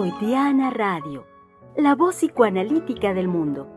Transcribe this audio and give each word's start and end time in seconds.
Freudiana 0.00 0.70
Radio, 0.70 1.26
la 1.76 1.94
voz 1.94 2.16
psicoanalítica 2.16 3.12
del 3.12 3.28
mundo. 3.28 3.68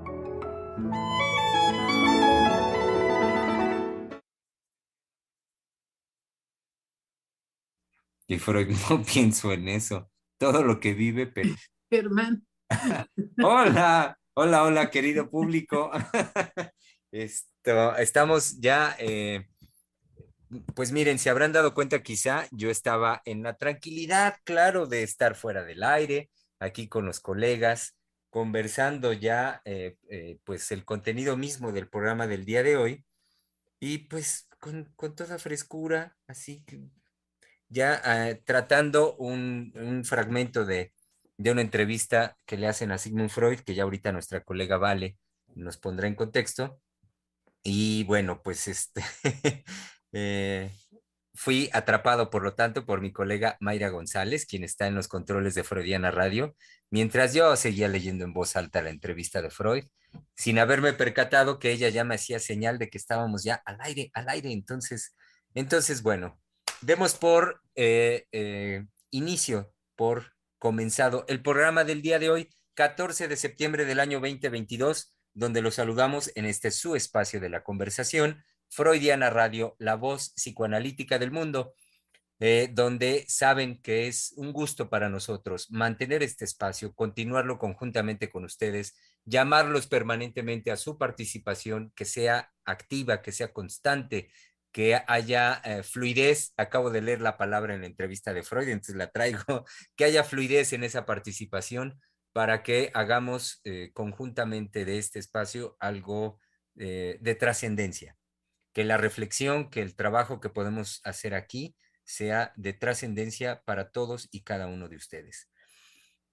Y 8.26 8.40
Freud 8.40 8.70
no 8.90 9.04
pienso 9.04 9.52
en 9.52 9.68
eso. 9.68 10.10
Todo 10.38 10.64
lo 10.64 10.80
que 10.80 10.94
vive, 10.94 11.28
pero... 11.28 11.50
Germán. 11.92 12.48
hola, 13.44 14.18
hola, 14.34 14.64
hola, 14.64 14.90
querido 14.90 15.30
público. 15.30 15.92
Esto, 17.12 17.98
estamos 17.98 18.62
ya 18.62 18.96
eh, 18.98 19.50
pues 20.76 20.92
miren, 20.92 21.20
se 21.20 21.30
habrán 21.30 21.52
dado 21.52 21.74
cuenta 21.74 22.04
quizá 22.04 22.48
yo 22.52 22.70
estaba 22.70 23.22
en 23.26 23.44
la 23.44 23.56
tranquilidad, 23.58 24.36
claro, 24.44 24.88
de 24.88 25.04
estar 25.04 25.36
fuera 25.36 25.64
del 25.64 25.84
aire, 25.84 26.30
aquí 26.60 26.88
con 26.88 27.06
los 27.06 27.20
colegas, 27.20 27.96
conversando 28.30 29.14
ya 29.14 29.62
eh, 29.66 29.96
eh, 30.10 30.40
pues 30.44 30.72
el 30.72 30.86
contenido 30.86 31.38
mismo 31.38 31.72
del 31.72 31.90
programa 31.90 32.28
del 32.28 32.46
día 32.46 32.64
de 32.64 32.78
hoy 32.78 33.06
y 33.80 34.00
pues 34.00 34.48
con, 34.60 34.94
toda 35.16 35.38
frescura, 35.40 36.18
así 36.28 36.64
que 36.66 36.82
ya 37.70 38.02
ah, 38.04 38.34
tratando 38.46 39.16
un, 39.18 40.04
fragmento 40.06 40.66
de, 40.66 40.94
de, 41.38 41.52
una 41.52 41.62
entrevista 41.62 42.38
que 42.46 42.58
le 42.58 42.68
hacen 42.68 42.92
a 42.92 42.98
Sigmund 42.98 43.30
Freud, 43.30 43.60
que 43.60 43.76
ya 43.76 43.84
ahorita 43.84 44.12
nuestra 44.12 44.44
colega 44.44 44.78
Vale 44.78 45.18
nos 45.56 45.78
pondrá 45.78 46.08
en 46.08 46.16
contexto. 46.16 46.80
Y 47.64 48.04
bueno, 48.06 48.42
pues 48.44 48.68
este, 48.68 49.04
Eh, 50.14 50.72
fui 51.34 51.70
atrapado, 51.74 52.30
por 52.30 52.44
lo 52.44 52.54
tanto, 52.54 52.86
por 52.86 53.02
mi 53.02 53.12
colega 53.12 53.58
Mayra 53.60 53.90
González, 53.90 54.46
quien 54.46 54.64
está 54.64 54.88
en 54.88 54.96
los 54.96 55.08
controles 55.08 55.56
de 55.56 55.64
Freudiana 55.64 56.12
Radio, 56.12 56.56
mientras 56.90 57.34
yo 57.34 57.56
seguía 57.56 57.88
leyendo 57.88 58.24
en 58.24 58.34
voz 58.34 58.56
alta 58.56 58.82
la 58.82 58.92
entrevista 58.92 59.42
de 59.42 59.50
Freud, 59.50 59.86
sin 60.36 60.60
haberme 60.60 60.94
percatado 60.94 61.58
que 61.58 61.72
ella 61.72 61.90
ya 61.90 62.04
me 62.04 62.16
hacía 62.16 62.40
señal 62.40 62.78
de 62.78 62.90
que 62.90 63.00
estábamos 63.00 63.44
ya 63.44 63.56
al 63.66 63.78
aire, 63.82 64.12
al 64.14 64.30
aire. 64.30 64.52
Entonces, 64.52 65.16
entonces 65.56 66.04
bueno, 66.04 66.40
demos 66.82 67.16
por 67.16 67.62
eh, 67.76 68.28
eh, 68.32 68.86
inicio, 69.10 69.74
por 69.96 70.34
comenzado 70.60 71.26
el 71.28 71.42
programa 71.42 71.84
del 71.84 72.02
día 72.02 72.20
de 72.20 72.30
hoy, 72.30 72.50
14 72.76 73.28
de 73.28 73.36
septiembre 73.38 73.86
del 73.86 74.00
año 74.00 74.20
2022, 74.20 75.16
donde 75.34 75.62
los 75.62 75.76
saludamos 75.76 76.32
en 76.36 76.46
este 76.46 76.70
su 76.70 76.96
espacio 76.96 77.40
de 77.40 77.50
la 77.50 77.64
conversación 77.64 78.44
Freudiana 78.74 79.30
Radio, 79.30 79.76
la 79.78 79.96
voz 79.96 80.32
psicoanalítica 80.32 81.20
del 81.20 81.32
mundo, 81.32 81.76
eh, 82.40 82.70
donde 82.74 83.24
saben 83.28 83.80
que 83.82 84.08
es 84.08 84.34
un 84.36 84.52
gusto 84.52 84.90
para 84.90 85.10
nosotros 85.10 85.70
mantener 85.70 86.24
este 86.24 86.44
espacio, 86.44 86.94
continuarlo 86.94 87.60
conjuntamente 87.60 88.30
con 88.32 88.46
ustedes, 88.46 88.96
llamarlos 89.26 89.86
permanentemente 89.86 90.72
a 90.72 90.78
su 90.78 90.98
participación, 90.98 91.94
que 91.96 92.06
sea 92.06 92.52
activa, 92.66 93.22
que 93.22 93.32
sea 93.32 93.54
constante, 93.54 94.32
que 94.72 95.00
haya 95.08 95.62
eh, 95.64 95.84
fluidez. 95.84 96.54
Acabo 96.58 96.90
de 96.90 97.02
leer 97.02 97.22
la 97.22 97.38
palabra 97.38 97.76
en 97.76 97.82
la 97.82 97.88
entrevista 97.88 98.34
de 98.34 98.42
Freud, 98.42 98.70
entonces 98.70 98.96
la 98.96 99.12
traigo, 99.12 99.66
que 99.96 100.06
haya 100.06 100.24
fluidez 100.24 100.74
en 100.74 100.84
esa 100.84 101.06
participación 101.06 102.02
para 102.34 102.64
que 102.64 102.90
hagamos 102.96 103.62
eh, 103.66 103.92
conjuntamente 103.94 104.84
de 104.84 104.98
este 104.98 105.20
espacio 105.20 105.78
algo 105.80 106.40
de 106.76 107.38
trascendencia 107.40 108.18
que 108.74 108.84
la 108.84 108.98
reflexión, 108.98 109.70
que 109.70 109.82
el 109.82 109.96
trabajo 109.96 110.40
que 110.40 110.50
podemos 110.50 111.02
hacer 111.04 111.34
aquí 111.36 111.76
sea 112.04 112.54
de 112.56 112.74
trascendencia 112.74 113.62
para 113.66 113.92
todos 113.92 114.28
y 114.32 114.44
cada 114.44 114.68
uno 114.68 114.90
de 114.90 114.98
ustedes. 114.98 115.50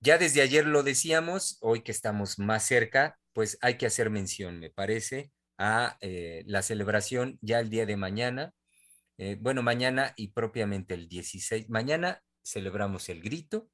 Ya 0.01 0.17
desde 0.19 0.41
ayer 0.41 0.67
lo 0.67 0.83
decíamos, 0.83 1.59
hoy 1.61 1.83
que 1.83 1.93
estamos 1.93 2.39
más 2.39 2.65
cerca, 2.65 3.19
pues 3.35 3.59
hay 3.61 3.77
que 3.77 3.87
hacer 3.87 4.11
mención, 4.11 4.59
me 4.59 4.71
parece, 4.71 5.31
a 5.59 5.99
eh, 6.01 6.43
la 6.47 6.63
celebración 6.63 7.39
ya 7.43 7.61
el 7.61 7.69
día 7.69 7.85
de 7.85 7.97
mañana. 7.97 8.55
Eh, 9.19 9.37
bueno, 9.39 9.63
mañana 9.63 10.15
y 10.17 10.29
propiamente 10.29 10.95
el 10.95 11.07
16, 11.09 11.69
mañana 11.69 12.23
celebramos 12.43 13.11
el 13.11 13.21
grito 13.21 13.71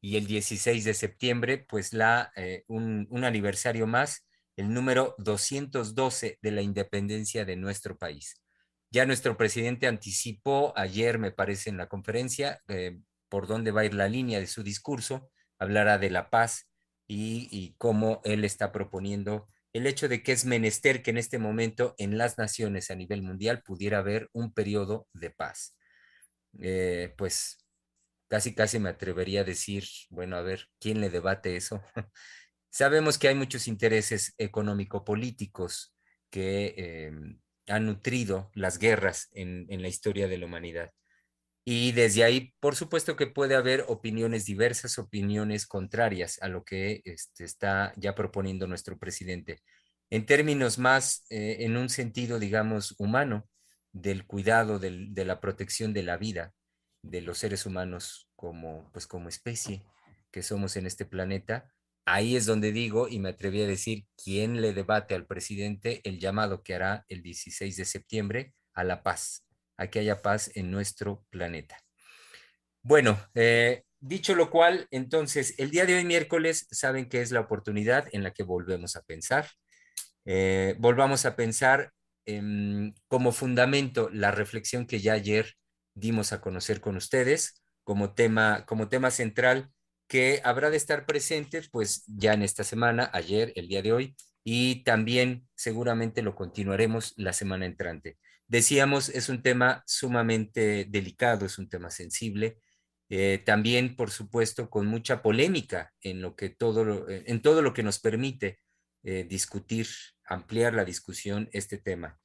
y 0.00 0.16
el 0.16 0.26
16 0.26 0.84
de 0.84 0.94
septiembre, 0.94 1.58
pues 1.58 1.92
la, 1.92 2.32
eh, 2.36 2.64
un, 2.66 3.06
un 3.10 3.24
aniversario 3.24 3.86
más 3.86 4.26
el 4.56 4.72
número 4.72 5.14
212 5.18 6.38
de 6.40 6.50
la 6.50 6.62
independencia 6.62 7.44
de 7.44 7.56
nuestro 7.56 7.96
país. 7.96 8.40
Ya 8.90 9.06
nuestro 9.06 9.36
presidente 9.36 9.86
anticipó 9.86 10.72
ayer, 10.76 11.18
me 11.18 11.30
parece, 11.30 11.70
en 11.70 11.76
la 11.76 11.86
conferencia, 11.86 12.60
eh, 12.68 12.98
por 13.28 13.46
dónde 13.46 13.70
va 13.70 13.82
a 13.82 13.84
ir 13.84 13.94
la 13.94 14.08
línea 14.08 14.40
de 14.40 14.48
su 14.48 14.62
discurso, 14.62 15.30
hablará 15.58 15.98
de 15.98 16.10
la 16.10 16.30
paz 16.30 16.68
y, 17.06 17.74
cómo 17.78 18.20
él 18.24 18.44
está 18.44 18.72
proponiendo 18.72 19.48
el 19.72 19.86
hecho 19.86 20.08
de 20.08 20.22
que 20.22 20.32
es 20.32 20.44
menester 20.44 21.02
que 21.02 21.10
en 21.10 21.18
este 21.18 21.38
momento 21.38 21.94
en 21.98 22.18
las 22.18 22.38
naciones 22.38 22.90
a 22.90 22.96
nivel 22.96 23.22
mundial 23.22 23.62
pudiera 23.62 23.98
haber 23.98 24.28
un 24.32 24.52
periodo 24.52 25.08
de 25.12 25.30
paz. 25.30 25.76
Eh, 26.58 27.14
pues 27.16 27.58
casi, 28.28 28.54
casi 28.54 28.78
me 28.78 28.90
atrevería 28.90 29.42
a 29.42 29.44
decir, 29.44 29.84
bueno, 30.10 30.36
a 30.36 30.42
ver, 30.42 30.68
¿quién 30.80 31.00
le 31.00 31.10
debate 31.10 31.56
eso? 31.56 31.82
Sabemos 32.70 33.18
que 33.18 33.28
hay 33.28 33.34
muchos 33.34 33.68
intereses 33.68 34.34
económico-políticos 34.38 35.94
que 36.30 36.74
em, 36.76 37.40
han 37.66 37.86
nutrido 37.86 38.50
las 38.54 38.78
guerras 38.78 39.28
en, 39.32 39.66
la 39.82 39.88
historia 39.88 40.28
de 40.28 40.38
la 40.38 40.46
humanidad. 40.46 40.92
Y 41.64 41.92
desde 41.92 42.24
ahí, 42.24 42.54
por 42.60 42.76
supuesto 42.76 43.16
que 43.16 43.26
puede 43.26 43.54
haber 43.54 43.84
opiniones 43.88 44.44
diversas, 44.44 44.98
opiniones 44.98 45.66
contrarias 45.66 46.40
a 46.42 46.48
lo 46.48 46.64
que 46.64 47.02
este, 47.04 47.44
está 47.44 47.92
ya 47.96 48.14
proponiendo 48.14 48.66
nuestro 48.66 48.98
presidente. 48.98 49.60
En 50.08 50.26
términos 50.26 50.78
más, 50.78 51.26
eh, 51.30 51.58
en 51.60 51.76
un 51.76 51.88
sentido, 51.88 52.38
digamos, 52.38 52.94
humano, 52.98 53.48
del 53.92 54.24
cuidado, 54.24 54.78
de 54.78 55.24
la 55.24 55.40
protección 55.40 55.92
de 55.92 56.04
la 56.04 56.16
vida 56.16 56.54
de 57.02 57.20
los 57.22 57.38
seres 57.38 57.66
humanos 57.66 58.28
como, 58.36 58.90
pues, 58.92 59.06
como 59.06 59.28
especie 59.28 59.82
que 60.30 60.42
somos 60.42 60.76
en 60.76 60.86
este 60.86 61.04
planeta, 61.04 61.72
Ahí 62.04 62.36
es 62.36 62.46
donde 62.46 62.72
digo 62.72 63.08
y 63.08 63.18
me 63.18 63.30
atreví 63.30 63.62
a 63.62 63.66
decir 63.66 64.04
quién 64.22 64.60
le 64.60 64.72
debate 64.72 65.14
al 65.14 65.26
presidente 65.26 66.00
el 66.04 66.18
llamado 66.18 66.62
que 66.62 66.74
hará 66.74 67.04
el 67.08 67.22
16 67.22 67.76
de 67.76 67.84
septiembre 67.84 68.54
a 68.74 68.84
la 68.84 69.02
paz, 69.02 69.46
a 69.76 69.88
que 69.88 70.00
haya 70.00 70.22
paz 70.22 70.50
en 70.54 70.70
nuestro 70.70 71.24
planeta. 71.30 71.78
Bueno, 72.82 73.18
eh, 73.34 73.84
dicho 74.00 74.34
lo 74.34 74.50
cual, 74.50 74.88
entonces, 74.90 75.54
el 75.58 75.70
día 75.70 75.86
de 75.86 75.94
hoy 75.94 76.04
miércoles 76.04 76.66
saben 76.70 77.08
que 77.08 77.20
es 77.20 77.30
la 77.30 77.40
oportunidad 77.40 78.08
en 78.12 78.22
la 78.22 78.32
que 78.32 78.42
volvemos 78.42 78.96
a 78.96 79.02
pensar. 79.02 79.48
Eh, 80.24 80.74
volvamos 80.78 81.26
a 81.26 81.36
pensar 81.36 81.92
como 83.08 83.32
fundamento 83.32 84.08
la 84.12 84.30
reflexión 84.30 84.86
que 84.86 85.00
ya 85.00 85.14
ayer 85.14 85.56
dimos 85.94 86.32
a 86.32 86.40
conocer 86.40 86.80
con 86.80 86.96
ustedes 86.96 87.60
como 87.82 88.14
tema, 88.14 88.64
como 88.66 88.88
tema 88.88 89.10
central 89.10 89.72
que 90.10 90.40
habrá 90.42 90.70
de 90.70 90.76
estar 90.76 91.06
presentes 91.06 91.68
pues 91.70 92.02
ya 92.08 92.34
en 92.34 92.42
esta 92.42 92.64
semana, 92.64 93.08
ayer, 93.12 93.52
el 93.54 93.68
día 93.68 93.80
de 93.80 93.92
hoy, 93.92 94.16
y 94.42 94.82
también 94.82 95.48
seguramente 95.54 96.20
lo 96.20 96.34
continuaremos 96.34 97.14
la 97.16 97.32
semana 97.32 97.64
entrante. 97.64 98.18
Decíamos, 98.48 99.08
es 99.08 99.28
un 99.28 99.40
tema 99.40 99.84
sumamente 99.86 100.84
delicado, 100.90 101.46
es 101.46 101.58
un 101.58 101.68
tema 101.68 101.90
sensible, 101.90 102.58
eh, 103.08 103.40
también, 103.46 103.94
por 103.94 104.10
supuesto, 104.10 104.68
con 104.68 104.88
mucha 104.88 105.22
polémica 105.22 105.92
en, 106.00 106.20
lo 106.20 106.34
que 106.34 106.48
todo, 106.48 107.08
en 107.08 107.40
todo 107.40 107.62
lo 107.62 107.72
que 107.72 107.84
nos 107.84 108.00
permite 108.00 108.58
eh, 109.04 109.24
discutir, 109.28 109.86
ampliar 110.24 110.74
la 110.74 110.84
discusión, 110.84 111.48
este 111.52 111.78
tema. 111.78 112.18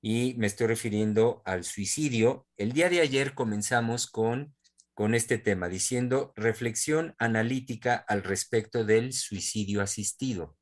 Y 0.00 0.34
me 0.38 0.46
estoy 0.46 0.68
refiriendo 0.68 1.42
al 1.44 1.64
suicidio. 1.64 2.46
El 2.56 2.70
día 2.70 2.88
de 2.90 3.00
ayer 3.00 3.34
comenzamos 3.34 4.06
con 4.06 4.54
con 4.94 5.14
este 5.14 5.38
tema, 5.38 5.68
diciendo 5.68 6.32
reflexión 6.36 7.14
analítica 7.18 7.96
al 7.96 8.22
respecto 8.22 8.84
del 8.84 9.12
suicidio 9.12 9.82
asistido. 9.82 10.56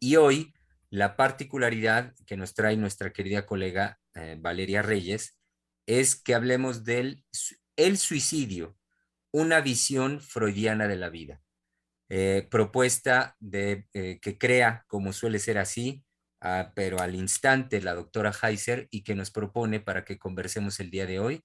Y 0.00 0.16
hoy 0.16 0.52
la 0.90 1.16
particularidad 1.16 2.14
que 2.26 2.36
nos 2.36 2.52
trae 2.52 2.76
nuestra 2.76 3.12
querida 3.12 3.46
colega 3.46 4.00
eh, 4.14 4.36
Valeria 4.38 4.82
Reyes 4.82 5.38
es 5.86 6.20
que 6.20 6.34
hablemos 6.34 6.84
del 6.84 7.24
el 7.76 7.96
suicidio, 7.96 8.76
una 9.30 9.60
visión 9.60 10.20
freudiana 10.20 10.88
de 10.88 10.96
la 10.96 11.08
vida. 11.08 11.40
Eh, 12.10 12.46
propuesta 12.50 13.36
de, 13.40 13.86
eh, 13.94 14.18
que 14.20 14.36
crea, 14.36 14.84
como 14.86 15.14
suele 15.14 15.38
ser 15.38 15.56
así, 15.56 16.04
ah, 16.42 16.72
pero 16.74 17.00
al 17.00 17.14
instante 17.14 17.80
la 17.80 17.94
doctora 17.94 18.32
Heiser 18.42 18.88
y 18.90 19.02
que 19.02 19.14
nos 19.14 19.30
propone 19.30 19.80
para 19.80 20.04
que 20.04 20.18
conversemos 20.18 20.78
el 20.80 20.90
día 20.90 21.06
de 21.06 21.20
hoy 21.20 21.42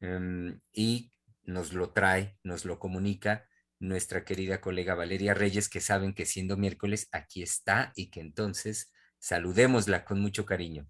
Em, 0.00 0.60
y 0.72 1.12
nos 1.44 1.72
lo 1.72 1.90
trae, 1.90 2.38
nos 2.42 2.64
lo 2.64 2.78
comunica 2.78 3.46
nuestra 3.78 4.24
querida 4.24 4.60
colega 4.60 4.94
Valeria 4.94 5.34
Reyes, 5.34 5.68
que 5.68 5.80
saben 5.80 6.14
que 6.14 6.26
siendo 6.26 6.56
miércoles 6.56 7.08
aquí 7.12 7.42
está 7.42 7.92
y 7.96 8.10
que 8.10 8.20
entonces 8.20 8.92
saludémosla 9.18 10.04
con 10.04 10.20
mucho 10.20 10.44
cariño. 10.44 10.86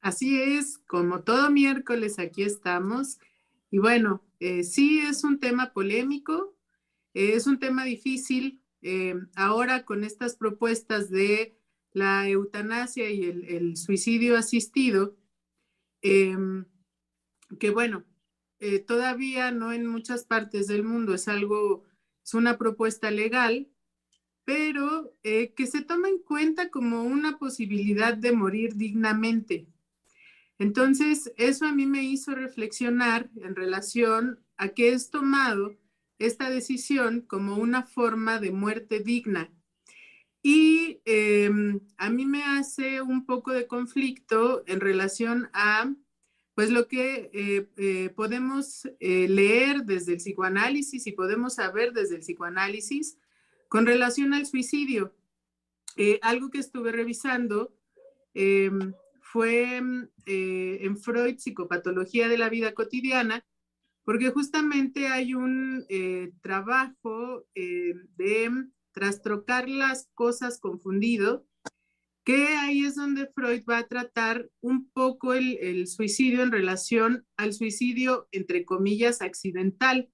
Así 0.00 0.40
es, 0.40 0.78
como 0.86 1.22
todo 1.22 1.50
miércoles 1.50 2.18
aquí 2.18 2.42
estamos. 2.42 3.18
Y 3.70 3.78
bueno, 3.78 4.24
eh, 4.38 4.62
sí 4.62 5.00
es 5.00 5.24
un 5.24 5.40
tema 5.40 5.72
polémico, 5.72 6.56
es 7.14 7.46
un 7.46 7.58
tema 7.58 7.84
difícil. 7.84 8.60
ahora 9.34 9.86
con 9.86 10.04
estas 10.04 10.36
propuestas 10.36 11.08
de 11.08 11.56
la 11.94 12.28
eutanasia 12.28 13.08
y 13.08 13.24
el, 13.24 13.78
suicidio 13.78 14.36
asistido, 14.36 15.16
em, 16.02 16.66
que 17.58 17.70
bueno, 17.70 18.04
eh, 18.64 18.78
todavía 18.78 19.50
no 19.50 19.72
en 19.72 19.86
muchas 19.86 20.24
partes 20.24 20.66
del 20.68 20.84
mundo 20.84 21.14
es 21.14 21.28
algo, 21.28 21.84
es 22.24 22.32
una 22.32 22.56
propuesta 22.56 23.10
legal, 23.10 23.68
pero 24.44 25.14
eh, 25.22 25.52
que 25.54 25.66
se 25.66 25.82
toma 25.82 26.08
en 26.08 26.18
cuenta 26.18 26.70
como 26.70 27.02
una 27.02 27.38
posibilidad 27.38 28.14
de 28.14 28.32
morir 28.32 28.76
dignamente. 28.76 29.66
Entonces, 30.58 31.30
eso 31.36 31.66
a 31.66 31.72
mí 31.72 31.84
me 31.84 32.04
hizo 32.04 32.34
reflexionar 32.34 33.30
en 33.36 33.54
relación 33.54 34.40
a 34.56 34.68
que 34.68 34.94
es 34.94 35.10
tomado 35.10 35.76
esta 36.18 36.48
decisión 36.48 37.20
como 37.20 37.56
una 37.56 37.82
forma 37.82 38.38
de 38.40 38.50
muerte 38.50 39.00
digna 39.00 39.50
y 40.46 41.00
em, 41.06 41.80
a 41.96 42.10
mí 42.10 42.26
me 42.26 42.44
hace 42.44 43.00
un 43.00 43.24
poco 43.24 43.52
de 43.52 43.66
conflicto 43.66 44.62
en 44.66 44.80
relación 44.80 45.48
a, 45.54 45.90
pues 46.54 46.70
lo 46.70 46.86
que 46.86 47.30
eh, 47.32 47.68
eh, 47.76 48.10
podemos 48.10 48.88
eh, 49.00 49.28
leer 49.28 49.84
desde 49.84 50.12
el 50.12 50.18
psicoanálisis 50.18 51.06
y 51.06 51.12
podemos 51.12 51.54
saber 51.54 51.92
desde 51.92 52.16
el 52.16 52.20
psicoanálisis 52.20 53.18
con 53.68 53.86
relación 53.86 54.34
al 54.34 54.46
suicidio. 54.46 55.14
algo 56.22 56.50
que 56.50 56.58
estuve 56.58 56.92
revisando 56.92 57.72
fue 59.20 59.76
en 60.26 60.96
Freud, 60.96 61.38
Psicopatología 61.38 62.28
de 62.28 62.38
la 62.38 62.48
Vida 62.48 62.72
Cotidiana, 62.72 63.44
porque 64.04 64.30
justamente 64.30 65.08
hay 65.08 65.34
un 65.34 65.84
trabajo 66.40 67.46
de 67.54 68.50
trastrocar 68.92 69.68
las 69.68 70.08
cosas 70.14 70.60
confundido, 70.60 71.44
que 72.24 72.46
ahí 72.56 72.84
es 72.86 72.94
donde 72.94 73.26
Freud 73.26 73.64
va 73.68 73.78
a 73.78 73.86
tratar 73.86 74.48
un 74.62 74.88
poco 74.90 75.34
el, 75.34 75.86
suicidio 75.86 76.42
en 76.42 76.52
relación 76.52 77.26
al 77.36 77.52
suicidio, 77.52 78.28
entre 78.32 78.64
comillas, 78.64 79.20
accidental. 79.20 80.08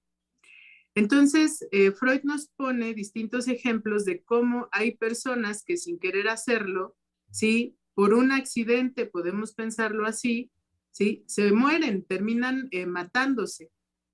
Entonces, 0.93 1.65
eh, 1.71 1.91
Freud 1.91 2.23
nos 2.23 2.49
pone 2.49 2.93
distintos 2.93 3.47
ejemplos 3.47 4.03
de 4.03 4.23
cómo 4.23 4.67
hay 4.73 4.97
personas 4.97 5.63
que 5.63 5.77
sin 5.77 5.99
querer 5.99 6.27
hacerlo, 6.27 6.97
¿sí? 7.31 7.77
Por 7.93 8.13
un 8.13 8.33
accidente, 8.33 9.05
podemos 9.05 9.53
pensarlo 9.53 10.05
así, 10.05 10.51
¿sí? 10.91 11.23
Se 11.27 11.53
mueren, 11.53 12.03
terminan 12.03 12.67
eh, 12.71 12.85
matándose. 12.87 13.71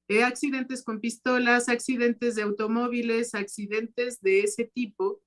Eh, 0.08 0.24
accidentes 0.24 0.84
con 0.84 1.02
pistolas, 1.02 1.68
accidentes 1.68 2.36
de 2.36 2.44
automóviles, 2.44 3.34
accidentes 3.34 4.22
de 4.22 4.42
ese 4.42 4.66
tipo, 4.66 5.22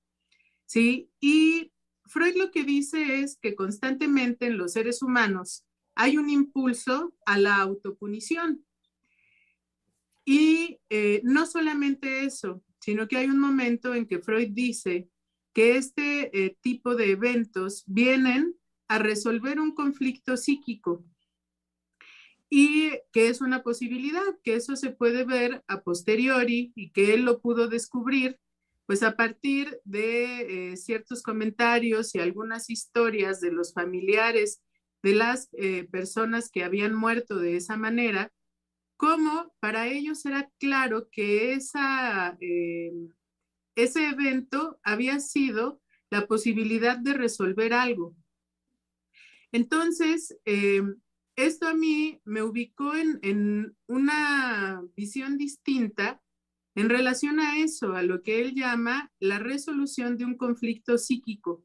¿sí? 0.66 1.10
Y 1.20 1.72
Freud 2.10 2.36
lo 2.36 2.50
que 2.50 2.64
dice 2.64 3.20
es 3.20 3.38
que 3.40 3.54
constantemente 3.54 4.46
en 4.46 4.58
los 4.58 4.72
seres 4.72 5.00
humanos 5.02 5.64
hay 5.94 6.16
un 6.18 6.28
impulso 6.28 7.14
a 7.24 7.38
la 7.38 7.56
autopunición. 7.56 8.64
Y 10.24 10.80
eh, 10.90 11.20
no 11.24 11.46
solamente 11.46 12.24
eso, 12.24 12.62
sino 12.80 13.06
que 13.08 13.16
hay 13.16 13.26
un 13.26 13.38
momento 13.38 13.94
en 13.94 14.06
que 14.06 14.18
Freud 14.18 14.50
dice 14.52 15.08
que 15.52 15.76
este 15.76 16.44
eh, 16.44 16.56
tipo 16.60 16.94
de 16.94 17.12
eventos 17.12 17.84
vienen 17.86 18.56
a 18.88 18.98
resolver 18.98 19.60
un 19.60 19.74
conflicto 19.74 20.36
psíquico 20.36 21.04
y 22.48 22.90
que 23.12 23.28
es 23.28 23.40
una 23.40 23.62
posibilidad, 23.62 24.24
que 24.42 24.56
eso 24.56 24.74
se 24.74 24.90
puede 24.90 25.24
ver 25.24 25.62
a 25.68 25.82
posteriori 25.82 26.72
y 26.74 26.90
que 26.90 27.14
él 27.14 27.22
lo 27.22 27.40
pudo 27.40 27.68
descubrir, 27.68 28.40
pues 28.90 29.04
a 29.04 29.14
partir 29.14 29.80
de 29.84 30.72
eh, 30.72 30.76
ciertos 30.76 31.22
comentarios 31.22 32.12
y 32.12 32.18
algunas 32.18 32.68
historias 32.70 33.40
de 33.40 33.52
los 33.52 33.72
familiares 33.72 34.64
de 35.04 35.14
las 35.14 35.48
eh, 35.52 35.84
personas 35.92 36.50
que 36.50 36.64
habían 36.64 36.96
muerto 36.96 37.38
de 37.38 37.54
esa 37.54 37.76
manera, 37.76 38.32
como 38.96 39.54
para 39.60 39.86
ellos 39.86 40.26
era 40.26 40.50
claro 40.58 41.08
que 41.08 41.52
esa, 41.52 42.36
eh, 42.40 42.90
ese 43.76 44.08
evento 44.08 44.80
había 44.82 45.20
sido 45.20 45.80
la 46.10 46.26
posibilidad 46.26 46.98
de 46.98 47.12
resolver 47.12 47.72
algo. 47.72 48.16
Entonces, 49.52 50.36
esto 51.36 51.68
a 51.68 51.74
mí 51.74 52.20
me 52.24 52.42
ubicó 52.42 52.92
en, 52.96 53.76
una 53.86 54.82
visión 54.96 55.38
distinta 55.38 56.20
en 56.74 56.88
relación 56.88 57.40
a 57.40 57.58
eso, 57.58 57.94
a 57.94 58.02
lo 58.02 58.22
que 58.22 58.40
él 58.40 58.54
llama 58.54 59.12
la 59.18 59.38
resolución 59.38 60.16
de 60.16 60.24
un 60.24 60.36
conflicto 60.36 60.98
psíquico. 60.98 61.64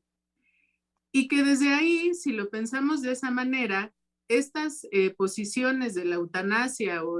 Y 1.11 1.27
que 1.27 1.43
desde 1.43 1.73
ahí, 1.73 2.13
si 2.13 2.33
lo 2.33 2.49
pensamos 2.49 3.01
de 3.01 3.11
esa 3.11 3.31
manera, 3.31 3.93
estas 4.27 4.87
eh, 4.91 5.11
posiciones 5.11 5.93
de 5.93 6.05
la 6.05 6.15
eutanasia 6.15 7.03
o 7.03 7.19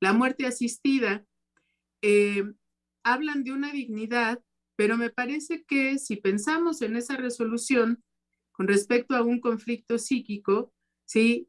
la 0.00 0.12
muerte 0.12 0.46
asistida 0.46 1.26
eh, 2.02 2.44
hablan 3.02 3.44
de 3.44 3.52
una 3.52 3.72
dignidad, 3.72 4.42
pero 4.76 4.96
me 4.96 5.10
parece 5.10 5.64
que 5.64 5.98
si 5.98 6.16
pensamos 6.16 6.82
en 6.82 6.96
esa 6.96 7.16
resolución 7.16 8.04
con 8.52 8.68
respecto 8.68 9.14
a 9.14 9.22
un 9.22 9.40
conflicto 9.40 9.98
psíquico, 9.98 10.72
¿sí? 11.04 11.48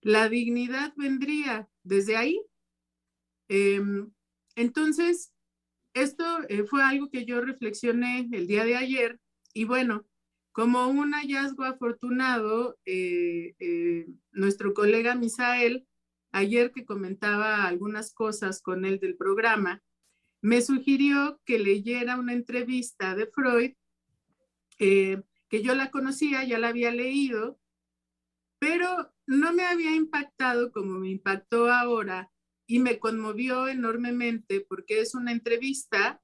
La 0.00 0.28
dignidad 0.28 0.92
vendría 0.96 1.68
desde 1.82 2.16
ahí. 2.16 2.40
Em, 3.48 4.10
entonces, 4.56 5.34
esto 5.92 6.24
eh, 6.48 6.64
fue 6.64 6.82
algo 6.82 7.10
que 7.10 7.24
yo 7.24 7.40
reflexioné 7.42 8.28
el 8.32 8.46
día 8.46 8.64
de 8.64 8.76
ayer 8.76 9.20
y 9.54 9.64
bueno, 9.64 10.06
como 10.52 10.88
un 10.88 11.12
hallazgo 11.12 11.64
afortunado, 11.64 12.78
eh, 12.86 13.54
eh, 13.58 14.06
nuestro 14.32 14.72
colega 14.72 15.14
Misael, 15.14 15.86
ayer 16.32 16.72
que 16.72 16.86
comentaba 16.86 17.64
algunas 17.64 18.12
cosas 18.14 18.62
con 18.62 18.86
él 18.86 18.98
del 18.98 19.16
programa, 19.16 19.82
me 20.40 20.62
sugirió 20.62 21.40
que 21.44 21.58
leyera 21.58 22.18
una 22.18 22.32
entrevista 22.32 23.14
de 23.14 23.26
Freud, 23.26 23.72
que 24.78 25.62
yo 25.62 25.74
la 25.74 25.90
conocía, 25.90 26.44
ya 26.44 26.58
la 26.58 26.68
había 26.68 26.90
leído, 26.90 27.58
pero 28.58 29.14
no 29.26 29.52
me 29.52 29.64
había 29.64 29.94
impactado 29.94 30.72
como 30.72 30.98
me 30.98 31.08
impactó 31.08 31.70
ahora 31.70 32.30
y 32.66 32.80
me 32.80 32.98
conmovió 32.98 33.68
enormemente 33.68 34.60
porque 34.60 35.00
es 35.00 35.14
una 35.14 35.32
entrevista 35.32 36.22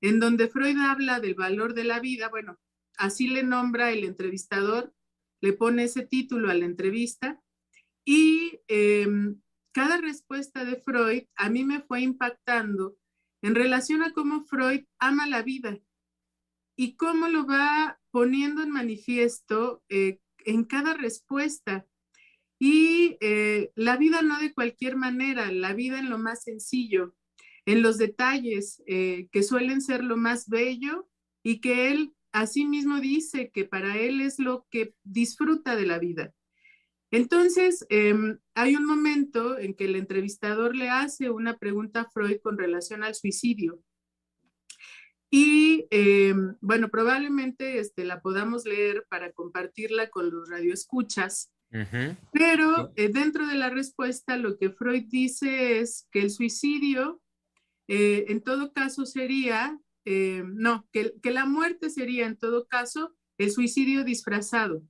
en 0.00 0.20
donde 0.20 0.48
Freud 0.48 0.78
habla 0.78 1.20
del 1.20 1.34
valor 1.34 1.74
de 1.74 1.84
la 1.84 2.00
vida, 2.00 2.28
bueno, 2.28 2.58
así 2.96 3.28
le 3.28 3.42
nombra 3.42 3.90
el 3.90 4.04
entrevistador, 4.04 4.94
le 5.40 5.52
pone 5.52 5.84
ese 5.84 6.06
título 6.06 6.50
a 6.50 6.54
la 6.54 6.64
entrevista 6.64 7.40
y 8.04 8.60
em, 8.68 9.40
cada 9.72 10.00
respuesta 10.00 10.64
de 10.64 10.76
Freud 10.76 11.24
a 11.36 11.48
mí 11.48 11.64
me 11.64 11.80
fue 11.80 12.00
impactando 12.00 12.96
en 13.42 13.54
relación 13.54 14.02
a 14.02 14.12
cómo 14.12 14.44
Freud 14.44 14.84
ama 14.98 15.26
la 15.26 15.42
vida 15.42 15.78
y 16.76 16.96
cómo 16.96 17.28
lo 17.28 17.46
va 17.46 18.00
poniendo 18.10 18.62
en 18.62 18.70
manifiesto 18.70 19.82
eh, 19.88 20.20
en 20.44 20.64
cada 20.64 20.94
respuesta. 20.94 21.86
Y 22.60 23.16
eh, 23.20 23.72
la 23.74 23.96
vida 23.96 24.22
no 24.22 24.38
de 24.38 24.52
cualquier 24.52 24.94
manera, 24.94 25.50
la 25.50 25.72
vida 25.72 25.98
en 25.98 26.10
lo 26.10 26.18
más 26.18 26.44
sencillo, 26.44 27.16
en 27.64 27.82
los 27.82 27.98
detalles 27.98 28.82
eh, 28.86 29.28
que 29.32 29.42
suelen 29.42 29.80
ser 29.80 30.04
lo 30.04 30.16
más 30.16 30.48
bello 30.48 31.08
y 31.42 31.60
que 31.60 31.90
él 31.90 32.14
mismo 32.68 33.00
dice 33.00 33.50
que 33.50 33.64
para 33.64 33.96
él 33.96 34.20
es 34.20 34.38
lo 34.38 34.66
que 34.70 34.94
disfruta 35.04 35.74
de 35.74 35.86
la 35.86 35.98
vida. 35.98 36.32
Entonces, 37.10 37.86
em, 37.88 38.38
hay 38.54 38.76
un 38.76 38.84
momento 38.84 39.58
en 39.58 39.74
que 39.74 39.86
el 39.86 39.96
entrevistador 39.96 40.76
le 40.76 40.90
hace 40.90 41.30
una 41.30 41.58
pregunta 41.58 42.02
a 42.02 42.10
Freud 42.10 42.40
con 42.40 42.56
relación 42.56 43.02
al 43.02 43.14
suicidio. 43.14 43.82
Y 45.30 45.86
em, 45.90 46.56
bueno, 46.60 46.88
probablemente 46.88 47.78
este, 47.78 48.04
la 48.04 48.20
podamos 48.20 48.64
leer 48.64 49.06
para 49.08 49.32
compartirla 49.32 50.10
con 50.10 50.30
los 50.30 50.48
radioescuchas. 50.48 51.52
Pero 52.32 52.92
eh, 52.96 53.08
dentro 53.08 53.46
de 53.46 53.54
la 53.54 53.70
respuesta, 53.70 54.36
lo 54.36 54.58
que 54.58 54.70
Freud 54.70 55.04
dice 55.08 55.78
es 55.78 56.08
que 56.10 56.20
el 56.20 56.30
suicidio, 56.30 57.20
eh, 57.86 58.24
en 58.28 58.42
todo 58.42 58.72
caso, 58.72 59.06
sería, 59.06 59.78
em, 60.04 60.54
no, 60.56 60.88
que, 60.92 61.14
que 61.22 61.30
la 61.30 61.46
muerte 61.46 61.90
sería 61.90 62.26
en 62.26 62.36
todo 62.36 62.66
caso 62.66 63.14
el 63.38 63.50
suicidio 63.52 64.04
disfrazado. 64.04 64.82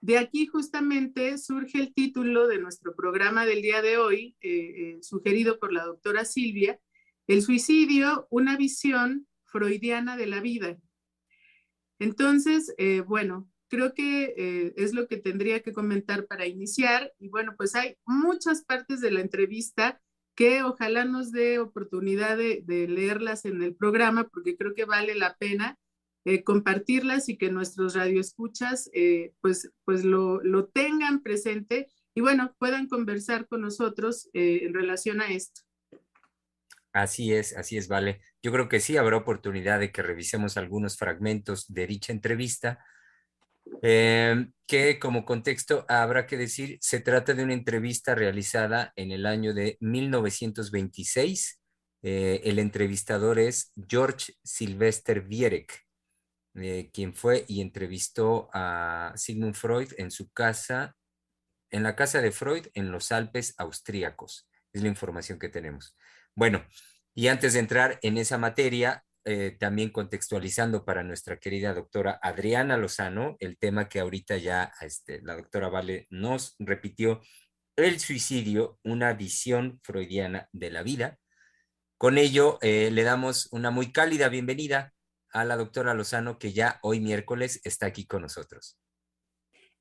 De 0.00 0.18
aquí 0.18 0.46
justamente 0.46 1.38
surge 1.38 1.78
el 1.78 1.94
título 1.94 2.48
de 2.48 2.58
nuestro 2.58 2.96
programa 2.96 3.46
del 3.46 3.62
día 3.62 3.82
de 3.82 3.98
hoy, 3.98 4.36
eh, 4.40 4.98
sugerido 5.00 5.60
por 5.60 5.72
la 5.72 5.84
doctora 5.84 6.24
Silvia, 6.24 6.80
el 7.28 7.42
suicidio, 7.42 8.26
una 8.28 8.56
visión 8.56 9.28
freudiana 9.44 10.16
de 10.16 10.26
la 10.26 10.40
vida. 10.40 10.76
Entonces, 12.00 12.74
eh, 12.78 13.00
bueno, 13.00 13.48
creo 13.72 13.94
que 13.94 14.34
eh, 14.36 14.74
es 14.76 14.92
lo 14.92 15.08
que 15.08 15.16
tendría 15.16 15.60
que 15.60 15.72
comentar 15.72 16.26
para 16.26 16.46
iniciar. 16.46 17.10
Y 17.18 17.28
bueno, 17.30 17.54
pues 17.56 17.74
hay 17.74 17.96
muchas 18.04 18.64
partes 18.64 19.00
de 19.00 19.10
la 19.10 19.22
entrevista 19.22 19.98
que 20.34 20.62
ojalá 20.62 21.06
nos 21.06 21.32
dé 21.32 21.58
oportunidad 21.58 22.36
de, 22.36 22.62
leerlas 22.66 23.46
en 23.46 23.62
el 23.62 23.74
programa, 23.74 24.28
porque 24.28 24.58
creo 24.58 24.74
que 24.74 24.84
vale 24.84 25.14
la 25.14 25.36
pena 25.38 25.78
eh, 26.26 26.44
compartirlas 26.44 27.30
y 27.30 27.38
que 27.38 27.50
nuestros 27.50 27.94
radioescuchas 27.94 28.90
eh, 28.92 29.32
pues, 29.40 29.72
pues 29.86 30.04
lo, 30.04 30.42
lo, 30.42 30.66
tengan 30.66 31.22
presente 31.22 31.88
y 32.14 32.20
bueno, 32.20 32.54
puedan 32.58 32.88
conversar 32.88 33.48
con 33.48 33.62
nosotros 33.62 34.28
eh, 34.34 34.60
en 34.64 34.74
relación 34.74 35.22
a 35.22 35.28
esto. 35.32 35.62
Así 36.92 37.32
es, 37.32 37.56
así 37.56 37.78
es, 37.78 37.88
vale. 37.88 38.20
Yo 38.42 38.52
creo 38.52 38.68
que 38.68 38.80
sí 38.80 38.98
habrá 38.98 39.16
oportunidad 39.16 39.80
de 39.80 39.92
que 39.92 40.02
revisemos 40.02 40.58
algunos 40.58 40.98
fragmentos 40.98 41.72
de 41.72 41.86
dicha 41.86 42.12
entrevista 42.12 42.84
Em, 43.80 44.52
que 44.66 44.98
como 44.98 45.24
contexto 45.24 45.84
habrá 45.88 46.26
que 46.26 46.36
decir, 46.36 46.78
se 46.80 47.00
trata 47.00 47.34
de 47.34 47.44
una 47.44 47.54
entrevista 47.54 48.14
realizada 48.14 48.92
en 48.96 49.12
el 49.12 49.26
año 49.26 49.54
de 49.54 49.76
1926. 49.80 51.60
Eh, 52.02 52.40
el 52.44 52.58
entrevistador 52.58 53.38
es 53.38 53.72
George 53.88 54.34
Sylvester 54.42 55.22
Vierek, 55.22 55.86
eh, 56.54 56.90
quien 56.92 57.14
fue 57.14 57.44
y 57.48 57.60
entrevistó 57.60 58.50
a 58.52 59.12
Sigmund 59.16 59.54
Freud 59.54 59.92
en 59.98 60.10
su 60.10 60.30
casa, 60.32 60.96
en 61.70 61.82
la 61.82 61.96
casa 61.96 62.20
de 62.20 62.32
Freud 62.32 62.66
en 62.74 62.92
los 62.92 63.12
Alpes 63.12 63.54
austríacos. 63.58 64.48
Es 64.72 64.82
la 64.82 64.88
información 64.88 65.38
que 65.38 65.48
tenemos. 65.48 65.96
Bueno, 66.34 66.64
y 67.14 67.28
antes 67.28 67.52
de 67.54 67.60
entrar 67.60 67.98
en 68.02 68.16
esa 68.18 68.38
materia, 68.38 69.04
eh, 69.24 69.56
también 69.58 69.90
contextualizando 69.90 70.84
para 70.84 71.04
nuestra 71.04 71.38
querida 71.38 71.72
doctora 71.72 72.18
Adriana 72.20 72.76
Lozano 72.76 73.36
el 73.38 73.56
tema 73.56 73.88
que 73.88 74.00
ahorita 74.00 74.36
ya 74.36 74.72
este, 74.80 75.22
la 75.22 75.36
doctora 75.36 75.68
Vale 75.68 76.08
nos 76.10 76.56
repitió, 76.58 77.20
el 77.76 78.00
suicidio, 78.00 78.80
una 78.82 79.12
visión 79.14 79.80
freudiana 79.84 80.48
de 80.52 80.70
la 80.70 80.82
vida. 80.82 81.18
Con 81.98 82.18
ello, 82.18 82.58
eh, 82.62 82.90
le 82.90 83.04
damos 83.04 83.48
una 83.52 83.70
muy 83.70 83.92
cálida 83.92 84.28
bienvenida 84.28 84.92
a 85.32 85.44
la 85.44 85.56
doctora 85.56 85.94
Lozano, 85.94 86.38
que 86.38 86.52
ya 86.52 86.80
hoy 86.82 86.98
miércoles 86.98 87.60
está 87.62 87.86
aquí 87.86 88.06
con 88.06 88.22
nosotros. 88.22 88.76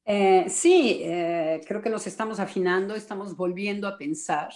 Eh, 0.05 0.45
sí, 0.49 1.01
creo 1.03 1.81
que 1.81 1.89
nos 1.89 2.05
estamos 2.05 2.39
afinando, 2.39 2.95
estamos 2.95 3.35
volviendo 3.35 3.87
a 3.87 3.97
pensar 3.97 4.51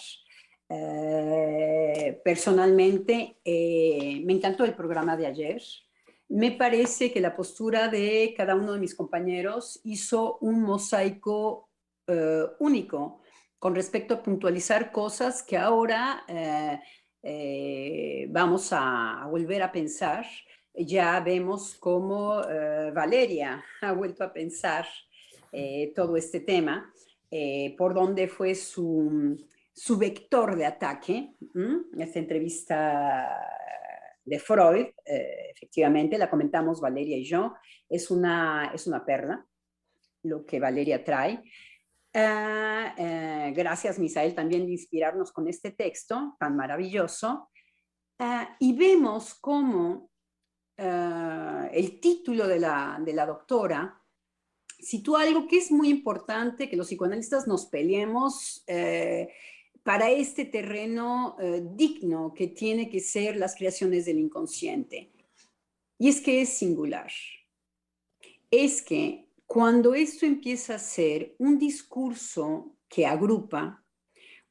eh, 0.67 2.19
personalmente, 2.23 3.37
eh, 3.45 4.21
me 4.25 4.33
encantó 4.33 4.65
el 4.65 4.73
programa 4.73 5.15
de 5.15 5.27
ayer. 5.27 5.61
Me 6.27 6.51
parece 6.51 7.11
que 7.11 7.21
la 7.21 7.35
postura 7.35 7.87
de 7.87 8.33
cada 8.35 8.55
uno 8.55 8.73
de 8.73 8.79
mis 8.79 8.95
compañeros 8.95 9.79
hizo 9.83 10.37
un 10.41 10.61
mosaico 10.63 11.69
eh, 12.07 12.45
único 12.59 13.21
con 13.59 13.75
respecto 13.75 14.15
a 14.15 14.23
puntualizar 14.23 14.91
cosas 14.91 15.43
que 15.43 15.57
ahora 15.57 16.23
vamos 18.29 18.69
a, 18.71 19.27
volver 19.29 19.63
a 19.63 19.71
pensar. 19.71 20.25
Ya 20.73 21.19
vemos 21.19 21.75
cómo 21.75 22.41
Valeria 22.93 23.63
ha 23.81 23.91
vuelto 23.93 24.23
a 24.23 24.33
pensar 24.33 24.85
todo 25.95 26.15
este 26.17 26.41
tema, 26.41 26.93
por 27.75 27.95
dónde 27.95 28.27
fue 28.27 28.53
su 28.53 29.35
su 29.75 29.97
vector 29.97 30.55
de 30.55 30.65
ataque, 30.65 31.35
esta 31.97 32.19
entrevista 32.19 33.29
de 34.23 34.39
Freud, 34.39 34.87
eh, 35.05 35.51
efectivamente, 35.53 36.17
la 36.17 36.29
comentamos 36.29 36.79
Valeria 36.79 37.17
y 37.17 37.25
yo, 37.25 37.53
es 37.89 38.09
una, 38.09 38.71
es 38.73 38.87
una 38.87 39.05
perla 39.05 39.45
lo 40.23 40.45
que 40.45 40.59
Valeria 40.59 41.03
trae. 41.03 41.43
Ah, 42.13 42.95
eh, 42.97 43.53
gracias, 43.55 43.99
Misael, 43.99 44.33
también 44.33 44.65
de 44.65 44.71
inspirarnos 44.71 45.31
con 45.31 45.47
este 45.47 45.71
texto 45.71 46.35
tan 46.39 46.55
maravilloso. 46.55 47.49
Ah, 48.17 48.55
y 48.59 48.73
vemos 48.73 49.35
cómo 49.35 50.09
ah, 50.77 51.69
el 51.73 51.99
título 51.99 52.47
de 52.47 52.59
la, 52.59 52.97
de 53.03 53.13
la 53.13 53.25
doctora 53.25 54.01
sitúa 54.79 55.23
algo 55.23 55.47
que 55.47 55.57
es 55.57 55.71
muy 55.71 55.89
importante, 55.89 56.69
que 56.69 56.77
los 56.77 56.87
psicoanalistas 56.87 57.47
nos 57.47 57.65
peleemos 57.65 58.63
eh, 58.67 59.29
para 59.85 60.09
este 60.09 60.45
terreno 60.45 61.37
eh, 61.39 61.61
digno 61.63 62.33
que 62.33 62.47
tiene 62.47 62.89
que 62.89 62.99
ser 62.99 63.37
las 63.37 63.55
creaciones 63.55 64.05
del 64.05 64.17
inconsciente. 64.17 65.11
Y 65.99 66.09
es 66.09 66.21
que 66.21 66.41
es 66.41 66.49
singular. 66.49 67.11
Es 68.49 68.81
que 68.81 69.29
cuando 69.45 69.93
esto 69.93 70.25
empieza 70.25 70.73
a 70.73 70.79
ser 70.79 71.35
un 71.37 71.59
discurso 71.59 72.77
que 72.89 73.05
agrupa, 73.05 73.85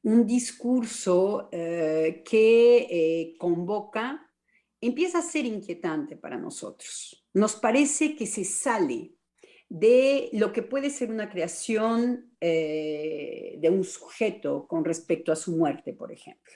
un 0.05 0.25
discurso 0.25 1.49
eh, 1.50 2.23
que 2.25 2.87
eh, 2.88 3.37
convoca, 3.37 4.31
empieza 4.81 5.19
a 5.19 5.23
ser 5.23 5.47
inquietante 5.47 6.17
para 6.17 6.38
nosotros. 6.38 7.26
Nos 7.33 7.57
parece 7.57 8.14
que 8.14 8.26
se 8.29 8.45
sale 8.45 9.17
de 9.75 10.28
lo 10.35 10.52
que 10.52 10.62
puede 10.62 10.88
ser 10.88 11.11
una 11.11 11.28
creación 11.28 12.33
eh, 12.40 13.57
de 13.59 13.71
un 13.71 13.83
sujeto 13.83 14.69
con 14.69 14.85
respecto 14.85 15.33
a 15.33 15.37
su 15.37 15.57
muerte, 15.57 15.93
por 15.93 16.12
ejemplo. 16.12 16.52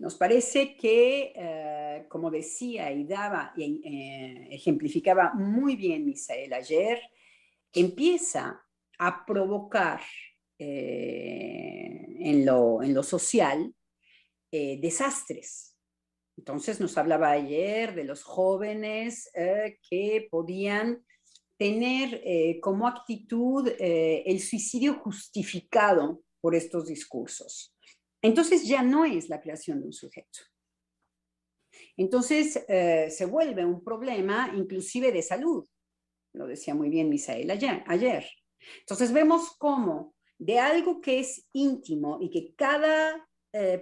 Nos 0.00 0.16
parece 0.16 0.76
que, 0.76 1.32
eh, 1.36 2.06
como 2.08 2.32
decía 2.32 2.90
y 2.90 3.04
daba 3.04 3.52
y 3.56 3.80
eh, 3.84 4.48
ejemplificaba 4.50 5.32
muy 5.34 5.76
bien 5.76 6.04
Misael 6.04 6.52
ayer, 6.52 7.00
empieza 7.72 8.60
a 8.98 9.24
provocar 9.24 10.00
en 10.58 12.46
lo, 12.46 12.82
en, 12.82 12.94
lo, 12.94 13.02
social 13.04 13.72
desastres. 14.50 15.76
Entonces 16.36 16.80
nos 16.80 16.96
hablaba 16.98 17.30
ayer 17.30 17.94
de 17.94 18.04
los 18.04 18.24
jóvenes 18.24 19.30
que 19.34 20.26
podían 20.30 21.04
tener 21.56 22.20
eh, 22.24 22.58
como 22.60 22.86
actitud 22.86 23.68
eh, 23.78 24.22
el 24.26 24.40
suicidio 24.40 24.94
justificado 24.94 26.22
por 26.40 26.54
estos 26.54 26.86
discursos. 26.86 27.74
Entonces 28.22 28.66
ya 28.66 28.82
no 28.82 29.04
es 29.04 29.28
la 29.28 29.40
creación 29.40 29.80
de 29.80 29.86
un 29.86 29.92
sujeto. 29.92 30.40
Entonces 31.96 32.64
eh, 32.68 33.08
se 33.10 33.26
vuelve 33.26 33.64
un 33.64 33.82
problema 33.84 34.52
inclusive 34.56 35.12
de 35.12 35.22
salud. 35.22 35.66
Lo 36.32 36.46
decía 36.46 36.74
muy 36.74 36.90
bien 36.90 37.08
Misael 37.08 37.50
ayer. 37.50 38.26
Entonces 38.80 39.12
vemos 39.12 39.56
cómo 39.58 40.14
de 40.38 40.58
algo 40.58 41.00
que 41.00 41.20
es 41.20 41.46
íntimo 41.52 42.18
y 42.20 42.30
que 42.30 42.54
cada 42.54 43.28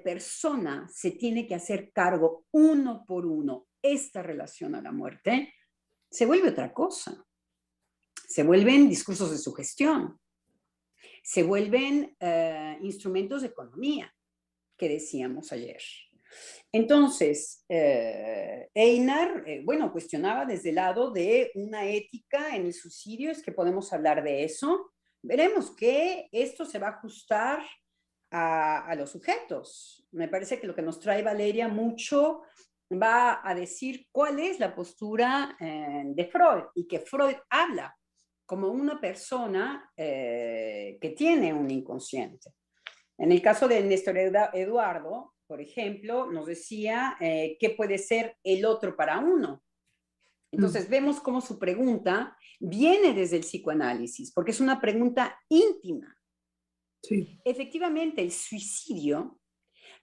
persona 0.05 0.87
se 0.93 1.12
tiene 1.12 1.47
que 1.47 1.55
hacer 1.55 1.93
cargo 1.93 2.45
uno 2.50 3.07
por 3.07 3.25
uno, 3.25 3.69
esta 3.81 4.23
relación 4.23 4.75
a 4.75 4.83
la 4.83 4.93
muerte, 4.93 5.55
se 6.11 6.26
vuelve 6.26 6.50
otra 6.50 6.75
cosa 6.75 7.26
se 8.33 8.45
vuelven 8.45 8.89
discursos 8.89 9.31
de 9.31 9.37
sugestión, 9.37 10.19
se 11.23 11.43
vuelven 11.43 12.17
eh, 12.19 12.79
instrumentos 12.81 13.43
de 13.43 13.49
economía, 13.49 14.11
que 14.75 14.89
decíamos 14.89 15.53
ayer. 15.53 15.83
Entonces, 16.73 17.62
eh, 17.69 18.71
Einar, 18.73 19.45
eh, 19.47 19.61
bueno, 19.62 19.93
cuestionaba 19.93 20.47
desde 20.47 20.71
el 20.71 20.77
lado 20.77 21.11
de 21.11 21.53
una 21.57 21.85
ética 21.85 22.57
en 22.57 22.65
el 22.65 22.73
suicidio, 22.73 23.31
es 23.31 23.43
que 23.43 23.53
podemos 23.53 23.93
hablar 23.93 24.25
de 24.25 24.45
eso. 24.45 24.95
Veremos 25.21 25.71
que 25.77 26.31
esto 26.33 26.65
se 26.65 26.79
va 26.79 26.87
a 26.87 26.93
ajustar 26.93 27.62
a, 28.31 28.95
los 28.97 29.11
sujetos. 29.11 30.09
Me 30.11 30.29
parece 30.29 30.59
que 30.59 30.67
lo 30.67 30.75
que 30.75 30.81
nos 30.81 30.99
trae 30.99 31.23
Valeria 31.23 31.69
mucho 31.69 32.45
va 32.91 33.47
a 33.47 33.55
decir 33.55 34.09
cuál 34.11 34.41
es 34.41 34.59
la 34.59 34.75
postura 34.75 35.55
de 35.61 36.27
Freud 36.33 36.65
y 36.75 36.89
que 36.89 37.01
Freud 37.01 37.37
habla 37.51 37.95
como 38.52 38.68
una 38.68 39.00
persona 39.00 39.90
eh, 39.97 40.99
que 41.00 41.09
tiene 41.12 41.54
un 41.54 41.71
inconsciente. 41.71 42.50
En 43.16 43.32
el 43.32 43.40
caso 43.40 43.66
de 43.66 43.82
Néstor 43.82 44.18
Eduardo, 44.18 45.32
por 45.47 45.62
ejemplo, 45.62 46.30
nos 46.30 46.44
decía 46.44 47.16
eh, 47.18 47.56
qué 47.59 47.71
puede 47.71 47.97
ser 47.97 48.37
el 48.44 48.66
otro 48.66 48.94
para 48.94 49.21
uno. 49.21 49.64
Entonces 50.52 50.87
mm. 50.87 50.90
vemos 50.90 51.21
cómo 51.21 51.40
su 51.40 51.59
pregunta 51.59 52.37
viene 52.61 53.14
desde 53.14 53.37
el 53.37 53.42
psicoanálisis, 53.42 54.30
porque 54.35 54.50
es 54.50 54.61
una 54.61 54.78
pregunta 54.78 55.35
íntima. 55.49 56.14
Sí. 57.02 57.40
Efectivamente, 57.47 58.21
el 58.21 58.32
suicidio 58.32 59.40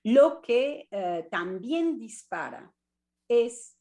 lo 0.02 0.42
que 0.42 0.88
eh, 0.90 1.28
también 1.30 2.00
dispara 2.00 2.74
es 3.28 3.78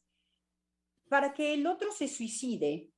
para 1.09 1.33
que 1.33 1.55
el 1.55 1.65
otro 1.65 1.91
se 1.91 2.07
suicide, 2.07 2.88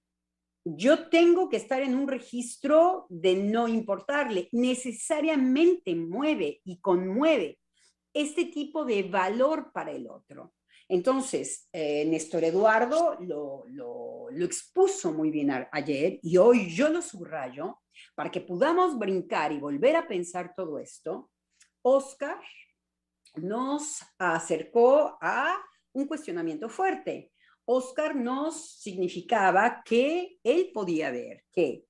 yo 0.64 1.10
tengo 1.10 1.50
que 1.50 1.58
estar 1.58 1.82
en 1.82 1.96
un 1.96 2.08
registro 2.08 3.08
de 3.10 3.36
no 3.36 3.68
importarle. 3.68 4.48
Necesariamente 4.52 5.96
mueve 5.96 6.62
y 6.64 6.80
conmueve 6.80 7.60
este 8.14 8.46
tipo 8.46 8.86
de 8.86 9.04
valor 9.04 9.72
para 9.72 9.92
el 9.92 10.08
otro. 10.08 10.54
Entonces, 10.88 11.70
eh, 11.72 12.06
Néstor 12.06 12.44
Eduardo 12.44 13.18
lo, 13.22 13.64
lo, 13.68 14.30
expuso 14.46 15.12
muy 15.14 15.30
bien 15.30 15.52
ayer 15.72 16.20
y 16.22 16.38
hoy 16.38 16.70
yo 16.70 16.90
lo 16.90 17.02
subrayo 17.02 17.80
para 18.16 18.32
que 18.32 18.42
podamos 18.42 18.98
brincar 18.98 19.52
y 19.52 19.60
volver 19.60 19.96
a 19.96 20.08
pensar 20.08 20.54
todo 20.56 20.80
esto. 20.80 21.30
Oscar 21.82 22.42
nos 23.36 24.02
acercó 24.18 25.18
a 25.22 25.58
un 25.94 26.08
cuestionamiento 26.08 26.70
fuerte. 26.70 27.31
Oscar 27.74 28.18
nos 28.18 28.80
significaba 28.82 29.82
que 29.86 30.40
él 30.44 30.72
podía 30.74 31.10
ver 31.10 31.46
que 31.54 31.86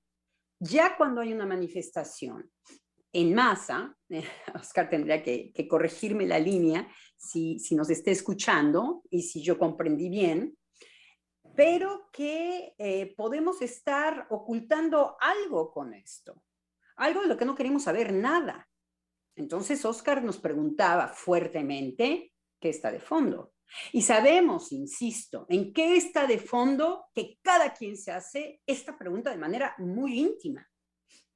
ya 0.60 0.96
cuando 0.96 1.20
hay 1.20 1.32
una 1.32 1.44
manifestación 1.44 2.48
en 3.12 3.34
masa, 3.34 3.96
Oscar 4.54 4.88
tendría 4.88 5.24
que, 5.24 5.52
corregirme 5.68 6.24
la 6.24 6.38
línea 6.38 6.88
si, 7.16 7.58
nos 7.72 7.90
está 7.90 8.12
escuchando 8.12 9.02
y 9.10 9.22
si 9.22 9.42
yo 9.42 9.58
comprendí 9.58 10.08
bien, 10.08 10.56
pero 11.56 12.08
que 12.12 12.74
eh, 12.78 13.12
podemos 13.16 13.60
estar 13.60 14.28
ocultando 14.30 15.16
algo 15.20 15.72
con 15.72 15.94
esto, 15.94 16.44
algo 16.94 17.22
de 17.22 17.26
lo 17.26 17.36
que 17.36 17.44
no 17.44 17.56
queremos 17.56 17.82
saber 17.82 18.12
nada. 18.12 18.68
Entonces 19.34 19.84
Oscar 19.84 20.22
nos 20.22 20.38
preguntaba 20.38 21.08
fuertemente 21.08 22.32
qué 22.60 22.68
está 22.68 22.92
de 22.92 23.00
fondo. 23.00 23.51
Y 23.92 24.02
sabemos, 24.02 24.72
insisto, 24.72 25.46
en 25.48 25.72
qué 25.72 25.96
está 25.96 26.26
de 26.26 26.38
fondo 26.38 27.06
que 27.14 27.38
cada 27.42 27.72
quien 27.72 27.96
se 27.96 28.12
hace 28.12 28.60
esta 28.66 28.96
pregunta 28.96 29.30
de 29.30 29.38
manera 29.38 29.74
muy 29.78 30.18
íntima. 30.18 30.68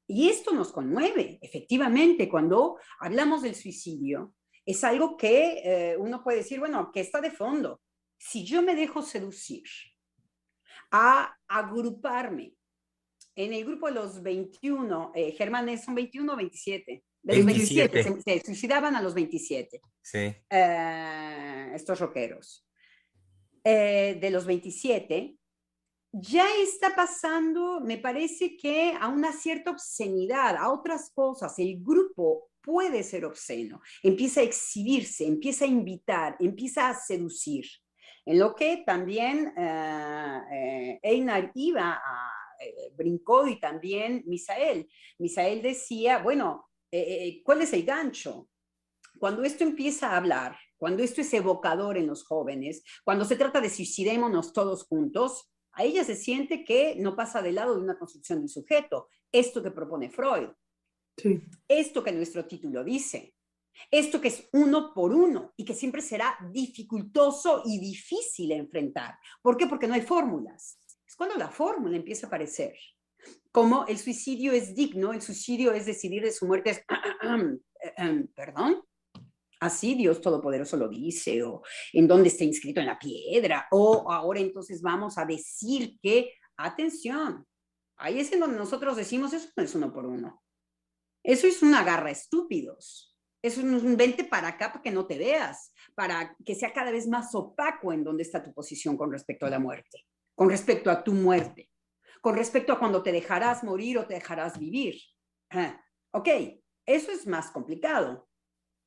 Y 0.07 0.29
esto 0.29 0.53
nos 0.53 0.73
conmueve, 0.73 1.39
efectivamente, 1.43 2.29
cuando 2.29 2.79
hablamos 3.01 3.43
del 3.43 3.55
suicidio. 3.55 4.35
Es 4.65 4.83
algo 4.85 5.17
que 5.17 5.63
eh, 5.65 5.97
uno 5.97 6.23
puede 6.23 6.39
decir, 6.39 6.59
bueno, 6.59 6.91
¿qué 6.93 7.01
está 7.01 7.21
de 7.21 7.31
fondo? 7.31 7.81
Si 8.19 8.45
yo 8.45 8.63
me 8.63 8.75
dejo 8.75 9.03
seducir 9.03 9.65
a 10.91 11.37
agruparme 11.49 12.55
en 13.35 13.53
el 13.53 13.65
grupo 13.65 13.87
de 13.87 13.95
los 13.95 14.23
21, 14.23 15.13
eh, 15.15 15.33
Germán, 15.33 15.79
¿son 15.79 15.95
21 15.95 16.33
o 16.33 16.37
27? 16.37 17.05
De 17.27 17.39
los 17.39 17.47
27, 17.47 18.23
se, 18.25 18.41
suicidaban 18.41 18.95
a 18.95 19.03
los 19.03 19.13
27. 19.13 19.83
Sí. 20.01 20.33
Eh, 20.49 21.73
estos 21.75 21.99
rockeros. 21.99 22.65
Eh, 23.65 24.17
de 24.21 24.31
los 24.31 24.47
27, 24.47 25.37
ya 26.13 26.47
está 26.63 26.95
pasando, 26.95 27.81
me 27.81 27.99
parece 27.99 28.57
que 28.57 28.95
a 28.99 29.09
una 29.09 29.33
cierta 29.33 29.73
obscenidad, 29.73 30.57
a 30.57 30.71
otras 30.71 31.11
cosas. 31.11 31.59
El 31.59 31.83
grupo 31.83 32.49
puede 32.63 33.03
ser 33.03 33.25
obsceno, 33.25 33.81
empieza 34.05 34.41
a 34.41 34.45
exhibirse, 34.45 35.27
empieza 35.27 35.65
a 35.65 35.69
invitar, 35.69 36.37
empieza 36.39 36.89
a 36.89 36.95
seducir. 36.95 37.67
En 38.25 38.39
lo 38.39 38.55
que 38.55 38.85
también 38.87 39.53
eh, 39.59 41.01
Einar 41.03 41.51
iba 41.57 41.91
a, 41.93 42.37
brincó 42.97 43.49
y 43.49 43.59
también 43.59 44.23
Misael. 44.27 44.89
Misael 45.19 45.61
decía, 45.61 46.19
bueno, 46.19 46.69
eh, 47.01 47.27
eh, 47.27 47.43
¿cuál 47.45 47.63
es 47.63 47.73
el 47.73 47.85
gancho? 47.85 48.49
Cuando 49.19 49.43
esto 49.45 49.65
empieza 49.65 50.11
a 50.11 50.17
hablar, 50.17 50.57
cuando 50.77 51.03
esto 51.03 51.21
es 51.21 51.33
evocador 51.33 51.97
en 51.97 52.07
los 52.07 52.25
jóvenes, 52.25 52.83
cuando 53.05 53.25
se 53.25 53.37
trata 53.37 53.61
de 53.61 53.71
suicidémonos 53.71 54.53
todos 54.53 54.85
juntos, 54.85 55.51
a 55.73 55.85
ella 55.85 56.05
se 56.05 56.17
siente 56.17 56.65
que 56.65 56.97
no 56.97 57.17
pasa 57.17 57.43
del 57.43 57.57
lado 57.57 57.75
de 57.75 57.83
una 57.83 57.99
construcción 57.99 58.41
del 58.41 58.49
sujeto. 58.49 59.09
Esto 59.31 59.63
que 59.63 59.71
propone 59.71 60.11
Freud. 60.11 60.49
Esto 61.69 62.03
que 62.03 62.13
nuestro 62.13 62.47
título 62.47 62.83
dice. 62.83 63.35
Esto 63.91 64.21
que 64.21 64.29
es 64.29 64.49
uno 64.53 64.95
por 64.95 65.13
uno 65.13 65.53
y 65.57 65.65
que 65.65 65.75
siempre 65.75 66.01
será 66.01 66.37
dificultoso 66.51 67.63
y 67.67 67.79
difícil 67.79 68.53
enfrentar. 68.53 69.19
¿Por 69.43 69.57
qué? 69.57 69.67
Porque 69.67 69.87
no 69.87 69.95
hay 69.95 70.03
fórmulas. 70.03 70.79
Es 71.07 71.15
cuando 71.15 71.37
la 71.37 71.51
fórmula 71.51 71.97
empieza 71.97 72.27
a 72.27 72.29
aparecer 72.29 72.75
como 73.57 73.87
el 73.87 73.97
suicidio 73.97 74.53
es 74.53 74.75
digno, 74.75 75.15
el 75.15 75.23
suicidio 75.23 75.73
es 75.73 75.87
decidir 75.87 76.23
de 76.23 76.31
su 76.31 76.47
muerte, 76.47 76.71
es, 76.71 76.85
perdón, 78.35 78.83
así 79.61 79.95
Dios 79.95 80.21
Todopoderoso 80.21 80.77
lo 80.77 80.91
dice, 80.91 81.43
o 81.43 81.63
en 81.95 82.07
dónde 82.07 82.29
está 82.29 82.45
inscrito 82.45 82.81
en 82.81 82.87
la 82.87 82.99
piedra, 82.99 83.67
o 83.71 84.13
ahora 84.13 84.41
entonces 84.41 84.83
vamos 84.83 85.17
a 85.17 85.25
decir 85.25 85.99
que, 86.03 86.35
atención, 86.59 87.47
ahí 87.97 88.21
es 88.21 88.31
en 88.33 88.41
donde 88.41 88.59
nosotros 88.59 88.95
decimos, 88.95 89.33
eso 89.33 89.49
no 89.57 89.63
es 89.63 89.75
uno 89.75 89.91
por 89.91 90.05
uno, 90.05 90.43
eso 91.25 91.47
es 91.47 91.63
una 91.63 91.83
garra 91.83 92.11
estúpidos. 92.11 93.15
Eso 93.43 93.61
es 93.61 93.67
un 93.67 93.97
vente 93.97 94.25
para 94.25 94.49
acá 94.49 94.73
para 94.73 94.83
que 94.83 94.91
no 94.91 95.07
te 95.07 95.19
veas, 95.19 95.73
para 95.95 96.35
que 96.45 96.57
sea 96.57 96.73
cada 96.73 96.91
vez 96.91 97.07
más 97.07 97.33
opaco 97.33 97.93
en 97.93 98.03
dónde 98.03 98.25
está 98.25 98.43
tu 98.43 98.53
posición 98.53 98.97
con 98.97 99.13
respecto 99.13 99.47
a 99.47 99.51
la 99.51 99.61
muerte, 99.61 100.05
con 100.35 100.51
respecto 100.51 100.91
a 100.91 101.05
tu 101.05 101.13
muerte 101.13 101.71
con 102.27 102.35
respecto 102.35 102.73
a 102.73 102.79
cuando 102.81 103.05
te 103.05 103.13
dejarás 103.13 103.63
morir 103.63 103.99
o 103.99 104.05
te 104.05 104.15
dejarás 104.15 104.59
vivir. 104.59 105.01
Ah, 105.51 105.81
ok, 106.11 106.29
eso 106.85 107.13
es 107.13 107.25
más 107.25 107.53
complicado. 107.53 108.29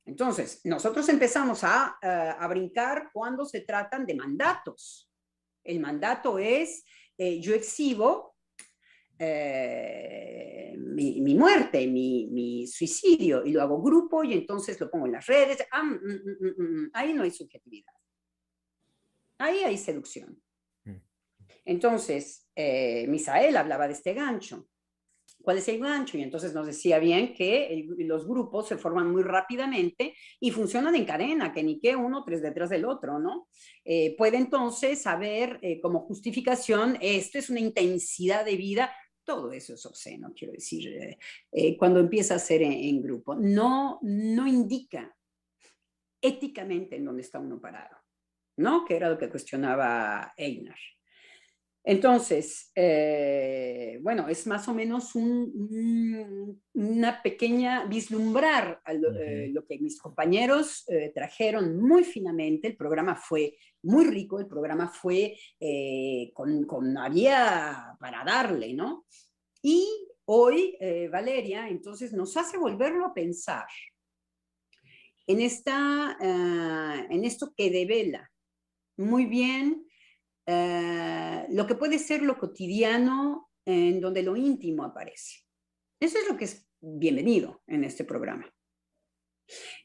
Entonces, 0.04 0.60
nosotros 0.64 1.08
empezamos 1.08 1.64
a, 1.64 1.96
eh, 2.02 2.34
a 2.38 2.46
brincar 2.48 3.08
cuando 3.14 3.46
se 3.46 3.62
tratan 3.62 4.04
de 4.04 4.14
mandatos. 4.14 5.10
El 5.64 5.80
mandato 5.80 6.38
es, 6.38 6.84
eh, 7.16 7.40
yo 7.40 7.54
exhibo 7.54 8.36
eh, 9.18 10.74
mi, 10.76 11.22
mi, 11.22 11.34
muerte, 11.34 11.86
mi, 11.86 12.28
mi, 12.30 12.66
suicidio, 12.66 13.42
y 13.46 13.52
lo 13.52 13.62
hago 13.62 13.80
grupo 13.80 14.22
y 14.22 14.34
entonces 14.34 14.78
lo 14.78 14.90
pongo 14.90 15.06
en 15.06 15.12
las 15.12 15.24
redes. 15.24 15.66
Ah, 15.72 15.82
mm, 15.82 15.94
mm, 15.94 16.62
mm, 16.62 16.90
ahí 16.92 17.14
no 17.14 17.22
hay 17.22 17.30
subjetividad. 17.30 17.94
Ahí 19.38 19.60
hay 19.64 19.78
seducción. 19.78 20.38
Entonces, 21.64 22.48
eh, 22.54 23.06
Misael 23.08 23.56
hablaba 23.56 23.86
de 23.86 23.94
este 23.94 24.14
gancho. 24.14 24.68
¿Cuál 25.42 25.56
es 25.56 25.68
el 25.68 25.80
gancho? 25.80 26.18
Y 26.18 26.22
entonces 26.22 26.52
nos 26.52 26.66
decía 26.66 26.98
bien 26.98 27.32
que 27.32 27.86
los 27.98 28.26
grupos 28.26 28.68
se 28.68 28.76
forman 28.76 29.10
muy 29.10 29.22
rápidamente 29.22 30.14
y 30.38 30.50
funcionan 30.50 30.94
en 30.96 31.06
cadena, 31.06 31.50
que 31.50 31.62
ni 31.62 31.80
que 31.80 31.96
uno 31.96 32.22
tres 32.24 32.42
detrás 32.42 32.68
del 32.68 32.84
otro, 32.84 33.18
¿no? 33.18 33.48
Eh, 33.82 34.14
puede 34.18 34.36
entonces 34.36 35.06
haber 35.06 35.58
eh, 35.62 35.80
como 35.80 36.00
justificación, 36.00 36.98
esto 37.00 37.38
es 37.38 37.48
una 37.48 37.60
intensidad 37.60 38.44
de 38.44 38.56
vida, 38.56 38.92
todo 39.24 39.50
eso 39.52 39.72
es 39.72 39.86
obsceno, 39.86 40.32
quiero 40.36 40.52
decir, 40.52 41.16
cuando 41.78 42.00
empieza 42.00 42.34
a 42.34 42.38
ser 42.38 42.62
en, 42.62 43.00
grupo. 43.00 43.34
No, 43.34 43.98
no 44.02 44.46
indica 44.46 45.16
éticamente 46.20 46.96
en 46.96 47.04
dónde 47.04 47.22
está 47.22 47.38
uno 47.38 47.60
parado, 47.60 47.96
¿no? 48.56 48.84
Que 48.84 48.96
era 48.96 49.08
lo 49.08 49.16
que 49.16 49.30
cuestionaba 49.30 50.34
Einar. 50.36 50.76
Entonces, 51.82 52.70
eh, 52.74 53.98
bueno, 54.02 54.28
es 54.28 54.46
más 54.46 54.68
o 54.68 54.74
menos 54.74 55.14
una 55.14 57.22
pequeña 57.22 57.86
vislumbrar 57.86 58.82
eh, 58.86 59.48
lo, 59.50 59.66
que 59.66 59.78
mis 59.78 59.98
compañeros 59.98 60.84
eh, 60.88 61.10
trajeron 61.14 61.80
muy 61.80 62.04
finamente. 62.04 62.68
El 62.68 62.76
programa 62.76 63.16
fue 63.16 63.56
muy 63.82 64.06
rico, 64.06 64.38
el 64.38 64.46
programa 64.46 64.88
fue 64.88 65.36
con, 66.34 66.66
con, 66.66 66.98
había 66.98 67.96
para 67.98 68.24
darle, 68.24 68.74
¿no? 68.74 69.06
Y 69.62 69.88
hoy, 70.26 70.76
Valeria, 71.10 71.68
entonces 71.68 72.12
nos 72.12 72.36
hace 72.36 72.58
volverlo 72.58 73.06
a 73.06 73.14
pensar 73.14 73.66
en, 75.26 75.40
esta, 75.40 76.14
en 76.20 77.24
esto 77.24 77.54
que 77.56 77.70
devela 77.70 78.30
muy 78.98 79.24
bien 79.24 79.89
eh, 80.52 81.46
lo 81.50 81.64
que 81.64 81.76
puede 81.76 81.96
ser 82.00 82.22
lo 82.22 82.36
cotidiano 82.36 83.50
en 83.64 84.00
donde 84.00 84.24
lo 84.24 84.34
íntimo 84.34 84.82
aparece. 84.82 85.44
Eso 86.00 86.18
es 86.18 86.28
lo 86.28 86.36
que 86.36 86.46
es 86.46 86.68
bienvenido 86.80 87.62
en 87.68 87.84
este 87.84 88.02
programa. 88.02 88.52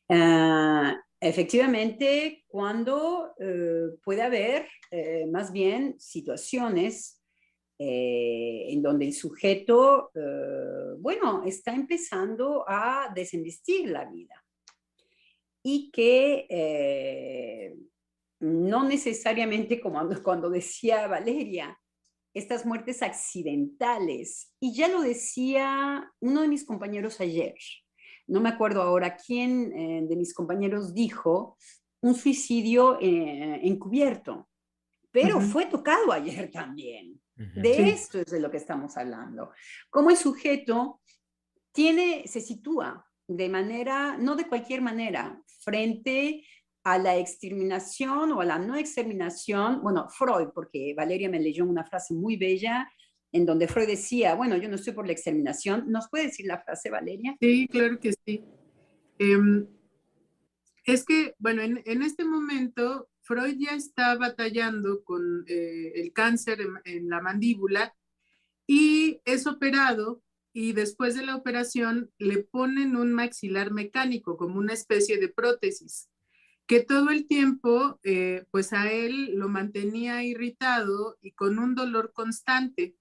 Eh, 0.10 0.93
efectivamente, 1.19 2.45
cuando 2.47 3.36
eh, 3.39 3.95
puede 4.04 4.23
haber 4.23 4.67
más 5.30 5.51
bien 5.51 5.99
situaciones 5.99 7.21
en 7.78 8.82
donde 8.82 9.06
el 9.06 9.13
sujeto, 9.13 10.10
bueno, 10.99 11.43
está 11.45 11.75
empezando 11.75 12.63
a 12.65 13.12
desinvestir 13.13 13.89
la 13.89 14.06
vida 14.06 14.41
y 15.62 15.91
que 15.91 16.47
no 18.39 18.84
necesariamente 18.84 19.80
como 19.80 20.08
cuando 20.21 20.50
decía 20.50 21.08
Valeria, 21.08 21.80
estas 22.34 22.65
muertes 22.65 23.02
accidentales. 23.02 24.54
Y 24.60 24.76
ya 24.76 24.88
lo 24.88 25.02
decía 25.02 26.12
uno 26.19 26.41
de 26.41 26.48
mis 26.48 26.65
compañeros 26.65 27.21
ayer, 27.21 27.56
no 28.28 28.41
me 28.41 28.50
acuerdo 28.50 28.82
ahora 28.82 29.15
quién 29.15 29.71
eh, 29.71 30.06
de 30.08 30.15
mis 30.15 30.34
compañeros 30.34 30.93
dijo, 30.93 31.58
un 32.02 32.15
suicidio 32.15 33.00
eh, 33.02 33.62
encubierto, 33.63 34.50
pero 35.12 35.39
fue 35.39 35.65
tocado 35.65 36.12
ayer 36.12 36.52
también. 36.52 37.19
De 37.36 37.89
esto 37.89 38.19
es 38.19 38.28
de 38.28 38.39
lo 38.39 38.50
que 38.50 38.58
estamos 38.58 38.95
hablando. 38.95 39.52
Cómo 39.89 40.10
el 40.10 40.15
sujeto 40.15 41.02
tiene, 41.74 42.26
se 42.28 42.39
sitúa 42.39 43.06
de 43.28 43.50
manera, 43.50 44.17
no 44.17 44.36
de 44.36 44.48
cualquier 44.48 44.82
manera, 44.82 45.41
frente 45.60 46.45
a 46.86 47.00
la 47.00 47.17
exterminación 47.17 48.32
o 48.32 48.41
a 48.41 48.45
la 48.45 48.60
no 48.60 48.76
exterminación, 48.78 49.82
bueno, 49.82 50.08
Freud, 50.08 50.50
porque 50.54 50.93
Valeria 50.95 51.28
me 51.28 51.39
leyó 51.39 51.65
una 51.65 51.84
frase 51.84 52.13
muy 52.13 52.38
bella 52.38 52.88
en 53.32 53.43
donde 53.43 53.67
Freud 53.67 53.88
decía, 53.88 54.36
bueno, 54.36 54.56
yo 54.56 54.69
no 54.69 54.76
estoy 54.76 54.93
por 54.93 55.08
la 55.08 55.12
exterminación. 55.12 55.91
¿Nos 55.91 56.08
puede 56.10 56.28
decir 56.28 56.45
la 56.45 56.60
frase, 56.60 56.91
Valeria? 56.91 57.36
Sí, 57.41 57.67
claro 57.67 58.00
que 58.00 58.13
sí. 58.26 58.45
Em, 59.17 59.67
Es 60.86 61.04
que, 61.04 61.34
bueno, 61.39 61.63
en, 61.63 62.02
este 62.04 62.24
momento 62.24 63.10
Freud 63.21 63.56
ya 63.58 63.71
está 63.71 64.15
batallando 64.15 65.04
con 65.04 65.43
eh, 65.48 65.91
el 65.95 66.13
cáncer 66.13 66.60
en, 66.86 67.10
la 67.10 67.19
mandíbula 67.19 67.95
y 68.67 69.19
es 69.26 69.48
operado 69.48 70.21
y 70.54 70.74
después 70.74 71.15
de 71.15 71.26
la 71.26 71.36
operación 71.36 72.12
le 72.19 72.43
ponen 72.43 72.95
un 72.95 73.12
maxilar 73.12 73.71
mecánico 73.71 74.38
como 74.38 74.60
una 74.60 74.74
especie 74.74 75.17
de 75.17 75.30
prótesis 75.30 76.10
que 76.67 76.82
todo 76.82 77.10
el 77.10 77.28
tiempo 77.28 77.99
eh, 78.04 78.45
pues 78.51 78.73
a 78.73 78.91
él 78.91 79.36
lo 79.36 79.49
mantenía 79.49 80.23
irritado 80.23 81.17
y 81.21 81.32
con 81.32 81.60
un 81.60 81.75
dolor 81.75 82.12
constante. 82.13 82.95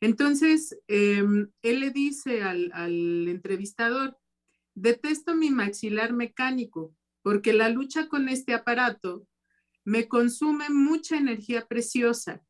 Entonces, 0.00 0.78
em, 0.86 1.50
él 1.62 1.80
le 1.80 1.90
dice 1.90 2.42
al, 2.42 2.70
al 2.72 3.28
entrevistador, 3.28 4.18
detesto 4.74 5.34
mi 5.34 5.50
maxilar 5.50 6.12
mecánico 6.12 6.94
porque 7.22 7.52
la 7.52 7.68
lucha 7.68 8.08
con 8.08 8.28
este 8.28 8.54
aparato 8.54 9.26
me 9.84 10.08
consume 10.08 10.70
mucha 10.70 11.16
energía 11.16 11.66
preciosa, 11.66 12.42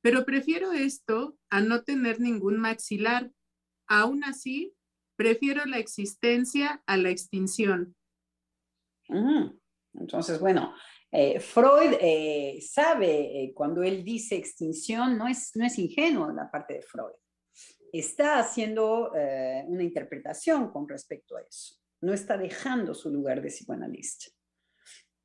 pero 0.00 0.24
prefiero 0.24 0.72
esto 0.72 1.36
a 1.48 1.60
no 1.60 1.82
tener 1.82 2.20
ningún 2.20 2.58
maxilar. 2.58 3.32
Aún 3.86 4.24
así, 4.24 4.74
prefiero 5.16 5.64
la 5.66 5.78
existencia 5.78 6.82
a 6.86 6.96
la 6.96 7.10
extinción. 7.10 7.96
Entonces, 9.94 10.38
bueno, 10.38 10.74
eh, 11.10 11.40
Freud 11.40 11.94
eh, 12.00 12.58
sabe 12.62 13.42
eh, 13.42 13.52
cuando 13.54 13.82
él 13.82 14.04
dice 14.04 14.36
extinción, 14.36 15.18
no 15.18 15.26
es, 15.26 15.50
no 15.54 15.64
es 15.64 15.78
ingenuo 15.78 16.32
la 16.32 16.50
parte 16.50 16.74
de 16.74 16.82
Freud. 16.82 17.14
Está 17.92 18.38
haciendo 18.38 19.10
una 19.10 19.82
interpretación 19.82 20.70
con 20.70 20.88
respecto 20.88 21.36
a 21.36 21.40
eso. 21.40 21.74
No 22.00 22.12
está 22.12 22.38
dejando 22.38 22.94
su 22.94 23.10
lugar 23.10 23.42
de 23.42 23.48
psicoanalista. 23.48 24.26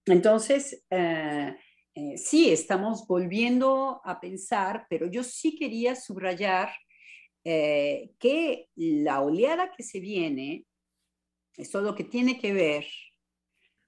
Entonces, 0.05 0.83
eh, 0.89 1.55
eh, 1.95 2.17
sí, 2.17 2.51
estamos 2.51 3.07
volviendo 3.07 4.01
a 4.03 4.19
pensar, 4.19 4.85
pero 4.89 5.07
yo 5.07 5.23
sí 5.23 5.57
quería 5.57 5.95
subrayar 5.95 6.69
eh, 7.43 8.11
que 8.19 8.67
la 8.75 9.21
oleada 9.21 9.71
que 9.71 9.83
se 9.83 9.99
viene 9.99 10.65
es 11.55 11.71
todo 11.71 11.81
lo 11.81 11.95
que 11.95 12.03
tiene 12.03 12.39
que 12.39 12.53
ver 12.53 12.85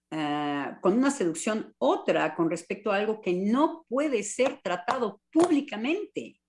con 0.09 0.97
una 0.97 1.11
seducción 1.11 1.73
otra 1.79 2.33
con 2.35 2.49
respecto 2.49 2.91
a 2.91 2.97
algo 2.97 3.19
que 3.19 3.33
no 3.33 3.85
puede 3.89 4.23
ser 4.23 4.61
tratado 4.61 5.21
públicamente. 5.31 6.39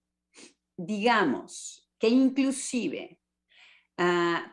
Digamos 0.76 1.90
que 1.98 2.08
inclusive 2.08 3.20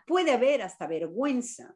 puede 0.08 0.32
haber 0.32 0.64
hasta 0.64 0.88
vergüenza 0.88 1.76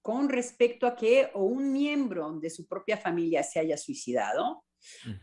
con 0.00 0.28
respecto 0.28 0.86
a 0.86 0.96
que 0.96 1.30
o 1.34 1.44
un 1.44 1.72
miembro 1.72 2.32
de 2.38 2.50
su 2.50 2.66
propia 2.66 2.96
familia 2.96 3.42
se 3.42 3.60
haya 3.60 3.76
suicidado 3.76 4.64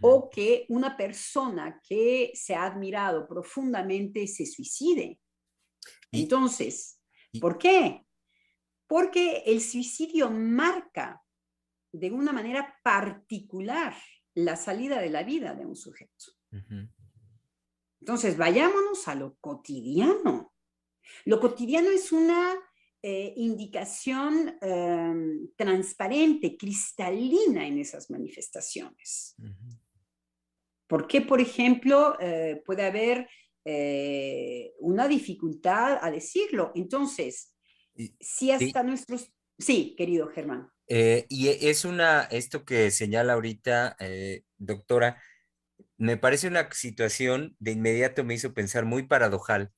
o 0.01 0.29
que 0.29 0.65
una 0.69 0.97
persona 0.97 1.79
que 1.87 2.31
se 2.33 2.55
ha 2.55 2.65
admirado 2.65 3.27
profundamente 3.27 4.25
se 4.27 4.45
suicide. 4.45 5.19
Entonces, 6.11 6.99
¿por 7.39 7.57
qué? 7.59 8.05
Porque 8.87 9.43
el 9.45 9.61
suicidio 9.61 10.29
marca 10.31 11.20
de 11.91 12.11
una 12.11 12.31
manera 12.31 12.75
particular 12.83 13.95
la 14.33 14.55
salida 14.55 14.99
de 14.99 15.09
la 15.09 15.23
vida 15.23 15.53
de 15.53 15.65
un 15.65 15.75
sujeto. 15.75 16.25
Entonces, 17.99 18.37
vayámonos 18.37 19.07
a 19.07 19.15
lo 19.15 19.37
cotidiano. 19.39 20.53
Lo 21.25 21.39
cotidiano 21.39 21.89
es 21.89 22.11
una 22.11 22.55
eh, 23.03 23.33
indicación 23.35 24.57
em, 24.61 25.49
transparente, 25.55 26.55
cristalina 26.55 27.65
en 27.65 27.79
esas 27.79 28.09
manifestaciones. 28.11 29.35
¿Por 30.87 31.07
qué, 31.07 31.21
por 31.21 31.41
ejemplo, 31.41 32.15
eh, 32.19 32.61
puede 32.65 32.85
haber 32.85 33.27
eh, 33.65 34.73
una 34.79 35.07
dificultad 35.07 35.97
a 36.01 36.11
decirlo? 36.11 36.71
Entonces, 36.75 37.55
si 38.19 38.51
hasta 38.51 38.83
nuestros... 38.83 39.31
Sí, 39.61 39.95
querido 39.97 40.27
Germán. 40.27 40.69
y 40.87 41.47
es 41.47 41.85
una, 41.85 42.23
esto 42.23 42.65
que 42.65 42.91
señala 42.91 43.33
ahorita, 43.33 43.95
doctora, 44.57 45.21
me 46.01 46.17
parece 46.17 46.47
una 46.47 46.67
situación 46.71 47.55
de 47.59 47.71
inmediato 47.71 48.23
me 48.23 48.33
hizo 48.33 48.53
pensar 48.55 48.85
muy 48.85 49.03
paradojal, 49.03 49.71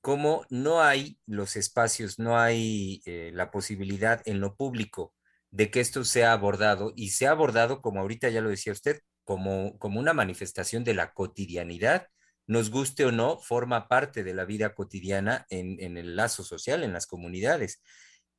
cómo 0.00 0.46
no 0.50 0.82
hay 0.82 1.18
los 1.26 1.56
espacios, 1.56 2.18
no 2.18 2.38
hay 2.38 3.02
eh, 3.06 3.32
la 3.34 3.50
posibilidad 3.50 4.22
en 4.26 4.38
lo 4.38 4.54
público 4.54 5.14
de 5.50 5.70
que 5.70 5.80
esto 5.80 6.04
sea 6.04 6.32
abordado 6.32 6.92
y 6.94 7.10
sea 7.10 7.32
abordado, 7.32 7.80
como 7.82 8.00
ahorita 8.00 8.28
ya 8.28 8.40
lo 8.40 8.50
decía 8.50 8.72
usted, 8.72 9.00
como, 9.24 9.78
como 9.78 9.98
una 9.98 10.12
manifestación 10.12 10.84
de 10.84 10.94
la 10.94 11.12
cotidianidad, 11.12 12.06
nos 12.46 12.70
guste 12.70 13.06
o 13.06 13.12
no, 13.12 13.38
forma 13.38 13.88
parte 13.88 14.22
de 14.22 14.34
la 14.34 14.44
vida 14.44 14.74
cotidiana 14.74 15.46
en, 15.48 15.82
en 15.82 15.96
el 15.96 16.14
lazo 16.16 16.44
social, 16.44 16.84
en 16.84 16.92
las 16.92 17.06
comunidades. 17.06 17.80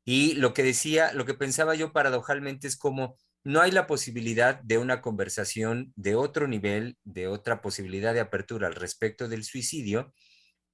Y 0.06 0.36
lo 0.36 0.54
que 0.54 0.64
decía, 0.64 1.12
lo 1.14 1.26
que 1.26 1.34
pensaba 1.34 1.76
yo 1.76 1.92
paradojalmente 1.92 2.68
es 2.68 2.78
como 2.78 3.18
no 3.44 3.62
hay 3.62 3.72
la 3.72 3.86
posibilidad 3.86 4.60
de 4.62 4.78
una 4.78 5.02
conversación 5.02 5.94
de 5.96 6.16
otro 6.16 6.48
nivel, 6.48 6.98
de 7.04 7.28
otra 7.28 7.62
posibilidad 7.62 8.14
de 8.14 8.20
apertura 8.20 8.68
al 8.68 8.76
respecto 8.76 9.28
del 9.28 9.44
suicidio, 9.44 10.14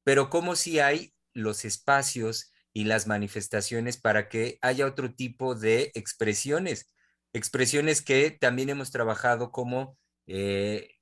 pero 0.04 0.30
como 0.30 0.56
si 0.56 0.80
hay 0.80 1.13
los 1.34 1.65
espacios 1.65 2.52
y 2.74 2.86
las 2.86 3.08
manifestaciones 3.08 4.00
para 4.00 4.30
que 4.30 4.58
haya 4.62 4.86
otro 4.86 5.13
tipo 5.13 5.54
de 5.54 5.91
expresiones, 5.96 6.94
expresiones 7.34 8.02
que 8.02 8.32
también 8.32 8.70
hemos 8.70 8.91
trabajado 8.91 9.52
como 9.52 9.98
eh, 10.28 10.96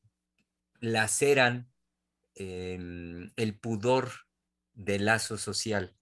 laceran 0.80 1.72
em, 2.34 3.32
el 3.36 3.60
pudor 3.60 4.12
del 4.74 5.06
lazo 5.06 5.38
social. 5.38 5.99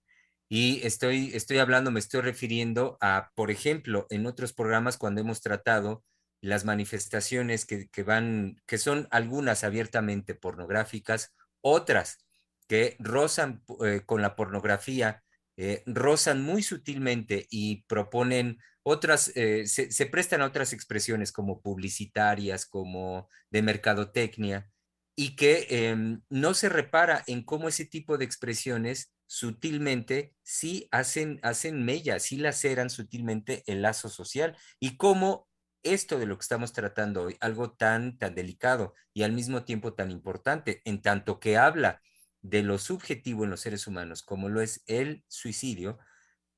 Y 0.50 0.86
estoy, 0.86 1.32
estoy 1.34 1.58
hablando, 1.58 1.92
me 1.92 2.00
estoy 2.00 2.22
refiriendo 2.22 2.98
a, 3.02 3.32
por 3.36 3.52
ejemplo, 3.52 4.08
en 4.10 4.26
otros 4.26 4.54
programas 4.54 4.98
cuando 4.98 5.22
hemos 5.22 5.42
tratado 5.42 6.04
las 6.42 6.66
manifestaciones 6.66 7.66
que, 7.66 7.90
que 7.90 8.04
van, 8.04 8.62
que 8.66 8.78
son 8.78 9.08
algunas 9.12 9.64
abiertamente 9.64 10.36
pornográficas, 10.36 11.34
otras 11.62 12.20
que 12.68 12.96
rozan 13.00 13.64
eh, 13.84 14.02
con 14.06 14.22
la 14.22 14.36
pornografía, 14.36 15.24
eh, 15.58 15.84
rozan 15.86 16.44
muy 16.44 16.62
sutilmente 16.62 17.48
y 17.50 17.84
proponen 17.84 18.60
otras, 18.84 19.32
eh, 19.36 19.66
se, 19.68 20.06
prestan 20.06 20.42
a 20.42 20.46
otras 20.46 20.72
expresiones 20.72 21.32
como 21.32 21.62
publicitarias, 21.62 22.66
como 22.66 23.28
de 23.50 23.62
mercadotecnia, 23.62 24.70
y 25.16 25.36
que 25.36 25.68
em, 25.70 26.22
no 26.30 26.54
se 26.54 26.70
repara 26.70 27.24
en 27.28 27.44
cómo 27.44 27.68
ese 27.68 27.86
tipo 27.86 28.18
de 28.18 28.26
expresiones 28.26 29.12
sutilmente 29.28 30.34
sí 30.42 30.88
hacen, 30.92 31.40
hacen 31.44 31.86
mella, 31.86 32.20
sí 32.20 32.38
laceran 32.38 32.90
sutilmente 32.90 33.64
el 33.68 33.82
lazo 33.82 34.10
social. 34.10 34.58
Y 34.80 34.98
cómo 34.98 35.48
esto 35.84 36.18
de 36.18 36.26
lo 36.26 36.38
que 36.38 36.44
estamos 36.44 36.74
tratando 36.74 37.24
hoy, 37.24 37.38
algo 37.40 37.72
tan, 37.72 38.18
tan 38.18 38.36
delicado 38.36 38.94
y 39.14 39.24
al 39.24 39.34
mismo 39.34 39.64
tiempo 39.64 39.94
tan 39.94 40.12
importante, 40.12 40.82
en 40.86 41.02
tanto 41.02 41.40
que 41.40 41.58
habla 41.58 42.02
de 42.42 42.64
lo 42.64 42.78
subjetivo 42.78 43.44
en 43.44 43.50
los 43.50 43.62
seres 43.62 43.88
humanos, 43.88 44.24
como 44.24 44.50
lo 44.50 44.62
es 44.62 44.84
el 44.88 45.24
suicidio, 45.28 46.00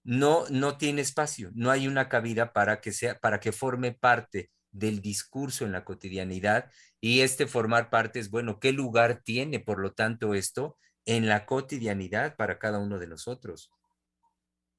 no, 0.04 0.46
no 0.50 0.78
tiene 0.78 1.02
espacio, 1.02 1.52
no 1.54 1.72
hay 1.72 1.88
una 1.88 2.10
cabida 2.10 2.54
para 2.54 2.82
que, 2.82 2.92
sea, 2.92 3.20
para 3.20 3.40
que 3.40 3.52
forme 3.52 3.92
parte 3.94 4.50
del 4.72 5.02
discurso 5.02 5.66
en 5.66 5.72
la 5.72 5.84
cotidianidad 5.84 6.72
y 7.02 7.22
este 7.22 7.48
formar 7.48 7.90
parte 7.90 8.20
es, 8.20 8.30
bueno, 8.30 8.60
¿qué 8.60 8.72
lugar 8.72 9.22
tiene, 9.24 9.60
por 9.60 9.80
lo 9.80 9.94
tanto, 9.94 10.34
esto 10.34 10.78
en 11.16 11.28
la 11.28 11.46
cotidianidad 11.46 12.36
para 12.36 12.60
cada 12.60 12.80
uno 12.80 13.00
de 13.00 13.08
nosotros? 13.08 13.72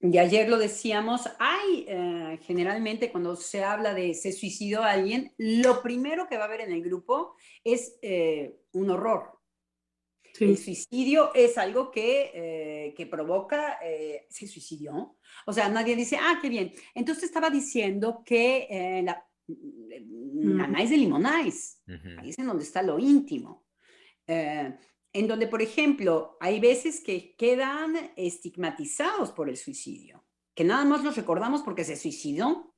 Y 0.00 0.16
ayer 0.16 0.48
lo 0.48 0.58
decíamos, 0.58 1.28
hay 1.38 1.84
eh, 1.86 2.38
generalmente 2.42 3.10
cuando 3.12 3.36
se 3.36 3.62
habla 3.62 3.92
de 3.92 4.14
se 4.14 4.32
suicidó 4.32 4.82
alguien, 4.82 5.34
lo 5.36 5.82
primero 5.82 6.26
que 6.26 6.38
va 6.38 6.44
a 6.44 6.46
haber 6.46 6.62
en 6.62 6.72
el 6.72 6.82
grupo 6.82 7.34
es 7.64 7.98
eh, 8.00 8.60
un 8.72 8.90
horror, 8.90 9.40
el 10.38 10.56
suicidio 10.56 11.34
es 11.34 11.58
algo 11.58 11.90
que, 11.90 12.30
eh, 12.34 12.94
que 12.96 13.06
provoca, 13.06 13.78
eh, 13.82 14.26
se 14.30 14.46
suicidió. 14.46 15.16
O 15.46 15.52
sea, 15.52 15.68
nadie 15.68 15.96
dice, 15.96 16.16
ah, 16.16 16.38
qué 16.40 16.48
bien. 16.48 16.72
Entonces 16.94 17.24
estaba 17.24 17.50
diciendo 17.50 18.22
que 18.24 18.66
eh, 18.70 19.02
la, 19.02 19.26
la 19.46 20.84
de 20.84 20.96
limonais, 20.96 21.82
ahí 22.18 22.30
es 22.30 22.38
en 22.38 22.46
donde 22.46 22.64
está 22.64 22.82
lo 22.82 22.98
íntimo. 22.98 23.66
En 25.12 25.26
donde, 25.26 25.46
por 25.46 25.62
ejemplo, 25.62 26.36
hay 26.40 26.60
veces 26.60 27.00
que 27.00 27.34
quedan 27.36 28.12
estigmatizados 28.16 29.32
por 29.32 29.48
el 29.48 29.56
suicidio, 29.56 30.24
que 30.54 30.64
nada 30.64 30.84
más 30.84 31.02
los 31.02 31.16
recordamos 31.16 31.62
porque 31.62 31.84
se 31.84 31.96
suicidó. 31.96 32.74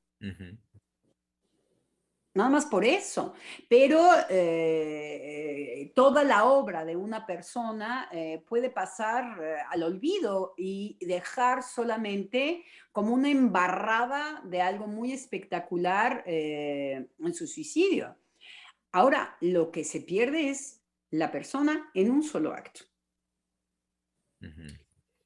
nada 2.35 2.49
más 2.49 2.67
por 2.67 2.85
eso. 2.85 3.35
Pero 3.69 4.09
eh, 4.31 5.93
toda 5.95 6.25
la 6.25 6.45
obra 6.45 6.85
de 6.85 6.97
una 6.97 7.27
persona 7.27 8.09
eh, 8.13 8.43
puede 8.49 8.71
pasar 8.71 9.39
eh, 9.43 9.57
al 9.71 9.83
olvido 9.83 10.55
y 10.57 10.97
dejar 11.01 11.63
solamente 11.63 12.65
como 12.93 13.15
una 13.15 13.31
embarrada 13.31 14.43
de 14.45 14.63
algo 14.63 14.87
muy 14.87 15.13
espectacular 15.13 16.23
en 16.27 17.35
su 17.35 17.47
suicidio. 17.47 18.17
Ahora, 18.93 19.37
lo 19.41 19.71
que 19.71 19.85
se 19.85 20.01
pierde 20.01 20.51
es 20.51 20.82
la 21.13 21.31
persona 21.31 21.91
en 21.95 22.11
un 22.11 22.23
solo 22.23 22.53
acto 22.53 22.83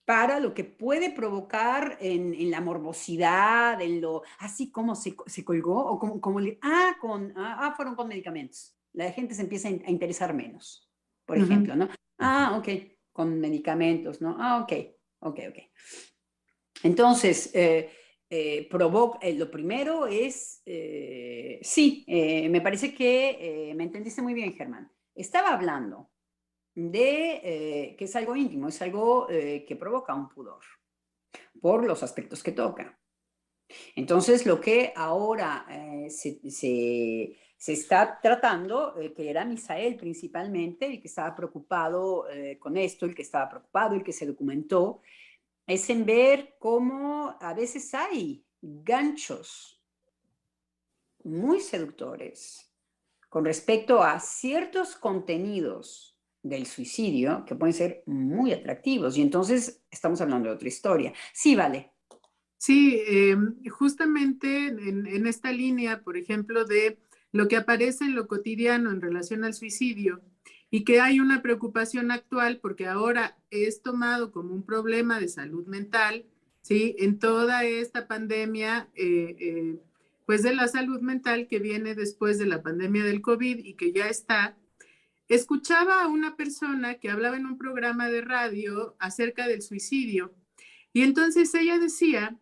para 0.06 0.38
lo 0.38 0.54
que 0.54 0.62
puede 0.64 1.10
provocar 1.10 1.98
en, 2.00 2.50
la 2.50 2.60
morbosidad, 2.60 3.82
en 3.82 4.00
lo, 4.00 4.22
así 4.38 4.70
como 4.70 4.94
se, 4.94 5.16
colgó, 5.44 5.84
o 5.84 5.98
como, 5.98 6.20
como 6.20 6.38
le, 6.38 6.58
ah, 6.62 6.96
con, 7.00 7.32
ah, 7.36 7.56
ah, 7.60 7.74
fueron 7.74 7.96
con 7.96 8.06
medicamentos. 8.06 8.78
La 8.92 9.10
gente 9.10 9.34
se 9.34 9.42
empieza 9.42 9.68
a, 9.68 9.90
interesar 9.90 10.32
menos, 10.32 10.88
por 11.26 11.36
ejemplo, 11.36 11.74
¿no? 11.74 11.88
Ah, 12.18 12.56
ok, 12.56 12.68
con 13.12 13.40
medicamentos, 13.40 14.20
¿no? 14.20 14.36
Ah, 14.38 14.62
ok, 14.62 14.72
ok, 15.18 15.40
ok. 15.48 15.58
Entonces, 16.84 17.50
eh, 17.52 17.90
eh, 18.30 18.68
provoca, 18.70 19.18
eh, 19.20 19.34
lo 19.34 19.50
primero 19.50 20.06
es, 20.06 20.62
sí, 21.62 22.04
me 22.06 22.60
parece 22.60 22.94
que 22.94 23.72
me 23.76 23.82
entendiste 23.82 24.22
muy 24.22 24.34
bien, 24.34 24.54
Germán. 24.54 24.88
Estaba 25.16 25.54
hablando 25.54 26.10
de 26.74 27.40
eh, 27.42 27.96
que 27.96 28.04
es 28.04 28.14
algo 28.16 28.36
íntimo, 28.36 28.68
es 28.68 28.82
algo 28.82 29.28
eh, 29.30 29.64
que 29.66 29.76
provoca 29.76 30.14
un 30.14 30.28
pudor 30.28 30.60
por 31.58 31.82
los 31.84 32.02
aspectos 32.02 32.42
que 32.42 32.52
toca. 32.52 32.98
Entonces, 33.96 34.44
lo 34.44 34.60
que 34.60 34.92
ahora 34.94 35.66
eh, 35.70 36.10
se, 36.10 36.38
se, 36.50 37.72
está 37.72 38.20
tratando, 38.20 38.94
que 39.16 39.30
era 39.30 39.46
Misael 39.46 39.96
principalmente, 39.96 40.86
el 40.86 41.00
que 41.00 41.08
estaba 41.08 41.34
preocupado 41.34 42.26
con 42.60 42.76
esto, 42.76 43.06
el 43.06 43.14
que 43.14 43.22
estaba 43.22 43.48
preocupado, 43.48 43.94
el 43.94 44.04
que 44.04 44.12
se 44.12 44.26
documentó, 44.26 45.00
es 45.66 45.88
en 45.90 46.04
ver 46.04 46.56
cómo 46.58 47.36
a 47.40 47.54
veces 47.54 47.92
hay 47.94 48.44
ganchos 48.60 49.82
muy 51.24 51.60
seductores 51.60 52.65
con 53.36 53.44
respecto 53.44 54.02
a 54.02 54.18
ciertos 54.18 54.96
contenidos 54.96 56.16
del 56.42 56.64
suicidio 56.64 57.44
que 57.44 57.54
pueden 57.54 57.74
ser 57.74 58.02
muy 58.06 58.50
atractivos. 58.54 59.18
Y 59.18 59.20
entonces 59.20 59.82
estamos 59.90 60.22
hablando 60.22 60.48
de 60.48 60.54
otra 60.54 60.68
historia. 60.68 61.12
Sí, 61.34 61.54
vale. 61.54 61.92
Sí, 62.56 62.98
em, 63.06 63.62
justamente 63.68 64.68
en, 64.68 65.26
esta 65.26 65.52
línea, 65.52 66.00
por 66.02 66.16
ejemplo, 66.16 66.64
de 66.64 66.98
lo 67.30 67.46
que 67.46 67.56
aparece 67.56 68.06
en 68.06 68.14
lo 68.14 68.26
cotidiano 68.26 68.90
en 68.90 69.02
relación 69.02 69.44
al 69.44 69.52
suicidio 69.52 70.22
y 70.70 70.84
que 70.84 71.02
hay 71.02 71.20
una 71.20 71.42
preocupación 71.42 72.12
actual 72.12 72.58
porque 72.62 72.86
ahora 72.86 73.36
es 73.50 73.82
tomado 73.82 74.32
como 74.32 74.54
un 74.54 74.62
problema 74.62 75.20
de 75.20 75.28
salud 75.28 75.66
mental, 75.66 76.24
¿sí? 76.62 76.96
En 77.00 77.18
toda 77.18 77.64
esta 77.64 78.08
pandemia, 78.08 78.88
eh, 78.94 79.36
eh, 79.38 79.78
pues 80.26 80.42
de 80.42 80.54
la 80.54 80.68
salud 80.68 81.00
mental 81.00 81.48
que 81.48 81.58
viene 81.58 81.94
después 81.94 82.38
de 82.38 82.46
la 82.46 82.62
pandemia 82.62 83.04
del 83.04 83.22
COVID 83.22 83.64
y 83.64 83.74
que 83.74 83.92
ya 83.92 84.08
está 84.08 84.56
escuchaba 85.28 86.02
a 86.02 86.08
una 86.08 86.36
persona 86.36 86.94
que 86.96 87.10
hablaba 87.10 87.36
en 87.36 87.46
un 87.46 87.58
programa 87.58 88.08
de 88.08 88.20
radio 88.20 88.96
acerca 89.00 89.48
del 89.48 89.62
suicidio 89.62 90.34
y 90.96 91.02
entonces 91.02 91.54
ella 91.54 91.78
decía 91.78 92.38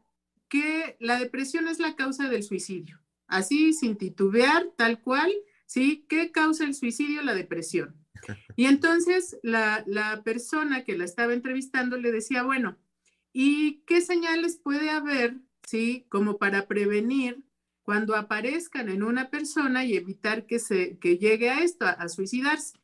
que 0.48 0.96
la 1.00 1.18
depresión 1.18 1.66
es 1.66 1.80
la 1.80 1.96
causa 1.96 2.28
del 2.28 2.44
suicidio, 2.44 3.00
así 3.26 3.72
sin 3.72 3.96
titubear, 3.96 4.68
tal 4.76 5.00
cual, 5.00 5.32
¿sí? 5.66 6.06
¿Qué 6.08 6.30
causa 6.30 6.64
el 6.64 6.76
suicidio? 6.76 7.22
La 7.22 7.34
depresión. 7.34 7.96
Y 8.56 8.66
entonces 8.66 9.38
la, 9.42 9.82
la 9.88 10.22
persona 10.22 10.84
que 10.84 10.96
la 10.96 11.04
estaba 11.04 11.34
entrevistando 11.34 11.96
le 11.96 12.12
decía, 12.12 12.44
bueno, 12.44 12.78
¿y 13.32 13.82
qué 13.86 14.00
señales 14.00 14.56
puede 14.56 14.88
haber, 14.88 15.40
¿sí? 15.66 16.06
Como 16.08 16.38
para 16.38 16.68
prevenir 16.68 17.43
cuando 17.84 18.16
aparezcan 18.16 18.88
en 18.88 19.02
una 19.02 19.28
persona 19.28 19.84
y 19.84 19.94
evitar 19.94 20.46
que, 20.46 20.58
se, 20.58 20.98
que 20.98 21.18
llegue 21.18 21.50
a 21.50 21.62
esto, 21.62 21.84
a, 21.86 22.08
suicidarse. 22.08 22.80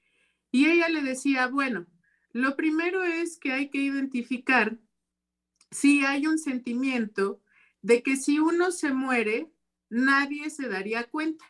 Y 0.53 0.67
ella 0.67 0.89
le 0.89 1.03
decía, 1.03 1.47
bueno, 1.47 1.87
lo 2.33 2.55
primero 2.55 3.03
es 3.03 3.39
que 3.39 3.53
hay 3.53 3.71
que 3.71 3.79
identificar 3.79 4.79
si 5.71 6.05
hay 6.05 6.27
un 6.27 6.39
sentimiento 6.39 7.41
de 7.81 8.03
que 8.03 8.17
si 8.17 8.41
uno 8.41 8.71
se 8.73 8.93
muere, 8.93 9.51
nadie 9.89 10.51
se 10.51 10.69
daría 10.69 11.05
cuenta. 11.05 11.47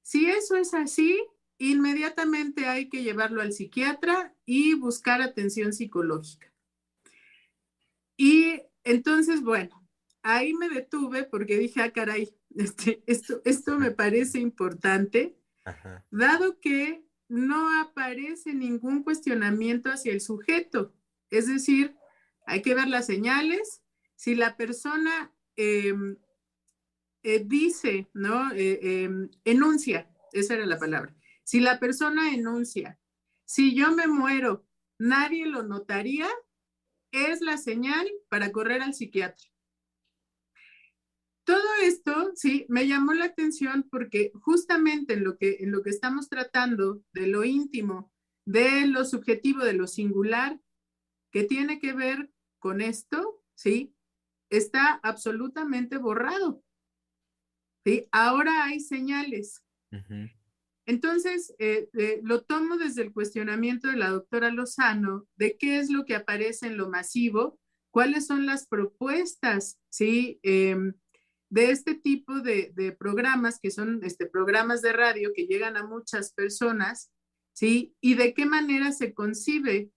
Si 0.00 0.26
eso 0.26 0.56
es 0.56 0.72
así, 0.72 1.22
inmediatamente 1.58 2.66
hay 2.66 2.88
que 2.88 3.02
llevarlo 3.02 3.42
al 3.42 3.52
psiquiatra 3.52 4.34
y 4.46 4.74
buscar 4.74 5.20
atención 5.20 5.74
psicológica. 5.74 6.50
Y 8.16 8.62
entonces, 8.82 9.42
bueno, 9.42 9.83
ahí 10.24 10.54
me 10.54 10.68
detuve 10.68 11.22
porque 11.22 11.58
dije, 11.58 11.82
ah, 11.82 11.92
caray, 11.92 12.34
este, 12.56 13.04
esto, 13.06 13.40
esto 13.44 13.78
me 13.78 13.92
parece 13.92 14.40
importante, 14.40 15.38
dado 16.10 16.58
que 16.60 17.04
no 17.28 17.80
aparece 17.80 18.52
ningún 18.52 19.02
cuestionamiento 19.02 19.90
hacia 19.90 20.12
el 20.12 20.20
sujeto. 20.20 20.94
Es 21.30 21.46
decir, 21.46 21.96
hay 22.46 22.60
que 22.60 22.74
ver 22.74 22.88
las 22.88 23.06
señales. 23.06 23.82
Si 24.14 24.34
la 24.34 24.56
persona 24.56 25.32
em, 25.56 26.16
eh, 27.22 27.42
dice, 27.44 28.10
¿no? 28.12 28.52
Eh, 28.52 29.04
em, 29.04 29.30
enuncia, 29.44 30.10
esa 30.32 30.54
era 30.54 30.66
la 30.66 30.78
palabra. 30.78 31.16
Si 31.44 31.60
la 31.60 31.78
persona 31.80 32.34
enuncia, 32.34 32.98
si 33.44 33.74
yo 33.74 33.92
me 33.92 34.06
muero, 34.06 34.66
nadie 34.98 35.46
lo 35.46 35.62
notaría, 35.62 36.28
es 37.10 37.40
la 37.40 37.56
señal 37.56 38.06
para 38.28 38.52
correr 38.52 38.82
al 38.82 38.94
psiquiatra. 38.94 39.53
Todo 41.44 41.62
esto, 41.82 42.32
sí, 42.34 42.64
me 42.68 42.88
llamó 42.88 43.12
la 43.12 43.26
atención 43.26 43.86
porque 43.90 44.32
justamente 44.34 45.14
en 45.14 45.24
lo 45.24 45.36
que, 45.36 45.58
en 45.60 45.72
lo 45.72 45.82
que 45.82 45.90
estamos 45.90 46.28
tratando 46.28 47.02
de 47.12 47.26
lo 47.26 47.44
íntimo, 47.44 48.10
de 48.46 48.86
lo 48.86 49.04
subjetivo, 49.04 49.62
de 49.62 49.74
lo 49.74 49.86
singular, 49.86 50.58
que 51.30 51.44
tiene 51.44 51.78
que 51.80 51.92
ver 51.92 52.30
con 52.58 52.80
esto, 52.80 53.42
sí, 53.54 53.94
está 54.48 55.00
absolutamente 55.02 55.98
borrado. 55.98 56.62
¿sí? 57.84 58.08
Ahora 58.10 58.64
hay 58.64 58.80
señales. 58.80 59.62
Entonces, 60.86 61.54
eh, 61.58 61.88
eh, 61.94 62.20
lo 62.22 62.42
tomo 62.42 62.76
desde 62.76 63.02
el 63.02 63.12
cuestionamiento 63.12 63.88
de 63.88 63.96
la 63.96 64.10
doctora 64.10 64.50
Lozano 64.50 65.26
de 65.36 65.56
qué 65.56 65.78
es 65.78 65.90
lo 65.90 66.04
que 66.04 66.14
aparece 66.14 66.66
en 66.66 66.76
lo 66.76 66.88
masivo, 66.88 67.58
cuáles 67.90 68.26
son 68.26 68.44
las 68.44 68.66
propuestas, 68.66 69.78
¿sí? 69.88 70.40
Em, 70.42 70.94
de 71.54 71.70
este 71.70 71.94
tipo 71.94 72.40
de, 72.40 72.96
programas, 72.98 73.60
que 73.60 73.70
son 73.70 74.00
este, 74.02 74.26
programas 74.26 74.82
de 74.82 74.92
radio 74.92 75.30
que 75.32 75.46
llegan 75.46 75.76
a 75.76 75.86
muchas 75.86 76.32
personas, 76.32 77.12
¿sí? 77.52 77.94
Y 78.00 78.14
de 78.14 78.34
qué 78.34 78.44
manera 78.44 78.90
se 78.90 79.14
concibe 79.14 79.88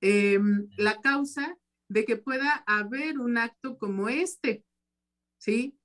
em, 0.00 0.68
la 0.76 1.00
causa 1.00 1.58
de 1.88 2.04
que 2.04 2.18
pueda 2.18 2.62
haber 2.68 3.18
un 3.18 3.36
acto 3.36 3.78
como 3.78 4.08
este, 4.08 4.64
¿sí? 5.38 5.76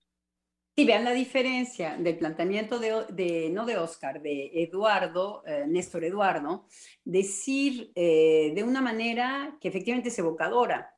Sí, 0.75 0.85
vean 0.85 1.03
la 1.03 1.13
diferencia 1.13 1.97
del 1.97 2.19
planteamiento 2.19 2.77
de, 2.77 3.49
no 3.51 3.65
de 3.65 3.77
Oscar, 3.77 4.21
de 4.21 4.51
Eduardo, 4.53 5.41
eh, 5.47 5.65
Néstor 5.67 6.03
Eduardo, 6.03 6.67
decir 7.03 7.91
eh, 7.95 8.51
de 8.53 8.63
una 8.63 8.81
manera 8.81 9.57
que 9.59 9.69
efectivamente 9.69 10.09
es 10.09 10.19
evocadora, 10.19 10.93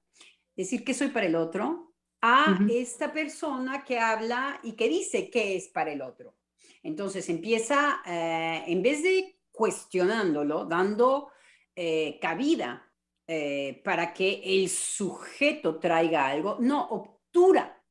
decir 0.57 0.83
que 0.83 0.93
soy 0.93 1.07
para 1.07 1.27
el 1.27 1.35
otro, 1.37 1.88
a 2.21 2.59
esta 2.69 3.13
persona 3.13 3.83
que 3.83 3.99
habla 3.99 4.59
y 4.63 4.73
que 4.73 4.89
dice 4.89 5.29
qué 5.29 5.55
es 5.55 5.69
para 5.69 5.91
el 5.91 6.01
otro. 6.01 6.35
Entonces 6.83 7.29
empieza, 7.29 8.01
eh, 8.05 8.63
en 8.67 8.81
vez 8.81 9.03
de 9.03 9.39
cuestionándolo, 9.51 10.65
dando 10.65 11.31
eh, 11.75 12.17
cabida 12.21 12.91
eh, 13.27 13.81
para 13.83 14.13
que 14.13 14.41
el 14.43 14.69
sujeto 14.69 15.79
traiga 15.79 16.27
algo, 16.27 16.57
no, 16.59 16.87
obtura. 16.87 17.81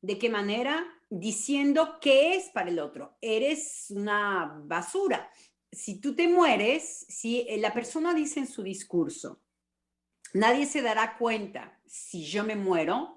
¿De 0.00 0.18
qué 0.18 0.28
manera? 0.28 0.84
Diciendo 1.08 1.98
qué 2.00 2.36
es 2.36 2.50
para 2.50 2.70
el 2.70 2.78
otro. 2.78 3.16
Eres 3.20 3.86
una 3.90 4.60
basura. 4.64 5.30
Si 5.70 6.00
tú 6.00 6.14
te 6.14 6.28
mueres, 6.28 7.06
si 7.08 7.46
la 7.58 7.72
persona 7.72 8.14
dice 8.14 8.40
en 8.40 8.46
su 8.46 8.62
discurso, 8.62 9.42
nadie 10.32 10.66
se 10.66 10.82
dará 10.82 11.16
cuenta 11.18 11.80
si 11.86 12.24
yo 12.24 12.44
me 12.44 12.56
muero, 12.56 13.15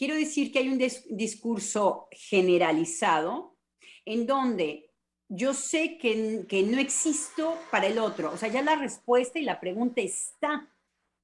quiero 0.00 0.14
decir 0.14 0.50
que 0.50 0.60
hay 0.60 0.70
un 0.70 0.78
discurso 1.10 2.08
generalizado 2.10 3.58
en 4.06 4.26
donde 4.26 4.94
yo 5.28 5.52
sé 5.52 5.98
que, 5.98 6.46
que, 6.48 6.62
no 6.62 6.78
existo 6.78 7.58
para 7.70 7.86
el 7.86 7.98
otro. 7.98 8.32
O 8.32 8.38
sea, 8.38 8.48
ya 8.48 8.62
la 8.62 8.76
respuesta 8.76 9.38
y 9.38 9.42
la 9.42 9.60
pregunta 9.60 10.00
está 10.00 10.72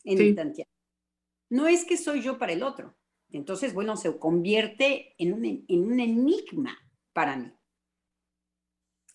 en 0.05 0.21
el 0.21 0.35
tanteado. 0.35 0.71
No 1.49 1.67
es 1.67 1.87
que 1.87 1.97
soy 1.97 2.21
yo 2.21 2.39
para 2.39 2.53
el 2.53 2.63
otro. 2.63 2.95
Entonces, 3.31 3.73
bueno, 3.73 3.97
se 3.97 4.15
convierte 4.19 5.15
en 5.17 5.33
un, 5.33 5.65
en 5.67 5.85
un 5.91 5.99
enigma 5.99 6.79
para 7.15 7.35
mí. 7.35 7.51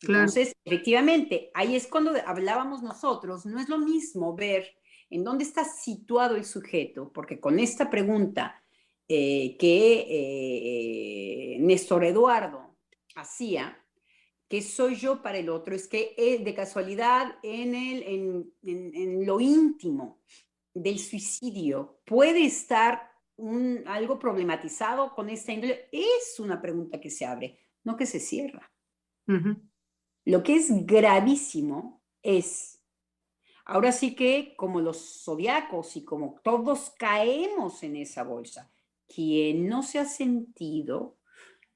Entonces, 0.01 0.55
efectivamente, 0.65 1.51
ahí 1.53 1.75
es 1.75 1.85
cuando 1.85 2.13
hablábamos 2.25 2.81
nosotros, 2.81 3.45
no 3.45 3.59
es 3.59 3.69
lo 3.69 3.77
mismo 3.77 4.35
ver 4.35 4.75
en 5.11 5.23
dónde 5.23 5.43
está 5.43 5.65
situado 5.65 6.35
el 6.35 6.45
sujeto, 6.45 7.11
porque 7.13 7.39
con 7.39 7.59
esta 7.59 7.91
pregunta 7.91 8.60
eh, 9.13 9.57
que 9.57 10.05
eh, 10.07 11.57
Néstor 11.59 12.05
Eduardo 12.05 12.77
hacía, 13.15 13.77
¿qué 14.47 14.61
soy 14.61 14.95
yo 14.95 15.21
para 15.21 15.37
el 15.37 15.49
otro? 15.49 15.75
Es 15.75 15.89
que 15.89 16.15
eh, 16.17 16.39
de 16.41 16.53
casualidad 16.53 17.35
en, 17.43 17.75
el, 17.75 18.03
en, 18.03 18.53
en, 18.63 19.25
lo 19.25 19.41
íntimo 19.41 20.21
del 20.73 20.97
suicidio 20.97 21.99
puede 22.05 22.45
estar 22.45 23.11
un, 23.35 23.83
algo 23.85 24.17
problematizado 24.17 25.13
con 25.13 25.29
esta 25.29 25.51
índole. 25.51 25.89
Es 25.91 26.39
una 26.39 26.61
pregunta 26.61 27.01
que 27.01 27.09
se 27.09 27.25
abre, 27.25 27.59
no 27.83 27.97
que 27.97 28.05
se 28.05 28.21
cierra. 28.21 28.71
Lo 30.23 30.41
que 30.41 30.55
es 30.55 30.85
gravísimo 30.85 32.01
es 32.21 32.81
Ahora 33.65 33.91
sí 33.91 34.15
que 34.15 34.55
como 34.57 34.81
los 34.81 35.23
zodiacos 35.23 35.95
y 35.95 36.03
como 36.03 36.39
todos 36.43 36.89
caemos 36.97 37.83
en 37.83 37.95
esa 37.95 38.23
bolsa, 38.23 38.71
quien 39.13 39.67
no 39.67 39.83
se 39.83 39.99
ha 39.99 40.05
sentido 40.05 41.17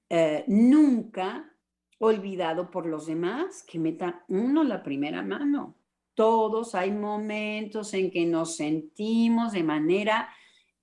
eh, 0.09 0.43
nunca 0.47 1.51
olvidado 1.99 2.69
por 2.69 2.85
los 2.85 3.07
demás, 3.07 3.63
que 3.67 3.79
meta 3.79 4.23
uno 4.27 4.63
la 4.63 4.83
primera 4.83 5.21
mano. 5.21 5.77
Todos 6.13 6.75
hay 6.75 6.91
momentos 6.91 7.93
en 7.93 8.11
que 8.11 8.25
nos 8.25 8.55
sentimos 8.55 9.51
de 9.51 9.63
manera 9.63 10.29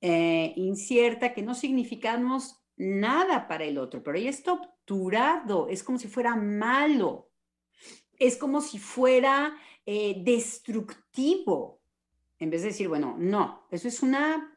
eh, 0.00 0.52
incierta, 0.56 1.32
que 1.32 1.42
no 1.42 1.54
significamos 1.54 2.60
nada 2.76 3.46
para 3.46 3.64
el 3.64 3.78
otro, 3.78 4.02
pero 4.02 4.18
ahí 4.18 4.28
está 4.28 4.52
obturado, 4.52 5.68
es 5.68 5.82
como 5.82 5.98
si 5.98 6.08
fuera 6.08 6.34
malo, 6.34 7.30
es 8.18 8.36
como 8.36 8.60
si 8.60 8.78
fuera 8.78 9.56
eh, 9.86 10.22
destructivo, 10.24 11.80
en 12.38 12.50
vez 12.50 12.62
de 12.62 12.68
decir, 12.68 12.88
bueno, 12.88 13.14
no, 13.18 13.66
eso 13.70 13.88
es 13.88 14.02
una, 14.02 14.51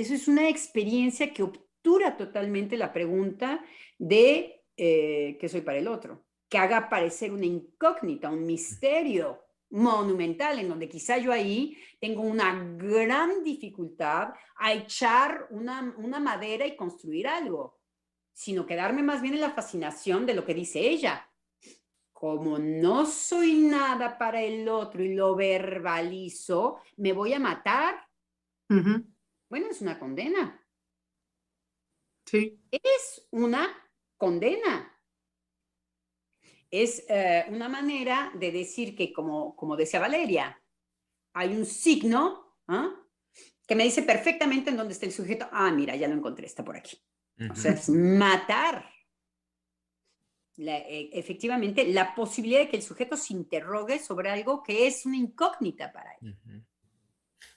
eso 0.00 0.14
es 0.14 0.28
una 0.28 0.48
experiencia 0.48 1.32
que 1.32 1.42
obtura 1.42 2.16
totalmente 2.16 2.76
la 2.76 2.92
pregunta 2.92 3.64
de 3.98 4.64
eh, 4.76 5.38
qué 5.40 5.48
soy 5.48 5.62
para 5.62 5.78
el 5.78 5.88
otro, 5.88 6.26
que 6.48 6.58
haga 6.58 6.88
parecer 6.88 7.32
una 7.32 7.46
incógnita, 7.46 8.30
un 8.30 8.44
misterio 8.44 9.42
monumental, 9.70 10.58
en 10.58 10.68
donde 10.68 10.88
quizá 10.88 11.18
yo 11.18 11.32
ahí 11.32 11.76
tengo 12.00 12.22
una 12.22 12.76
gran 12.76 13.42
dificultad 13.42 14.34
a 14.56 14.72
echar 14.72 15.48
una, 15.50 15.94
una 15.98 16.20
madera 16.20 16.66
y 16.66 16.76
construir 16.76 17.26
algo, 17.26 17.80
sino 18.32 18.66
quedarme 18.66 19.02
más 19.02 19.22
bien 19.22 19.34
en 19.34 19.40
la 19.40 19.50
fascinación 19.50 20.26
de 20.26 20.34
lo 20.34 20.44
que 20.44 20.54
dice 20.54 20.80
ella, 20.80 21.28
como 22.12 22.58
no 22.58 23.06
soy 23.06 23.54
nada 23.54 24.16
para 24.16 24.42
el 24.42 24.68
otro 24.68 25.02
y 25.02 25.14
lo 25.14 25.34
verbalizo, 25.34 26.80
me 26.96 27.12
voy 27.12 27.32
a 27.32 27.38
matar. 27.38 28.06
Bueno, 29.48 29.68
es 29.70 29.80
una 29.80 29.98
condena. 29.98 30.64
Sí. 32.24 32.60
Es 32.70 33.26
una 33.30 33.68
condena. 34.16 34.92
Es 36.70 37.04
eh, 37.08 37.44
una 37.48 37.68
manera 37.68 38.32
de 38.34 38.50
decir 38.50 38.96
que, 38.96 39.12
como, 39.12 39.54
como 39.54 39.76
decía 39.76 40.00
Valeria, 40.00 40.60
hay 41.32 41.54
un 41.56 41.64
signo 41.64 42.56
¿ah? 42.66 42.90
que 43.66 43.76
me 43.76 43.84
dice 43.84 44.02
perfectamente 44.02 44.70
en 44.70 44.76
dónde 44.76 44.94
está 44.94 45.06
el 45.06 45.12
sujeto. 45.12 45.48
Ah, 45.52 45.70
mira, 45.70 45.94
ya 45.94 46.08
lo 46.08 46.14
encontré, 46.14 46.46
está 46.46 46.64
por 46.64 46.76
aquí. 46.76 46.98
O 47.50 47.54
sea, 47.54 47.72
es 47.72 47.90
matar 47.90 48.90
eh, 50.58 51.10
efectivamente 51.12 51.86
la 51.86 52.14
posibilidad 52.14 52.60
de 52.60 52.68
que 52.70 52.76
el 52.76 52.82
sujeto 52.82 53.16
se 53.16 53.34
interrogue 53.34 53.98
sobre 53.98 54.30
algo 54.30 54.62
que 54.62 54.86
es 54.86 55.04
una 55.04 55.18
incógnita 55.18 55.92
para 55.92 56.12
él. 56.20 56.34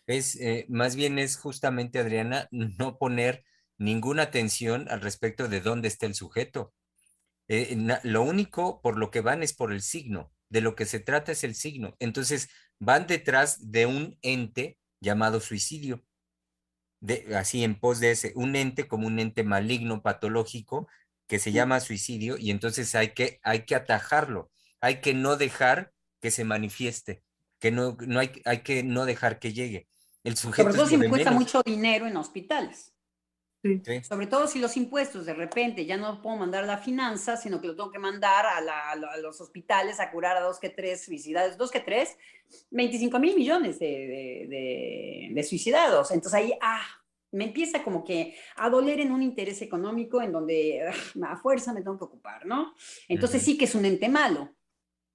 Es, 0.09 0.37
eh, 0.37 0.65
más 0.69 0.95
bien 0.95 1.19
es 1.19 1.37
justamente, 1.37 1.99
Adriana, 1.99 2.47
no 2.51 2.97
poner 2.97 3.45
ninguna 3.77 4.23
atención 4.23 4.87
al 4.89 5.01
respecto 5.01 5.47
de 5.47 5.61
dónde 5.61 5.87
está 5.87 6.07
el 6.07 6.15
sujeto. 6.15 6.73
Eh, 7.47 7.77
lo 8.01 8.23
único 8.23 8.81
por 8.81 8.97
lo 8.97 9.11
que 9.11 9.21
van 9.21 9.43
es 9.43 9.53
por 9.53 9.71
el 9.71 9.83
signo, 9.83 10.33
de 10.49 10.61
lo 10.61 10.75
que 10.75 10.87
se 10.87 10.99
trata 10.99 11.31
es 11.31 11.43
el 11.43 11.53
signo. 11.53 11.95
Entonces, 11.99 12.49
van 12.79 13.05
detrás 13.05 13.71
de 13.71 13.85
un 13.85 14.17
ente 14.23 14.79
llamado 14.99 15.39
suicidio, 15.41 16.03
de, 17.01 17.35
así 17.35 17.63
en 17.63 17.79
pos 17.79 17.99
de 17.99 18.09
ese, 18.09 18.33
un 18.35 18.55
ente 18.55 18.87
como 18.87 19.05
un 19.05 19.19
ente 19.19 19.43
maligno, 19.43 20.01
patológico, 20.01 20.87
que 21.27 21.37
se 21.37 21.51
llama 21.51 21.81
suicidio 21.81 22.35
y 22.39 22.49
entonces 22.49 22.95
hay 22.95 23.09
que, 23.13 23.39
hay 23.43 23.63
que 23.65 23.75
atajarlo, 23.75 24.49
hay 24.81 25.01
que 25.01 25.13
no 25.13 25.37
dejar 25.37 25.93
que 26.19 26.31
se 26.31 26.45
manifieste, 26.45 27.21
que 27.59 27.69
no, 27.69 27.95
no 28.07 28.19
hay, 28.19 28.31
hay 28.45 28.63
que 28.63 28.81
no 28.81 29.05
dejar 29.05 29.37
que 29.37 29.53
llegue. 29.53 29.87
El 30.23 30.35
sujeto 30.37 30.69
Sobre 30.69 30.77
todo 30.77 30.87
si 30.87 30.97
me 30.97 31.09
cuesta 31.09 31.31
mucho 31.31 31.61
dinero 31.63 32.07
en 32.07 32.17
hospitales. 32.17 32.93
Sobre 34.07 34.27
todo 34.27 34.47
si 34.47 34.59
los 34.59 34.77
impuestos 34.77 35.25
de 35.25 35.33
repente 35.33 35.85
ya 35.85 35.97
no 35.97 36.21
puedo 36.21 36.37
mandar 36.37 36.63
a 36.63 36.67
la 36.67 36.77
finanza, 36.77 37.35
sino 37.35 37.59
que 37.59 37.67
lo 37.67 37.75
tengo 37.75 37.91
que 37.91 37.99
mandar 37.99 38.45
a, 38.45 38.95
los 39.17 39.41
hospitales 39.41 39.99
a 39.99 40.11
curar 40.11 40.37
a 40.37 40.41
dos 40.41 40.59
que 40.59 40.69
tres 40.69 41.03
suicidados, 41.03 41.57
dos 41.57 41.69
que 41.69 41.81
tres, 41.81 42.15
25 42.71 43.19
mil 43.19 43.35
millones 43.35 43.77
de, 43.77 44.47
de, 44.47 45.29
de, 45.33 45.43
suicidados. 45.43 46.11
Entonces 46.11 46.39
ahí, 46.39 46.53
ah, 46.61 46.81
me 47.31 47.45
empieza 47.45 47.83
como 47.83 48.03
que 48.03 48.35
a 48.55 48.69
doler 48.69 49.01
en 49.01 49.11
un 49.11 49.21
interés 49.21 49.61
económico 49.61 50.21
en 50.21 50.31
donde 50.31 50.81
a 51.21 51.37
fuerza 51.37 51.73
me 51.73 51.81
tengo 51.81 51.97
que 51.97 52.05
ocupar, 52.05 52.45
¿no? 52.45 52.73
Entonces 53.07 53.41
sí 53.41 53.57
que 53.57 53.65
es 53.65 53.75
un 53.75 53.85
ente 53.85 54.07
malo. 54.07 54.55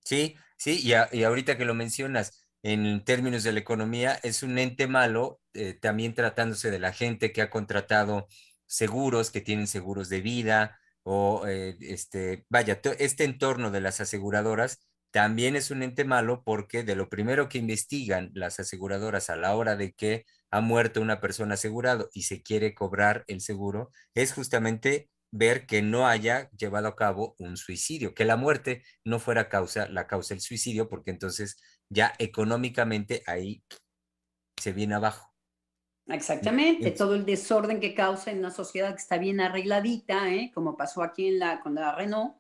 Sí, 0.05 0.37
sí, 0.57 0.81
y, 0.83 1.23
ahorita 1.23 1.57
que 1.57 1.65
lo 1.65 1.75
mencionas, 1.75 2.44
en 2.65 3.05
términos 3.05 3.43
de 3.45 3.53
la 3.53 3.61
economía, 3.61 4.19
es 4.23 4.43
un 4.43 4.59
ente 4.59 4.87
malo, 4.87 5.41
eh, 5.53 5.75
también 5.75 6.15
tratándose 6.15 6.71
de 6.71 6.79
la 6.79 6.93
gente 6.93 7.31
que 7.31 7.43
ha 7.43 7.51
contratado 7.51 8.27
seguros, 8.67 9.31
que 9.31 9.43
tienen 9.43 9.67
seguros 9.67 10.09
de 10.09 10.23
vida, 10.23 10.81
o 11.03 11.47
eh, 11.47 11.77
este, 11.81 12.47
vaya, 12.49 12.81
este 12.99 13.25
entorno 13.25 13.71
de 13.71 13.83
las 13.83 14.01
aseguradoras 14.01 14.81
también 15.11 15.57
es 15.57 15.71
un 15.71 15.83
ente 15.83 16.05
malo 16.05 16.43
porque 16.43 16.83
de 16.83 16.97
lo 16.97 17.09
primero 17.11 17.49
que 17.49 17.59
investigan 17.59 18.31
las 18.35 18.59
aseguradoras 18.59 19.31
a 19.31 19.37
la 19.37 19.55
hora 19.55 19.77
de 19.77 19.93
que 19.93 20.25
ha 20.51 20.61
muerto 20.61 21.03
una 21.03 21.21
persona 21.21 21.55
asegurado 21.55 22.09
y 22.15 22.23
se 22.23 22.43
quiere 22.43 22.75
cobrar 22.75 23.25
el 23.29 23.41
seguro, 23.43 23.93
es 24.15 24.33
justamente 24.33 25.11
ver 25.31 25.67
que 25.67 25.83
no 25.83 26.07
haya 26.07 26.49
llevado 26.57 26.89
a 26.89 26.97
cabo 26.97 27.35
un 27.39 27.57
suicidio, 27.57 28.15
que 28.15 28.25
la 28.25 28.37
muerte 28.37 28.83
no 29.05 29.19
fuera 29.19 29.49
causa, 29.49 29.89
la 29.89 30.07
causa 30.07 30.35
del 30.35 30.41
suicidio, 30.41 30.89
porque 30.89 31.11
entonces 31.11 31.57
ya 31.95 32.13
económicamente 32.19 33.23
ahí 33.27 33.63
se 34.61 34.73
viene 34.73 34.95
abajo. 34.95 35.33
Exactamente, 36.07 36.91
todo 36.91 37.15
el 37.15 37.25
desorden 37.25 37.81
que 37.81 37.95
causa 37.95 38.31
en 38.31 38.41
una 38.41 38.51
sociedad 38.51 38.91
que 38.91 39.01
está 39.01 39.17
bien 39.17 39.41
arregladita, 39.41 40.31
¿eh? 40.31 40.51
como 40.53 40.77
pasó 40.77 41.03
aquí 41.03 41.29
en 41.29 41.39
la, 41.39 41.61
con 41.61 41.75
la 41.75 41.95
Renault, 41.95 42.37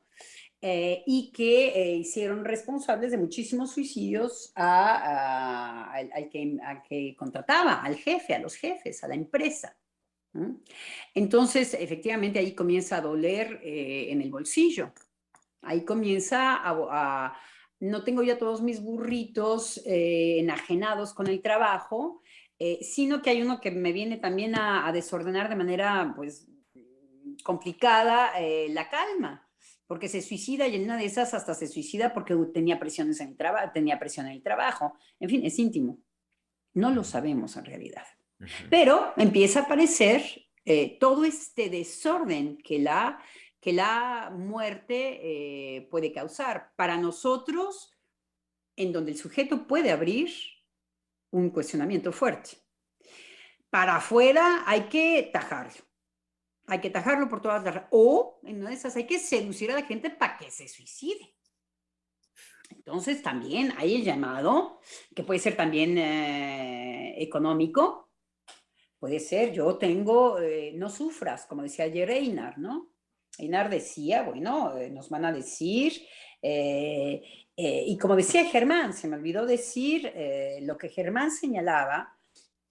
eh, 0.61 1.03
y 1.07 1.31
que 1.33 1.69
eh, 1.69 1.97
hicieron 1.97 2.45
responsables 2.45 3.11
de 3.11 3.19
muchísimos 3.19 3.73
suicidios 3.73 4.53
a, 4.55 5.93
al, 5.93 6.29
que, 6.29 6.59
que, 6.89 7.17
contrataba, 7.17 7.83
al 7.83 7.97
jefe, 7.97 8.35
a 8.35 8.39
los 8.39 8.55
jefes, 8.55 9.03
a 9.03 9.09
la 9.09 9.15
empresa. 9.15 9.77
Entonces, 11.15 11.75
efectivamente, 11.75 12.39
ahí 12.39 12.55
comienza 12.55 12.97
a 12.97 13.01
doler 13.01 13.61
eh, 13.63 14.07
en 14.11 14.21
el 14.21 14.31
bolsillo. 14.31 14.93
Ahí 15.63 15.85
comienza 15.85 16.61
a, 16.63 17.37
no 17.81 18.05
tengo 18.05 18.23
ya 18.23 18.39
todos 18.39 18.63
mis 18.63 18.83
burritos 18.83 19.83
enajenados 19.85 21.15
con 21.15 21.27
el 21.27 21.43
trabajo, 21.43 22.23
sino 22.81 23.21
que 23.21 23.31
hay 23.31 23.43
uno 23.43 23.61
que 23.61 23.71
me 23.71 23.93
viene 23.93 24.17
también 24.17 24.55
a, 24.55 24.87
a 24.87 24.93
desordenar 24.93 25.49
de 25.49 25.57
manera, 25.57 26.13
pues, 26.17 26.47
complicada 27.43 28.33
la 28.69 28.89
calma 28.89 29.45
porque 29.87 30.09
se 30.09 30.23
suicida 30.23 30.67
y 30.67 30.77
en 30.77 30.85
una 30.85 30.97
de 30.97 31.05
esas 31.05 31.35
hasta 31.35 31.55
se 31.55 31.69
suicida 31.69 32.15
porque 32.15 32.35
tenía, 32.53 32.79
presiones 32.79 33.21
en 33.21 33.29
el 33.29 33.37
trabajo, 33.37 33.71
tenía 33.73 33.99
presión 33.99 34.27
en 34.27 34.33
el 34.33 34.43
trabajo. 34.43 34.95
En 35.21 35.29
fin, 35.29 35.45
es 35.45 35.59
íntimo. 35.59 35.99
No 36.73 36.91
lo 36.91 37.05
sabemos 37.05 37.57
en 37.57 37.65
realidad. 37.65 38.05
Pero 38.71 39.13
empieza 39.17 39.61
a 39.61 39.63
aparecer 39.65 40.23
eh, 40.65 40.99
todo 40.99 41.25
este 41.25 41.69
desorden 41.69 42.59
que 42.59 42.79
la, 42.79 43.21
que 43.65 43.73
la 43.73 44.31
muerte 44.31 45.21
eh, 45.23 45.89
puede 45.91 46.13
causar. 46.13 46.75
Para 46.77 46.99
nosotros, 46.99 47.91
en 48.77 48.93
donde 48.93 49.13
el 49.13 49.17
sujeto 49.17 49.67
puede 49.67 49.91
abrir 49.91 50.31
un 51.31 51.49
cuestionamiento 51.49 52.13
fuerte. 52.13 52.59
Para 53.71 53.97
afuera 53.97 54.65
hay 54.67 54.83
que 54.83 55.31
tajarlo 55.33 55.83
hay 56.67 56.81
que 56.81 56.91
tajarlo 56.91 57.29
por 57.29 57.41
todas 57.41 57.63
las... 57.65 57.85
O 57.91 58.41
en 58.45 58.61
una 58.61 58.71
de 58.71 58.77
esas 58.77 58.97
hay 58.97 59.07
que 59.07 59.19
seducir 59.19 59.71
a 59.71 59.75
la 59.75 59.83
gente 59.83 60.11
para 60.11 60.37
que 60.37 60.51
se 60.51 60.69
suicide. 60.69 61.35
Entonces 62.71 63.23
también 63.23 63.73
hay 63.77 63.97
el 63.97 64.05
llamado, 64.05 64.81
que 65.15 65.23
puede 65.23 65.41
ser 65.41 65.57
también 65.57 65.97
eh, 65.99 67.23
económico, 67.23 68.11
puede 68.99 69.21
ser, 69.21 69.53
yo 69.53 69.77
tengo, 69.77 70.41
eh, 70.41 70.73
no 70.75 70.89
sufras, 70.89 71.47
como 71.47 71.63
decía 71.63 71.85
ayer 71.85 72.11
Einar, 72.11 72.59
¿no? 72.59 72.94
Einar 73.39 73.71
decía, 73.71 74.23
bueno, 74.23 74.77
eh, 74.77 74.91
nos 74.91 75.09
van 75.09 75.25
a 75.25 75.33
decir 75.33 76.03
Eh, 76.47 77.23
eh, 77.57 77.85
y 77.87 77.97
como 77.97 78.17
decía 78.17 78.45
Germán, 78.45 78.93
se 78.93 79.09
me 79.09 79.17
olvidó 79.17 79.47
decir 79.47 80.13
lo 80.61 80.77
que 80.77 80.91
Germán 80.91 81.31
señalaba, 81.31 82.15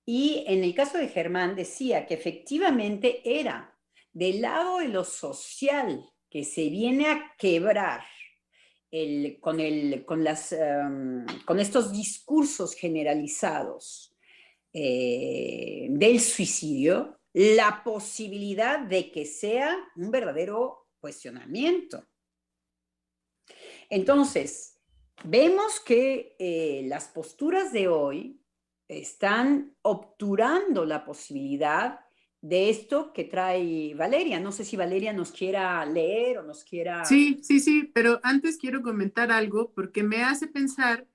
y 0.06 0.44
en 0.46 0.64
el 0.64 0.76
caso 0.76 1.00
de 1.00 1.08
Germán 1.08 1.56
decía 1.56 2.06
que 2.06 2.14
efectivamente 2.14 3.22
era 3.26 3.76
del 4.12 4.42
lado 4.42 4.78
de 4.78 4.90
lo 4.90 5.04
social 5.04 6.08
que 6.30 6.44
se 6.44 6.70
viene 6.70 7.08
a 7.08 7.34
quebrar 7.36 8.04
em, 8.92 9.40
con 9.40 9.60
estos 11.60 11.92
discursos 11.92 12.76
generalizados 12.76 14.16
del 14.72 16.20
suicidio, 16.20 17.18
la 17.34 17.84
posibilidad 17.84 18.80
de 18.80 19.12
que 19.12 19.26
sea 19.26 19.76
un 19.96 20.12
verdadero 20.12 20.88
cuestionamiento. 21.00 22.08
Entonces, 23.90 24.80
vemos 25.24 25.80
que 25.80 26.36
eh, 26.40 26.84
las 26.88 27.08
posturas 27.08 27.74
de 27.74 27.88
hoy 27.88 28.40
están 28.88 29.76
obturando 29.82 30.86
la 30.86 31.04
posibilidad 31.04 32.00
de 32.42 32.70
esto 32.70 33.14
que 33.14 33.24
trae 33.24 33.96
Valeria. 33.96 34.40
No 34.40 34.52
sé 34.52 34.66
si 34.66 34.76
Valeria 34.76 35.14
nos 35.14 35.32
quiera 35.32 35.86
leer 35.86 36.40
o 36.40 36.44
nos 36.44 36.64
quiera... 36.64 37.06
Sí, 37.06 37.40
sí, 37.42 37.60
sí, 37.60 37.90
pero 37.94 38.20
antes 38.22 38.58
quiero 38.58 38.82
comentar 38.82 39.32
algo 39.32 39.72
porque 39.74 40.04
me 40.04 40.24
hace 40.24 40.48
pensar 40.48 41.08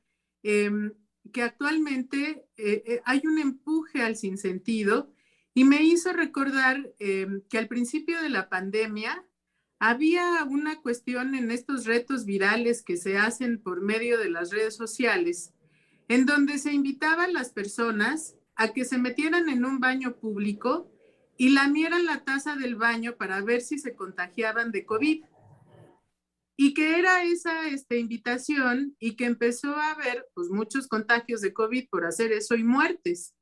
em, 0.43 0.95
que 1.33 1.43
actualmente 1.43 2.47
eh, 2.57 2.83
eh, 2.87 3.01
hay 3.05 3.21
un 3.27 3.39
empuje 3.39 4.03
al 4.03 4.17
sinsentido 4.17 5.13
y 5.59 5.65
me 5.65 5.83
hizo 5.83 6.13
recordar 6.13 6.95
em, 7.01 7.43
que 7.51 7.59
al 7.59 7.67
principio 7.67 8.23
de 8.23 8.29
la 8.29 8.49
pandemia 8.49 9.27
había 9.81 10.45
una 10.45 10.81
cuestión 10.81 11.35
en 11.35 11.51
estos 11.51 11.85
retos 11.85 12.25
virales 12.25 12.85
que 12.85 12.97
se 12.97 13.19
hacen 13.19 13.61
por 13.61 13.81
medio 13.81 14.19
de 14.19 14.31
las 14.31 14.53
redes 14.53 14.77
sociales, 14.77 15.53
en 16.07 16.27
donde 16.27 16.59
se 16.59 16.73
invitaban 16.73 17.33
las 17.33 17.51
personas 17.51 18.37
a 18.55 18.69
que 18.73 18.85
se 18.85 18.99
metieran 18.99 19.49
en 19.49 19.65
un 19.65 19.81
baño 19.81 20.15
público 20.21 20.93
y 21.37 21.49
lamieran 21.49 22.07
la 22.07 22.23
taza 22.23 22.55
del 22.55 22.77
baño 22.77 23.17
para 23.17 23.41
ver 23.41 23.61
si 23.61 23.81
se 23.81 23.97
contagiaban 23.97 24.71
de 24.71 24.87
COVID. 24.87 25.25
Y 26.57 26.73
que 26.73 27.01
era 27.01 27.25
esa 27.25 27.67
este, 27.67 27.99
invitación 27.99 28.95
y 29.01 29.17
que 29.17 29.25
empezó 29.25 29.75
a 29.75 29.91
haber 29.91 30.25
pues, 30.35 30.51
muchos 30.51 30.87
contagios 30.87 31.41
de 31.41 31.53
COVID 31.53 31.89
por 31.91 32.07
hacer 32.07 32.31
eso 32.31 32.55
y 32.55 32.63
muertes. 32.63 33.35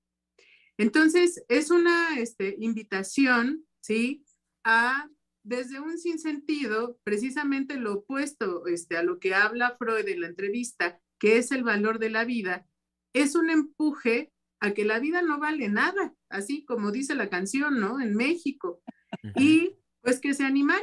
Entonces, 0.78 1.44
es 1.48 1.70
una 1.70 2.18
este, 2.18 2.56
invitación, 2.58 3.66
¿sí? 3.80 4.24
A, 4.64 5.08
desde 5.42 5.80
un 5.80 5.98
sinsentido, 5.98 6.98
precisamente 7.04 7.76
lo 7.76 7.94
opuesto 7.94 8.66
este, 8.66 8.96
a 8.96 9.02
lo 9.02 9.18
que 9.20 9.34
habla 9.34 9.76
Freud 9.78 10.08
en 10.08 10.20
la 10.20 10.26
entrevista, 10.26 11.00
que 11.18 11.38
es 11.38 11.52
el 11.52 11.62
valor 11.62 11.98
de 11.98 12.10
la 12.10 12.24
vida, 12.24 12.66
es 13.14 13.34
un 13.34 13.48
empuje 13.50 14.32
a 14.60 14.72
que 14.72 14.84
la 14.84 14.98
vida 14.98 15.22
no 15.22 15.38
vale 15.38 15.68
nada, 15.68 16.14
así 16.28 16.64
como 16.64 16.90
dice 16.90 17.14
la 17.14 17.30
canción, 17.30 17.80
¿no? 17.80 18.00
En 18.00 18.14
México. 18.14 18.82
Y 19.36 19.76
pues 20.00 20.20
que 20.20 20.34
se 20.34 20.44
animaran. 20.44 20.82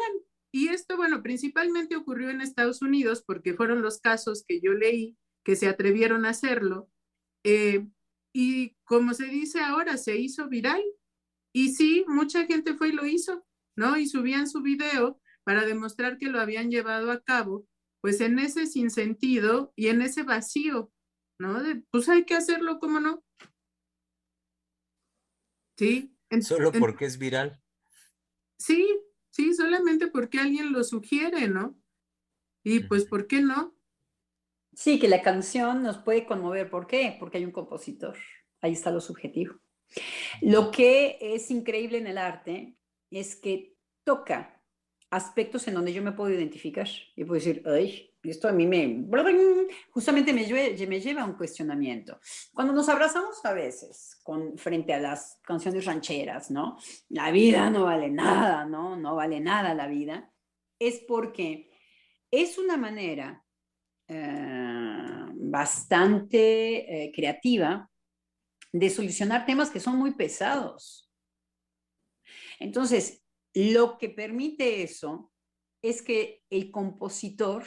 Y 0.51 0.69
esto, 0.69 0.97
bueno, 0.97 1.23
principalmente 1.23 1.95
ocurrió 1.95 2.29
en 2.29 2.41
Estados 2.41 2.81
Unidos 2.81 3.23
porque 3.25 3.53
fueron 3.53 3.81
los 3.81 3.99
casos 3.99 4.43
que 4.47 4.61
yo 4.61 4.73
leí 4.73 5.17
que 5.43 5.55
se 5.55 5.67
atrevieron 5.67 6.25
a 6.25 6.29
hacerlo. 6.29 6.89
Eh, 7.43 7.87
y 8.33 8.75
como 8.83 9.13
se 9.13 9.25
dice 9.25 9.61
ahora, 9.61 9.97
se 9.97 10.17
hizo 10.17 10.49
viral. 10.49 10.83
Y 11.55 11.73
sí, 11.73 12.03
mucha 12.07 12.45
gente 12.47 12.73
fue 12.73 12.89
y 12.89 12.93
lo 12.93 13.05
hizo, 13.05 13.45
¿no? 13.77 13.95
Y 13.95 14.07
subían 14.07 14.49
su 14.49 14.61
video 14.61 15.21
para 15.43 15.65
demostrar 15.65 16.17
que 16.17 16.29
lo 16.29 16.41
habían 16.41 16.71
llevado 16.71 17.11
a 17.11 17.21
cabo, 17.21 17.67
pues 18.01 18.21
en 18.21 18.39
ese 18.39 18.65
sinsentido 18.65 19.71
y 19.75 19.87
en 19.87 20.01
ese 20.01 20.23
vacío, 20.23 20.91
¿no? 21.39 21.61
De, 21.61 21.83
pues 21.91 22.09
hay 22.09 22.25
que 22.25 22.33
hacerlo, 22.33 22.79
¿cómo 22.79 22.99
no? 22.99 23.23
Sí. 25.77 26.09
Solo 26.41 26.71
porque 26.71 27.05
es 27.05 27.19
viral. 27.19 27.61
Sí, 28.57 28.87
sí, 29.29 29.53
solamente 29.53 30.07
porque 30.07 30.39
alguien 30.39 30.71
lo 30.71 30.83
sugiere, 30.83 31.47
¿no? 31.47 31.79
Y 32.63 32.79
pues, 32.81 33.05
¿por 33.05 33.27
qué 33.27 33.41
no? 33.41 33.75
Sí, 34.75 34.99
que 34.99 35.07
la 35.07 35.21
canción 35.21 35.83
nos 35.83 35.97
puede 35.97 36.25
conmover. 36.25 36.69
¿Por 36.69 36.87
qué? 36.87 37.15
Porque 37.19 37.37
hay 37.37 37.45
un 37.45 37.51
compositor. 37.51 38.17
Ahí 38.61 38.73
está 38.73 38.91
lo 38.91 39.01
subjetivo. 39.01 39.55
Lo 40.41 40.71
que 40.71 41.17
es 41.21 41.51
increíble 41.51 41.97
en 41.97 42.07
el 42.07 42.17
arte 42.17 42.75
es 43.11 43.35
que 43.35 43.75
toca 44.03 44.61
aspectos 45.11 45.67
en 45.67 45.75
donde 45.75 45.93
yo 45.93 46.01
me 46.01 46.13
puedo 46.13 46.33
identificar. 46.33 46.87
Y 47.15 47.23
puedo 47.23 47.35
decir, 47.35 47.61
ay, 47.65 48.13
esto 48.23 48.47
a 48.47 48.51
mí 48.51 48.65
me, 48.65 49.05
justamente 49.91 50.33
me, 50.33 50.47
me 50.87 51.01
lleva 51.01 51.21
a 51.21 51.25
un 51.25 51.33
cuestionamiento. 51.33 52.19
Cuando 52.53 52.73
nos 52.73 52.89
abrazamos 52.89 53.43
a 53.45 53.53
veces 53.53 54.21
frente 54.55 54.93
a 54.93 54.99
las 54.99 55.39
canciones 55.43 55.85
rancheras, 55.85 56.49
¿no? 56.49 56.77
La 57.09 57.31
vida 57.31 57.69
no 57.69 57.83
vale 57.83 58.09
nada, 58.09 58.65
¿no? 58.65 58.95
No 58.95 59.15
vale 59.15 59.39
nada 59.39 59.73
la 59.73 59.87
vida. 59.87 60.31
Es 60.79 60.99
porque 60.99 61.69
es 62.31 62.57
una 62.57 62.77
manera 62.77 63.42
eh, 64.13 65.25
bastante 65.35 67.05
eh, 67.05 67.11
creativa 67.11 67.89
de 68.71 68.89
solucionar 68.89 69.45
temas 69.45 69.69
que 69.69 69.79
son 69.79 69.97
muy 69.97 70.13
pesados. 70.15 71.11
Entonces, 72.59 73.23
lo 73.53 73.97
que 73.97 74.09
permite 74.09 74.83
eso 74.83 75.31
es 75.81 76.01
que 76.01 76.43
el 76.49 76.71
compositor 76.71 77.65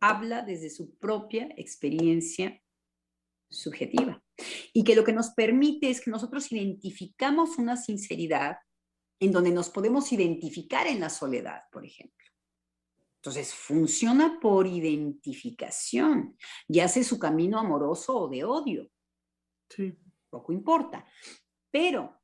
habla 0.00 0.42
desde 0.42 0.70
su 0.70 0.96
propia 0.98 1.48
experiencia 1.56 2.60
subjetiva 3.50 4.22
y 4.72 4.84
que 4.84 4.96
lo 4.96 5.04
que 5.04 5.12
nos 5.12 5.30
permite 5.30 5.90
es 5.90 6.00
que 6.00 6.10
nosotros 6.10 6.50
identificamos 6.52 7.58
una 7.58 7.76
sinceridad 7.76 8.56
en 9.20 9.32
donde 9.32 9.50
nos 9.50 9.70
podemos 9.70 10.12
identificar 10.12 10.86
en 10.86 11.00
la 11.00 11.08
soledad, 11.08 11.62
por 11.72 11.86
ejemplo. 11.86 12.25
Entonces, 13.26 13.52
funciona 13.52 14.38
por 14.40 14.68
identificación, 14.68 16.38
ya 16.68 16.86
sea 16.86 17.02
su 17.02 17.18
camino 17.18 17.58
amoroso 17.58 18.16
o 18.16 18.28
de 18.28 18.44
odio. 18.44 18.88
Sí. 19.68 19.98
Poco 20.30 20.52
importa. 20.52 21.04
Pero 21.68 22.20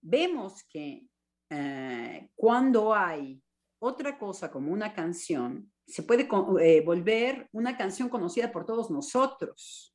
vemos 0.00 0.64
que 0.64 1.06
eh, 1.50 2.30
cuando 2.34 2.94
hay 2.94 3.38
otra 3.78 4.18
cosa 4.18 4.50
como 4.50 4.72
una 4.72 4.94
canción, 4.94 5.70
se 5.86 6.02
puede 6.02 6.26
eh, 6.62 6.80
volver 6.80 7.46
una 7.52 7.76
canción 7.76 8.08
conocida 8.08 8.50
por 8.50 8.64
todos 8.64 8.90
nosotros, 8.90 9.94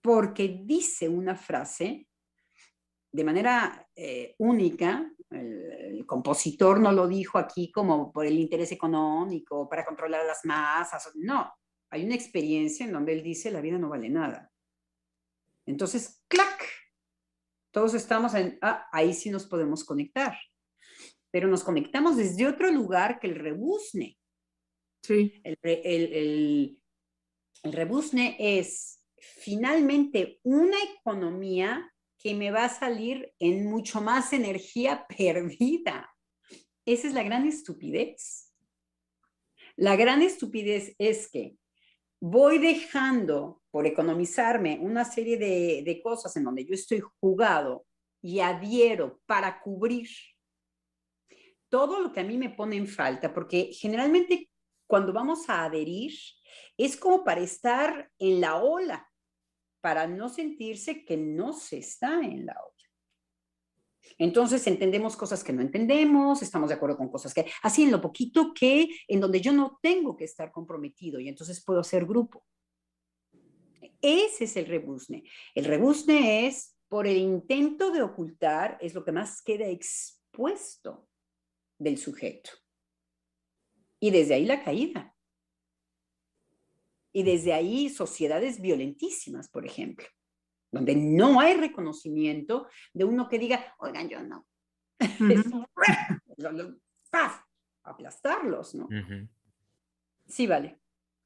porque 0.00 0.62
dice 0.64 1.10
una 1.10 1.36
frase 1.36 2.07
de 3.10 3.24
manera 3.24 3.88
eh, 3.96 4.34
única, 4.38 5.10
el, 5.30 6.04
compositor 6.06 6.80
no 6.80 6.90
lo 6.90 7.06
dijo 7.06 7.36
aquí 7.36 7.70
como 7.70 8.10
por 8.12 8.24
el 8.24 8.38
interés 8.38 8.72
económico, 8.72 9.68
para 9.68 9.84
controlar 9.84 10.24
las 10.24 10.44
masas, 10.44 11.10
no, 11.16 11.52
hay 11.90 12.04
una 12.04 12.14
experiencia 12.14 12.86
en 12.86 12.92
donde 12.92 13.12
él 13.12 13.22
dice 13.22 13.50
la 13.50 13.60
vida 13.60 13.78
no 13.78 13.90
vale 13.90 14.08
nada. 14.08 14.50
Entonces, 15.66 16.22
clac, 16.28 16.64
todos 17.70 17.92
estamos 17.92 18.34
en, 18.34 18.58
ah, 18.62 18.88
ahí 18.90 19.12
sí 19.12 19.30
nos 19.30 19.46
podemos 19.46 19.84
conectar, 19.84 20.34
pero 21.30 21.46
nos 21.48 21.62
conectamos 21.62 22.16
desde 22.16 22.46
otro 22.46 22.70
lugar 22.70 23.20
que 23.20 23.26
el 23.26 23.34
rebusne. 23.34 24.18
Sí. 25.02 25.40
El, 25.44 25.58
el, 25.62 26.78
el, 27.62 27.72
rebusne 27.72 28.36
es 28.38 29.02
finalmente 29.18 30.40
una 30.42 30.76
economía 30.98 31.92
que 32.18 32.34
me 32.34 32.50
va 32.50 32.64
a 32.64 32.68
salir 32.68 33.32
en 33.38 33.66
mucho 33.66 34.00
más 34.00 34.32
energía 34.32 35.06
perdida. 35.16 36.14
Esa 36.84 37.08
es 37.08 37.14
la 37.14 37.22
gran 37.22 37.46
estupidez. 37.46 38.52
La 39.76 39.94
gran 39.94 40.22
estupidez 40.22 40.94
es 40.98 41.30
que 41.30 41.56
voy 42.20 42.58
dejando 42.58 43.62
por 43.70 43.86
economizarme 43.86 44.78
una 44.80 45.04
serie 45.04 45.36
de, 45.36 46.00
cosas 46.02 46.36
en 46.36 46.44
donde 46.44 46.64
yo 46.64 46.74
estoy 46.74 47.00
jugado 47.20 47.86
y 48.20 48.40
adhiero 48.40 49.20
para 49.26 49.60
cubrir 49.60 50.08
todo 51.68 52.00
lo 52.00 52.12
que 52.12 52.20
a 52.20 52.24
mí 52.24 52.36
me 52.36 52.50
pone 52.50 52.76
en 52.76 52.88
falta, 52.88 53.32
porque 53.32 53.70
generalmente 53.72 54.50
cuando 54.88 55.12
vamos 55.12 55.48
a 55.48 55.64
adherir 55.64 56.12
es 56.76 56.96
como 56.96 57.22
para 57.22 57.42
estar 57.42 58.10
en 58.18 58.40
la 58.40 58.56
ola, 58.56 59.07
para 59.80 60.06
no 60.06 60.28
sentirse 60.28 61.04
que 61.04 61.16
no 61.16 61.52
se 61.52 61.78
está 61.78 62.20
en 62.20 62.46
la 62.46 62.52
ola. 62.52 62.78
Entonces 64.16 64.66
entendemos 64.66 65.16
cosas 65.16 65.44
que 65.44 65.52
no 65.52 65.60
entendemos, 65.60 66.42
estamos 66.42 66.68
de 66.68 66.74
acuerdo 66.74 66.96
con 66.96 67.08
cosas 67.08 67.34
que, 67.34 67.46
así 67.62 67.84
en 67.84 67.90
lo 67.90 68.00
poquito 68.00 68.52
que, 68.54 68.88
en 69.06 69.20
donde 69.20 69.40
yo 69.40 69.52
no 69.52 69.78
tengo 69.82 70.16
que 70.16 70.24
estar 70.24 70.50
comprometido 70.50 71.20
y 71.20 71.28
entonces 71.28 71.62
puedo 71.64 71.80
hacer 71.80 72.06
grupo. 72.06 72.44
Ese 74.00 74.44
es 74.44 74.56
el 74.56 74.66
rebusne. 74.66 75.24
El 75.54 75.64
rebusne 75.64 76.46
es 76.46 76.76
por 76.88 77.06
el 77.06 77.16
intento 77.16 77.90
de 77.90 78.02
ocultar, 78.02 78.78
es 78.80 78.94
lo 78.94 79.04
que 79.04 79.12
más 79.12 79.42
queda 79.42 79.66
expuesto 79.66 81.08
del 81.78 81.98
sujeto. 81.98 82.50
Y 84.00 84.10
desde 84.10 84.34
ahí 84.34 84.46
la 84.46 84.62
caída. 84.64 85.14
Y 87.18 87.24
desde 87.24 87.52
ahí 87.52 87.88
sociedades 87.88 88.60
violentísimas, 88.60 89.48
por 89.48 89.66
ejemplo, 89.66 90.06
donde 90.70 90.94
no 90.94 91.40
hay 91.40 91.54
reconocimiento 91.54 92.68
de 92.92 93.02
uno 93.02 93.28
que 93.28 93.40
diga, 93.40 93.74
oigan, 93.78 94.08
yo 94.08 94.22
no. 94.22 94.46
Aplastarlos, 97.82 98.76
¿no? 98.76 98.88
Sí, 100.28 100.46
vale. 100.46 100.78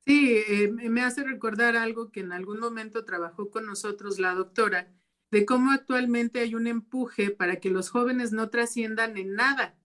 Sí, 0.07 0.43
eh, 0.49 0.73
me 0.73 1.03
hace 1.03 1.25
recordar 1.25 1.77
algo 1.77 2.11
que 2.11 2.21
en 2.21 2.33
algún 2.33 2.59
momento 2.59 3.05
trabajó 3.05 3.51
con 3.51 3.67
nosotros 3.67 4.19
la 4.19 4.35
doctora, 4.35 4.91
de 5.31 5.45
cómo 5.45 5.73
actualmente 5.73 6.41
hay 6.41 6.55
un 6.55 6.67
empuje 6.67 7.33
para 7.33 7.57
que 7.57 7.69
los 7.69 7.91
jóvenes 7.91 8.33
no 8.33 8.49
trasciendan 8.49 9.19
en 9.19 9.35
nada. 9.35 9.77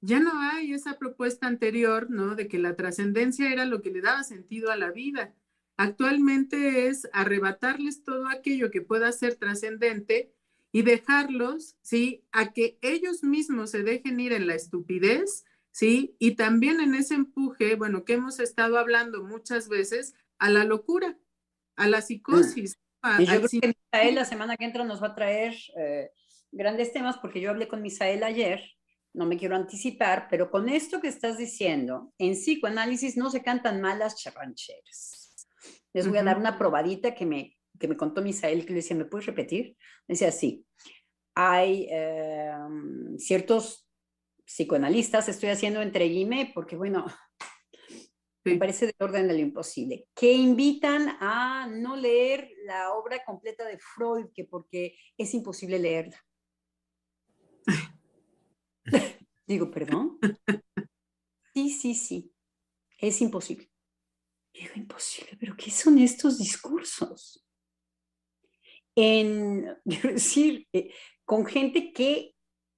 Ya 0.00 0.20
no 0.20 0.40
hay 0.40 0.72
esa 0.72 0.98
propuesta 0.98 1.46
anterior, 1.46 2.10
¿no? 2.10 2.34
De 2.34 2.48
que 2.48 2.58
la 2.58 2.76
trascendencia 2.76 3.52
era 3.52 3.64
lo 3.64 3.82
que 3.82 3.90
le 3.90 4.00
daba 4.00 4.22
sentido 4.22 4.70
a 4.70 4.76
la 4.76 4.90
vida. 4.90 5.34
Actualmente 5.76 6.86
es 6.86 7.08
arrebatarles 7.12 8.04
todo 8.04 8.28
aquello 8.28 8.70
que 8.70 8.82
pueda 8.82 9.10
ser 9.12 9.36
trascendente 9.36 10.32
y 10.72 10.82
dejarlos, 10.82 11.76
¿sí? 11.82 12.24
A 12.32 12.52
que 12.52 12.78
ellos 12.82 13.24
mismos 13.24 13.70
se 13.70 13.82
dejen 13.82 14.20
ir 14.20 14.32
en 14.32 14.46
la 14.46 14.54
estupidez 14.54 15.44
¿sí? 15.78 16.16
Y 16.18 16.34
también 16.34 16.80
en 16.80 16.96
ese 16.96 17.14
empuje, 17.14 17.76
bueno, 17.76 18.04
que 18.04 18.14
hemos 18.14 18.40
estado 18.40 18.78
hablando 18.78 19.22
muchas 19.22 19.68
veces, 19.68 20.12
a 20.38 20.50
la 20.50 20.64
locura, 20.64 21.16
a 21.76 21.86
la 21.86 22.02
psicosis. 22.02 22.76
y 23.20 23.26
yo 23.26 23.36
creo 23.36 23.48
que 23.48 23.74
Misael 23.92 24.14
la 24.16 24.24
semana 24.24 24.56
que 24.56 24.64
entra 24.64 24.84
nos 24.84 25.00
va 25.00 25.08
a 25.08 25.14
traer 25.14 25.54
eh, 25.76 26.10
grandes 26.50 26.92
temas 26.92 27.18
porque 27.18 27.40
yo 27.40 27.50
hablé 27.50 27.68
con 27.68 27.80
Misael 27.80 28.24
ayer, 28.24 28.60
no 29.14 29.26
me 29.26 29.36
quiero 29.36 29.56
anticipar, 29.56 30.28
pero 30.30 30.50
con 30.50 30.68
esto 30.68 31.00
que 31.00 31.08
estás 31.08 31.38
diciendo, 31.38 32.12
en 32.18 32.32
psicoanálisis 32.32 33.16
no 33.16 33.30
se 33.30 33.42
cantan 33.42 33.80
malas 33.80 34.16
charrancheras. 34.16 35.46
Les 35.92 36.06
voy 36.06 36.18
a 36.18 36.22
dar 36.22 36.38
una 36.38 36.58
probadita 36.58 37.14
que 37.14 37.26
me, 37.26 37.56
que 37.78 37.88
me 37.88 37.96
contó 37.96 38.22
Misael, 38.22 38.64
que 38.64 38.72
le 38.72 38.76
decía, 38.76 38.96
¿me 38.96 39.06
puedes 39.06 39.26
repetir? 39.26 39.76
Me 40.06 40.14
decía, 40.14 40.30
sí, 40.30 40.64
hay 41.34 41.86
em, 41.90 43.18
ciertos 43.18 43.88
psicoanalistas, 44.44 45.28
estoy 45.28 45.50
haciendo 45.50 45.82
entre 45.82 46.06
guime 46.06 46.52
porque, 46.54 46.76
bueno, 46.76 47.06
me 48.44 48.56
parece 48.56 48.86
de 48.86 48.94
orden 48.98 49.28
de 49.28 49.34
lo 49.34 49.40
imposible, 49.40 50.08
que 50.14 50.32
invitan 50.32 51.16
a 51.20 51.66
no 51.70 51.96
leer 51.96 52.50
la 52.64 52.92
obra 52.92 53.24
completa 53.24 53.64
de 53.64 53.78
Freud, 53.78 54.26
que 54.34 54.44
porque 54.44 54.96
es 55.16 55.34
imposible 55.34 55.78
leerla. 55.78 56.16
Digo, 59.48 59.70
perdón. 59.70 60.18
Sí, 61.54 61.70
sí, 61.70 61.94
sí, 61.94 62.32
es 62.98 63.20
imposible. 63.20 63.68
Digo, 64.52 64.74
imposible, 64.76 65.36
pero 65.40 65.56
¿qué 65.56 65.72
son 65.72 65.98
estos 65.98 66.38
discursos? 66.38 67.44
En, 68.94 69.66
quiero 69.84 70.12
decir, 70.12 70.68
eh, 70.72 70.92
con 71.24 71.44
gente 71.44 71.92
que 71.92 72.36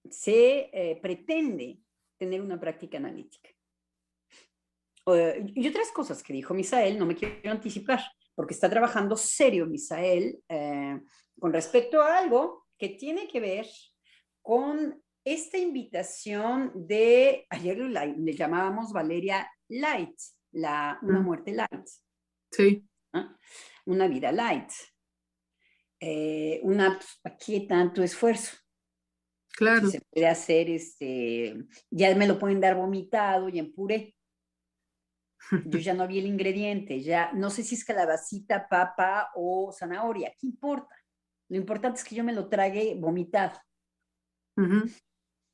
se 0.09 0.71
eh, 0.73 0.99
pretende 1.03 1.79
tener 2.17 2.41
una 2.41 2.59
práctica 2.59 2.97
analítica. 2.97 3.51
y 5.55 5.69
otras 5.69 5.91
cosas 5.93 6.23
que 6.23 6.33
dijo 6.33 6.55
Misael, 6.55 6.99
no 6.99 7.05
me 7.05 7.17
quiero 7.17 7.51
anticipar, 7.51 8.01
porque 8.35 8.55
está 8.55 8.71
trabajando 8.71 9.15
serio 9.15 9.67
Misael 9.67 10.43
eh, 10.49 10.99
con 11.39 11.53
respecto 11.53 12.01
a 12.01 12.17
algo 12.17 12.69
que 12.79 12.91
tiene 12.91 13.29
que 13.29 13.41
ver 13.41 13.67
con 14.41 15.03
esta 15.25 15.59
invitación 15.59 16.73
de, 16.75 17.47
ayer 17.51 17.79
le, 17.79 18.35
llamábamos 18.35 18.93
Valeria 18.93 19.51
Light, 19.69 20.19
la, 20.53 20.99
una 21.03 21.21
mm. 21.21 21.25
muerte 21.25 21.53
light. 21.53 21.87
Sí. 22.51 22.87
Una 23.85 24.09
vida 24.09 24.33
light. 24.33 24.71
Eh, 26.01 26.61
una, 26.63 26.99
pues, 27.23 27.35
qué 27.45 27.61
tanto 27.61 28.03
esfuerzo? 28.03 28.57
Claro. 29.57 29.89
se 29.89 30.01
puede 30.01 30.27
hacer, 30.27 30.71
este, 30.71 31.55
ya 31.91 32.15
me 32.15 32.27
lo 32.27 32.39
pueden 32.39 32.61
dar 32.61 32.77
vomitado 32.77 33.49
y 33.49 33.59
en 33.59 33.75
puré. 33.75 34.17
Yo 35.67 35.79
ya 35.79 35.93
no 35.93 36.07
vi 36.07 36.19
el 36.19 36.27
ingrediente, 36.27 37.01
ya 37.03 37.33
no 37.33 37.51
sé 37.51 37.63
si 37.63 37.75
es 37.75 37.85
calabacita, 37.85 38.69
papa 38.69 39.31
o 39.35 39.73
zanahoria, 39.73 40.33
¿qué 40.39 40.47
importa? 40.47 40.95
Lo 41.49 41.57
importante 41.57 41.99
es 41.99 42.05
que 42.05 42.15
yo 42.15 42.23
me 42.23 42.33
lo 42.33 42.49
trague 42.49 42.95
vomitado. 42.97 43.59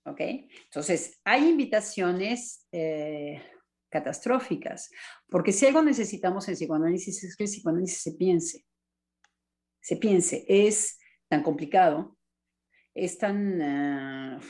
¿Ok? 0.06 0.20
Entonces, 0.20 1.20
hay 1.24 1.48
invitaciones 1.48 2.66
eh, 2.72 3.42
catastróficas, 3.88 4.90
porque 5.28 5.52
si 5.52 5.66
algo 5.66 5.82
necesitamos 5.82 6.48
en 6.48 6.54
psicoanálisis 6.54 7.24
es 7.24 7.36
que 7.36 7.44
el 7.44 7.50
psicoanálisis 7.50 8.02
se 8.02 8.12
piense. 8.12 8.64
Se 9.80 9.96
piense, 9.96 10.44
es 10.48 10.98
tan 11.28 11.42
complicado, 11.42 12.16
es 12.94 13.18
tan 13.18 13.60
uh, 13.60 14.40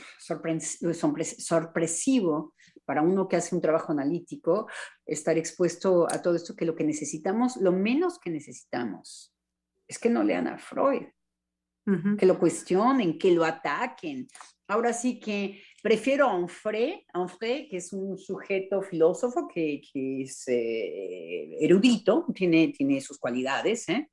sorpresivo 1.37 2.53
para 2.85 3.01
uno 3.01 3.27
que 3.27 3.35
hace 3.35 3.53
un 3.53 3.61
trabajo 3.61 3.91
analítico 3.91 4.67
estar 5.05 5.37
expuesto 5.37 6.07
a 6.09 6.21
todo 6.21 6.35
esto 6.35 6.55
que 6.55 6.65
lo 6.65 6.73
que 6.73 6.85
necesitamos, 6.85 7.57
lo 7.57 7.73
menos 7.73 8.17
que 8.19 8.29
necesitamos, 8.29 9.35
es 9.87 9.99
que 9.99 10.09
no 10.09 10.23
lean 10.23 10.47
a 10.47 10.57
Freud, 10.57 11.07
que 12.17 12.25
lo 12.25 12.37
cuestionen, 12.37 13.17
que 13.17 13.31
lo 13.31 13.45
ataquen. 13.45 14.27
Ahora 14.67 14.93
sí 14.93 15.19
que 15.19 15.61
prefiero 15.81 16.27
a 16.27 16.35
Onfray, 16.35 17.67
que 17.69 17.77
es 17.77 17.93
un 17.93 18.17
sujeto 18.17 18.81
filósofo 18.81 19.47
que, 19.47 19.81
que 19.81 20.23
es 20.23 20.47
eh, 20.47 21.57
erudito, 21.61 22.25
tiene, 22.33 22.69
tiene 22.69 22.99
sus 22.99 23.17
cualidades, 23.17 23.87
¿eh? 23.89 24.09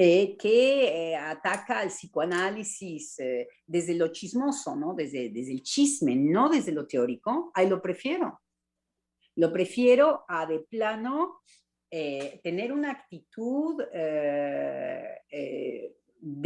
Eh, 0.00 0.36
que 0.36 1.10
eh, 1.10 1.16
ataca 1.16 1.80
al 1.80 1.88
psicoanálisis 1.88 3.18
eh, 3.18 3.48
desde 3.66 3.96
lo 3.96 4.12
chismoso, 4.12 4.76
¿no? 4.76 4.94
Desde, 4.94 5.28
desde 5.28 5.50
el 5.50 5.64
chisme, 5.64 6.14
no 6.14 6.48
desde 6.48 6.70
lo 6.70 6.86
teórico, 6.86 7.50
ahí 7.52 7.68
lo 7.68 7.82
prefiero. 7.82 8.40
Lo 9.34 9.52
prefiero 9.52 10.24
a 10.28 10.46
de 10.46 10.60
plano 10.60 11.40
tener 11.90 12.72
una 12.72 12.92
actitud 12.92 13.82
de 13.90 15.24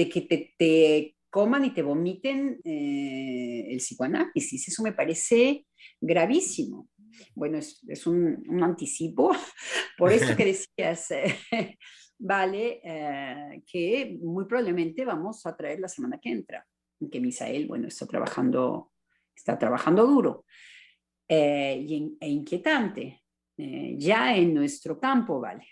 que 0.08 0.20
te, 0.22 0.54
te, 0.56 1.16
coman 1.32 1.64
y 1.64 1.70
te 1.70 1.82
vomiten 1.82 2.60
el 2.62 3.78
psicoanálisis. 3.78 4.68
Eso 4.68 4.82
me 4.82 4.92
parece 4.92 5.66
gravísimo. 6.00 6.90
Bueno, 7.34 7.58
es, 7.58 7.82
es 7.88 8.06
un, 8.06 8.44
un, 8.48 8.62
anticipo 8.62 9.32
por 9.98 10.12
eso 10.12 10.36
que 10.36 10.44
decías 10.76 11.08
vale, 12.22 12.80
eh, 12.84 13.62
que 13.66 14.16
muy 14.22 14.44
probablemente 14.44 15.04
vamos 15.04 15.44
a 15.44 15.56
traer 15.56 15.80
la 15.80 15.88
semana 15.88 16.18
que 16.18 16.30
entra, 16.30 16.64
que 17.10 17.20
Misael, 17.20 17.66
bueno, 17.66 17.88
está 17.88 18.06
trabajando, 18.06 18.92
está 19.34 19.58
trabajando 19.58 20.06
duro 20.06 20.44
eh, 21.28 21.84
y, 21.84 22.16
e 22.20 22.28
inquietante, 22.28 23.24
eh, 23.56 23.96
ya 23.98 24.36
en 24.36 24.54
nuestro 24.54 25.00
campo, 25.00 25.40
vale. 25.40 25.66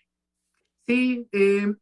Sí, 0.91 1.29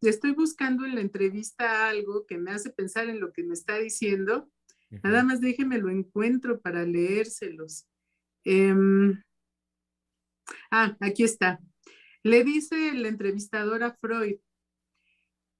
estoy 0.03 0.33
buscando 0.33 0.85
en 0.85 0.95
la 0.95 1.01
entrevista 1.01 1.89
algo 1.89 2.27
que 2.27 2.37
me 2.37 2.51
hace 2.51 2.69
pensar 2.69 3.09
en 3.09 3.21
lo 3.21 3.33
que 3.33 3.43
me 3.43 3.55
está 3.55 3.79
diciendo. 3.79 4.51
Nada 5.03 5.25
más 5.25 5.41
déjeme 5.41 5.79
lo 5.79 5.89
encuentro 5.89 6.61
para 6.61 6.85
leérselos. 6.85 7.87
Em, 8.45 9.23
ah, 10.71 10.95
aquí 11.01 11.25
está. 11.25 11.59
Le 12.23 12.45
dice 12.45 12.91
el 12.91 13.07
entrevistador 13.07 13.83
a 13.83 13.95
Freud, 13.95 14.41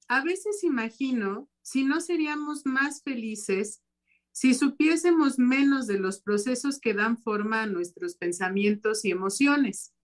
a 0.09 0.23
veces 0.23 0.63
imagino 0.63 1.49
si 1.63 1.85
no 1.85 2.03
seríamos 2.03 2.67
más 2.67 3.03
felices 3.03 3.83
si 4.31 4.53
supiésemos 4.53 5.39
menos 5.39 5.87
de 5.87 5.99
los 5.99 6.21
procesos 6.21 6.79
que 6.79 6.93
dan 6.93 7.17
forma 7.17 7.63
a 7.63 7.67
nuestros 7.67 8.15
pensamientos 8.15 9.07
y 9.07 9.11
emociones. 9.11 9.95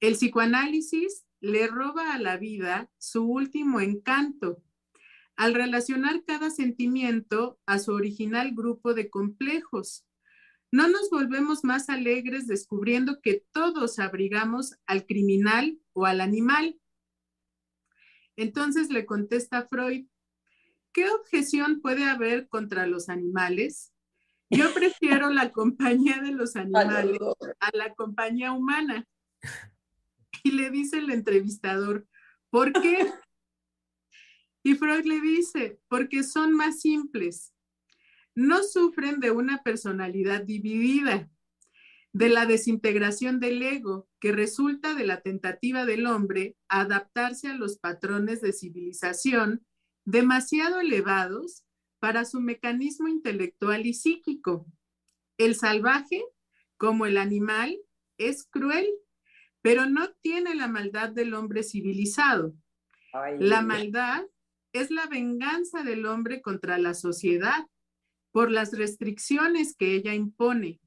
El 0.00 0.14
psicoanálisis 0.14 1.26
le 1.40 1.66
roba 1.66 2.14
a 2.14 2.18
la 2.18 2.36
vida 2.36 2.90
su 2.98 3.24
último 3.24 3.80
encanto 3.80 4.62
al 5.36 5.54
relacionar 5.54 6.24
cada 6.24 6.50
sentimiento 6.50 7.58
a 7.66 7.78
su 7.78 7.92
original 7.92 8.52
grupo 8.54 8.92
de 8.92 9.08
complejos. 9.08 10.06
No 10.70 10.88
nos 10.88 11.10
volvemos 11.10 11.64
más 11.64 11.88
alegres 11.88 12.46
descubriendo 12.46 13.20
que 13.22 13.44
todos 13.52 13.98
abrigamos 13.98 14.76
al 14.86 15.06
criminal 15.06 15.80
o 15.94 16.06
al 16.06 16.20
animal, 16.20 16.80
entonces 18.40 18.88
le 18.88 19.04
contesta 19.04 19.66
Freud, 19.66 20.06
¿qué 20.94 21.10
objeción 21.10 21.82
puede 21.82 22.04
haber 22.04 22.48
contra 22.48 22.86
los 22.86 23.10
animales? 23.10 23.92
Yo 24.48 24.72
prefiero 24.72 25.28
la 25.28 25.52
compañía 25.52 26.20
de 26.22 26.32
los 26.32 26.56
animales 26.56 27.20
a 27.60 27.76
la 27.76 27.94
compañía 27.94 28.52
humana. 28.52 29.06
Y 30.44 30.52
le 30.52 30.70
dice 30.70 30.98
el 30.98 31.10
entrevistador, 31.10 32.06
¿por 32.50 32.72
qué? 32.72 32.98
Y 34.62 34.74
Freud 34.74 35.06
le 35.06 35.22
dice, 35.22 35.80
porque 35.88 36.22
son 36.22 36.52
más 36.52 36.80
simples. 36.80 37.54
No 38.34 38.62
sufren 38.62 39.18
de 39.18 39.30
una 39.30 39.62
personalidad 39.62 40.42
dividida. 40.42 41.30
de 42.12 42.28
la 42.28 42.44
desintegración 42.44 43.38
del 43.38 43.62
ego 43.62 44.08
que 44.18 44.32
resulta 44.32 44.94
de 44.94 45.06
la 45.06 45.20
tentativa 45.20 45.86
del 45.86 46.06
hombre 46.06 46.56
a 46.68 46.80
adaptarse 46.80 47.46
a 47.46 47.54
los 47.54 47.78
patrones 47.78 48.40
de 48.40 48.52
civilización 48.52 49.64
demasiado 50.04 50.80
elevados 50.80 51.64
para 52.00 52.24
su 52.24 52.40
mecanismo 52.40 53.06
intelectual 53.06 53.86
y 53.86 53.94
psíquico. 53.94 54.66
El 55.38 55.54
salvaje, 55.54 56.24
como 56.76 57.06
el 57.06 57.16
animal, 57.16 57.78
es 58.18 58.44
cruel, 58.44 58.88
pero 59.62 59.86
no 59.86 60.10
tiene 60.20 60.54
la 60.54 60.68
maldad 60.68 61.10
del 61.10 61.34
hombre 61.34 61.62
civilizado. 61.62 62.54
La 63.38 63.62
maldad 63.62 64.24
es 64.72 64.90
la 64.90 65.06
venganza 65.06 65.82
del 65.82 66.06
hombre 66.06 66.40
contra 66.40 66.78
la 66.78 66.94
sociedad 66.94 67.66
por 68.30 68.50
las 68.50 68.72
restricciones 68.72 69.74
que 69.76 69.94
ella 69.94 70.14
impone. 70.14 70.80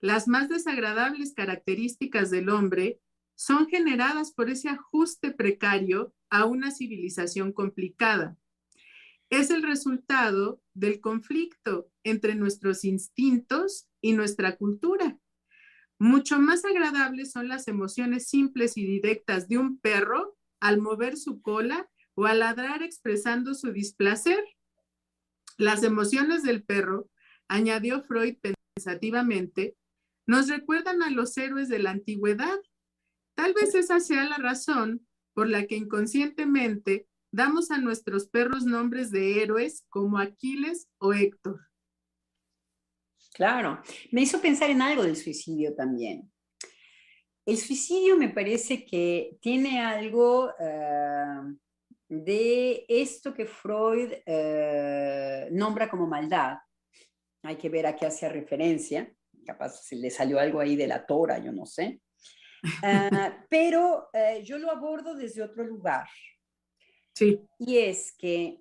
Las 0.00 0.28
más 0.28 0.48
desagradables 0.48 1.34
características 1.34 2.30
del 2.30 2.48
hombre 2.48 3.00
son 3.34 3.68
generadas 3.68 4.32
por 4.32 4.50
ese 4.50 4.68
ajuste 4.68 5.32
precario 5.32 6.14
a 6.30 6.44
una 6.44 6.70
civilización 6.70 7.52
complicada. 7.52 8.36
Es 9.28 9.50
el 9.50 9.62
resultado 9.62 10.62
del 10.74 11.00
conflicto 11.00 11.90
entre 12.02 12.34
nuestros 12.34 12.84
instintos 12.84 13.88
y 14.00 14.12
nuestra 14.12 14.56
cultura. 14.56 15.19
Mucho 16.00 16.40
más 16.40 16.64
agradables 16.64 17.30
son 17.30 17.48
las 17.48 17.68
emociones 17.68 18.26
simples 18.26 18.78
y 18.78 18.86
directas 18.86 19.48
de 19.48 19.58
un 19.58 19.78
perro 19.78 20.34
al 20.58 20.80
mover 20.80 21.18
su 21.18 21.42
cola 21.42 21.90
o 22.14 22.24
al 22.24 22.38
ladrar 22.38 22.82
expresando 22.82 23.52
su 23.52 23.70
displacer. 23.70 24.42
Las 25.58 25.82
emociones 25.82 26.42
del 26.42 26.64
perro, 26.64 27.10
añadió 27.48 28.02
Freud 28.02 28.38
pensativamente, 28.40 29.76
nos 30.26 30.48
recuerdan 30.48 31.02
a 31.02 31.10
los 31.10 31.36
héroes 31.36 31.68
de 31.68 31.80
la 31.80 31.90
antigüedad. 31.90 32.58
Tal 33.34 33.52
vez 33.52 33.74
esa 33.74 34.00
sea 34.00 34.24
la 34.24 34.38
razón 34.38 35.06
por 35.34 35.50
la 35.50 35.66
que 35.66 35.76
inconscientemente 35.76 37.08
damos 37.30 37.70
a 37.70 37.76
nuestros 37.76 38.26
perros 38.26 38.64
nombres 38.64 39.10
de 39.10 39.42
héroes 39.42 39.84
como 39.90 40.18
Aquiles 40.18 40.88
o 40.96 41.12
Héctor. 41.12 41.69
Claro, 43.32 43.80
me 44.10 44.22
hizo 44.22 44.40
pensar 44.40 44.70
en 44.70 44.82
algo 44.82 45.02
del 45.02 45.16
suicidio 45.16 45.74
también. 45.74 46.30
El 47.46 47.56
suicidio 47.56 48.16
me 48.16 48.28
parece 48.28 48.84
que 48.84 49.38
tiene 49.40 49.80
algo 49.80 50.50
eh, 50.58 51.56
de 52.08 52.84
esto 52.88 53.32
que 53.32 53.46
Freud 53.46 54.12
eh, 54.26 55.48
nombra 55.52 55.88
como 55.88 56.06
maldad. 56.06 56.58
Hay 57.42 57.56
que 57.56 57.68
ver 57.68 57.86
a 57.86 57.96
qué 57.96 58.06
hace 58.06 58.28
referencia. 58.28 59.12
Capaz 59.46 59.84
se 59.84 59.96
le 59.96 60.10
salió 60.10 60.38
algo 60.38 60.60
ahí 60.60 60.76
de 60.76 60.86
la 60.86 61.06
tora, 61.06 61.38
yo 61.38 61.52
no 61.52 61.64
sé. 61.66 62.00
Ah, 62.82 63.44
pero 63.48 64.10
eh, 64.12 64.42
yo 64.44 64.58
lo 64.58 64.70
abordo 64.70 65.14
desde 65.14 65.42
otro 65.42 65.64
lugar. 65.64 66.06
Sí. 67.14 67.40
Y 67.58 67.78
es 67.78 68.14
que 68.16 68.58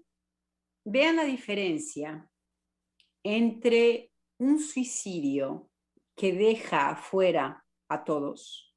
vean 0.86 1.18
la 1.18 1.26
diferencia 1.26 2.30
entre 3.24 4.09
un 4.40 4.60
suicidio 4.60 5.70
que 6.16 6.34
deja 6.34 6.90
afuera 6.90 7.66
a 7.88 8.04
todos 8.04 8.76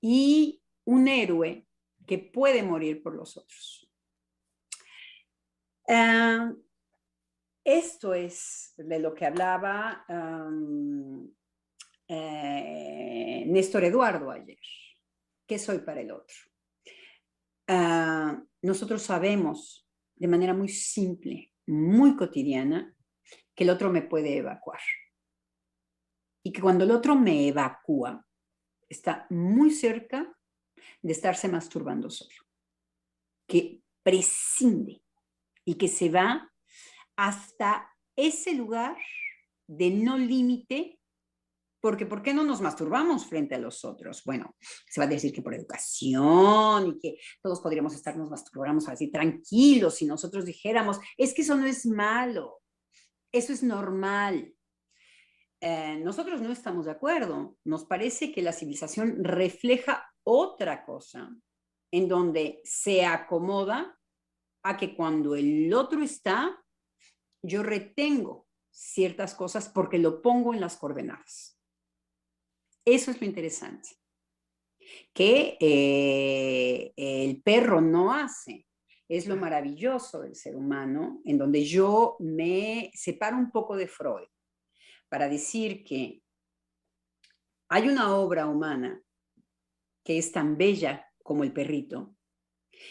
y 0.00 0.62
un 0.84 1.08
héroe 1.08 1.66
que 2.06 2.18
puede 2.18 2.62
morir 2.62 3.02
por 3.02 3.14
los 3.14 3.36
otros. 3.36 3.88
Ah, 5.88 6.52
esto 7.62 8.12
es 8.14 8.74
de 8.76 8.98
lo 8.98 9.14
que 9.14 9.24
hablaba 9.24 10.04
eh, 12.08 13.44
Néstor 13.46 13.84
Eduardo 13.84 14.30
ayer. 14.30 14.58
¿Qué 15.46 15.58
soy 15.58 15.78
para 15.78 16.00
el 16.00 16.10
otro? 16.10 16.36
Ah, 17.66 18.42
nosotros 18.62 19.02
sabemos 19.02 19.88
de 20.16 20.28
manera 20.28 20.52
muy 20.52 20.68
simple, 20.68 21.52
muy 21.66 22.16
cotidiana, 22.16 22.94
que 23.54 23.64
el 23.64 23.70
otro 23.70 23.90
me 23.90 24.02
puede 24.02 24.36
evacuar. 24.36 24.80
Y 26.42 26.52
que 26.52 26.60
cuando 26.60 26.84
el 26.84 26.90
otro 26.90 27.14
me 27.14 27.48
evacúa, 27.48 28.24
está 28.88 29.26
muy 29.30 29.70
cerca 29.70 30.32
de 31.02 31.12
estarse 31.12 31.48
masturbando 31.48 32.10
solo, 32.10 32.34
que 33.46 33.82
prescinde 34.02 35.02
y 35.64 35.74
que 35.74 35.88
se 35.88 36.10
va 36.10 36.50
hasta 37.16 37.90
ese 38.16 38.54
lugar 38.54 38.96
de 39.66 39.90
no 39.90 40.18
límite, 40.18 41.00
porque 41.80 42.06
¿por 42.06 42.22
qué 42.22 42.32
no 42.32 42.44
nos 42.44 42.60
masturbamos 42.60 43.26
frente 43.26 43.54
a 43.54 43.58
los 43.58 43.84
otros? 43.84 44.22
Bueno, 44.24 44.56
se 44.88 45.00
va 45.00 45.06
a 45.06 45.08
decir 45.08 45.32
que 45.32 45.42
por 45.42 45.54
educación 45.54 46.88
y 46.88 46.98
que 46.98 47.18
todos 47.42 47.60
podríamos 47.60 47.94
estarnos 47.94 48.30
masturbando 48.30 48.86
así 48.88 49.10
tranquilos 49.10 49.96
si 49.96 50.06
nosotros 50.06 50.44
dijéramos, 50.44 50.98
es 51.16 51.34
que 51.34 51.42
eso 51.42 51.56
no 51.56 51.66
es 51.66 51.84
malo, 51.86 52.62
eso 53.34 53.52
es 53.52 53.62
normal. 53.62 54.54
Eh, 55.60 55.98
nosotros 55.98 56.40
no 56.40 56.52
estamos 56.52 56.86
de 56.86 56.92
acuerdo. 56.92 57.56
Nos 57.64 57.84
parece 57.84 58.32
que 58.32 58.42
la 58.42 58.52
civilización 58.52 59.24
refleja 59.24 60.08
otra 60.22 60.84
cosa 60.84 61.34
en 61.90 62.08
donde 62.08 62.60
se 62.64 63.04
acomoda 63.04 63.98
a 64.62 64.76
que 64.76 64.96
cuando 64.96 65.34
el 65.34 65.72
otro 65.74 66.02
está, 66.02 66.62
yo 67.42 67.62
retengo 67.62 68.46
ciertas 68.70 69.34
cosas 69.34 69.68
porque 69.68 69.98
lo 69.98 70.22
pongo 70.22 70.54
en 70.54 70.60
las 70.60 70.76
coordenadas. 70.76 71.58
Eso 72.84 73.10
es 73.10 73.20
lo 73.20 73.26
interesante. 73.26 73.90
Que 75.12 75.56
eh, 75.60 76.92
el 76.96 77.42
perro 77.42 77.80
no 77.80 78.12
hace. 78.12 78.66
Es 79.08 79.26
lo 79.26 79.36
maravilloso 79.36 80.20
del 80.20 80.34
ser 80.34 80.56
humano, 80.56 81.20
en 81.24 81.38
donde 81.38 81.64
yo 81.64 82.16
me 82.20 82.90
separo 82.94 83.36
un 83.36 83.50
poco 83.50 83.76
de 83.76 83.86
Freud 83.86 84.28
para 85.08 85.28
decir 85.28 85.84
que 85.84 86.22
hay 87.68 87.88
una 87.88 88.16
obra 88.16 88.46
humana 88.46 89.02
que 90.04 90.18
es 90.18 90.32
tan 90.32 90.56
bella 90.56 91.06
como 91.22 91.44
el 91.44 91.52
perrito. 91.52 92.14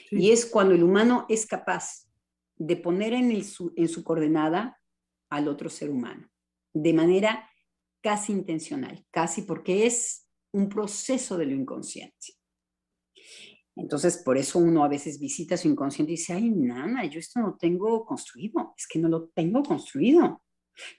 Y 0.09 0.31
es 0.31 0.45
cuando 0.45 0.73
el 0.73 0.83
humano 0.83 1.25
es 1.29 1.45
capaz 1.45 2.07
de 2.55 2.77
poner 2.77 3.13
en, 3.13 3.31
en 3.31 3.89
su 3.89 4.03
coordenada 4.03 4.79
al 5.29 5.47
otro 5.47 5.69
ser 5.69 5.89
humano, 5.89 6.29
de 6.73 6.93
manera 6.93 7.49
casi 8.01 8.31
intencional, 8.31 9.05
casi 9.11 9.43
porque 9.43 9.85
es 9.85 10.27
un 10.51 10.69
proceso 10.69 11.37
de 11.37 11.45
lo 11.45 11.53
inconsciente. 11.53 12.35
Entonces, 13.75 14.17
por 14.17 14.37
eso 14.37 14.59
uno 14.59 14.83
a 14.83 14.87
veces 14.87 15.19
visita 15.19 15.57
su 15.57 15.67
inconsciente 15.67 16.11
y 16.11 16.15
dice, 16.15 16.33
ay, 16.33 16.49
nana, 16.49 17.05
yo 17.05 17.19
esto 17.19 17.39
no 17.39 17.57
tengo 17.57 18.05
construido, 18.05 18.73
es 18.77 18.87
que 18.87 18.99
no 18.99 19.09
lo 19.09 19.29
tengo 19.29 19.63
construido. 19.63 20.43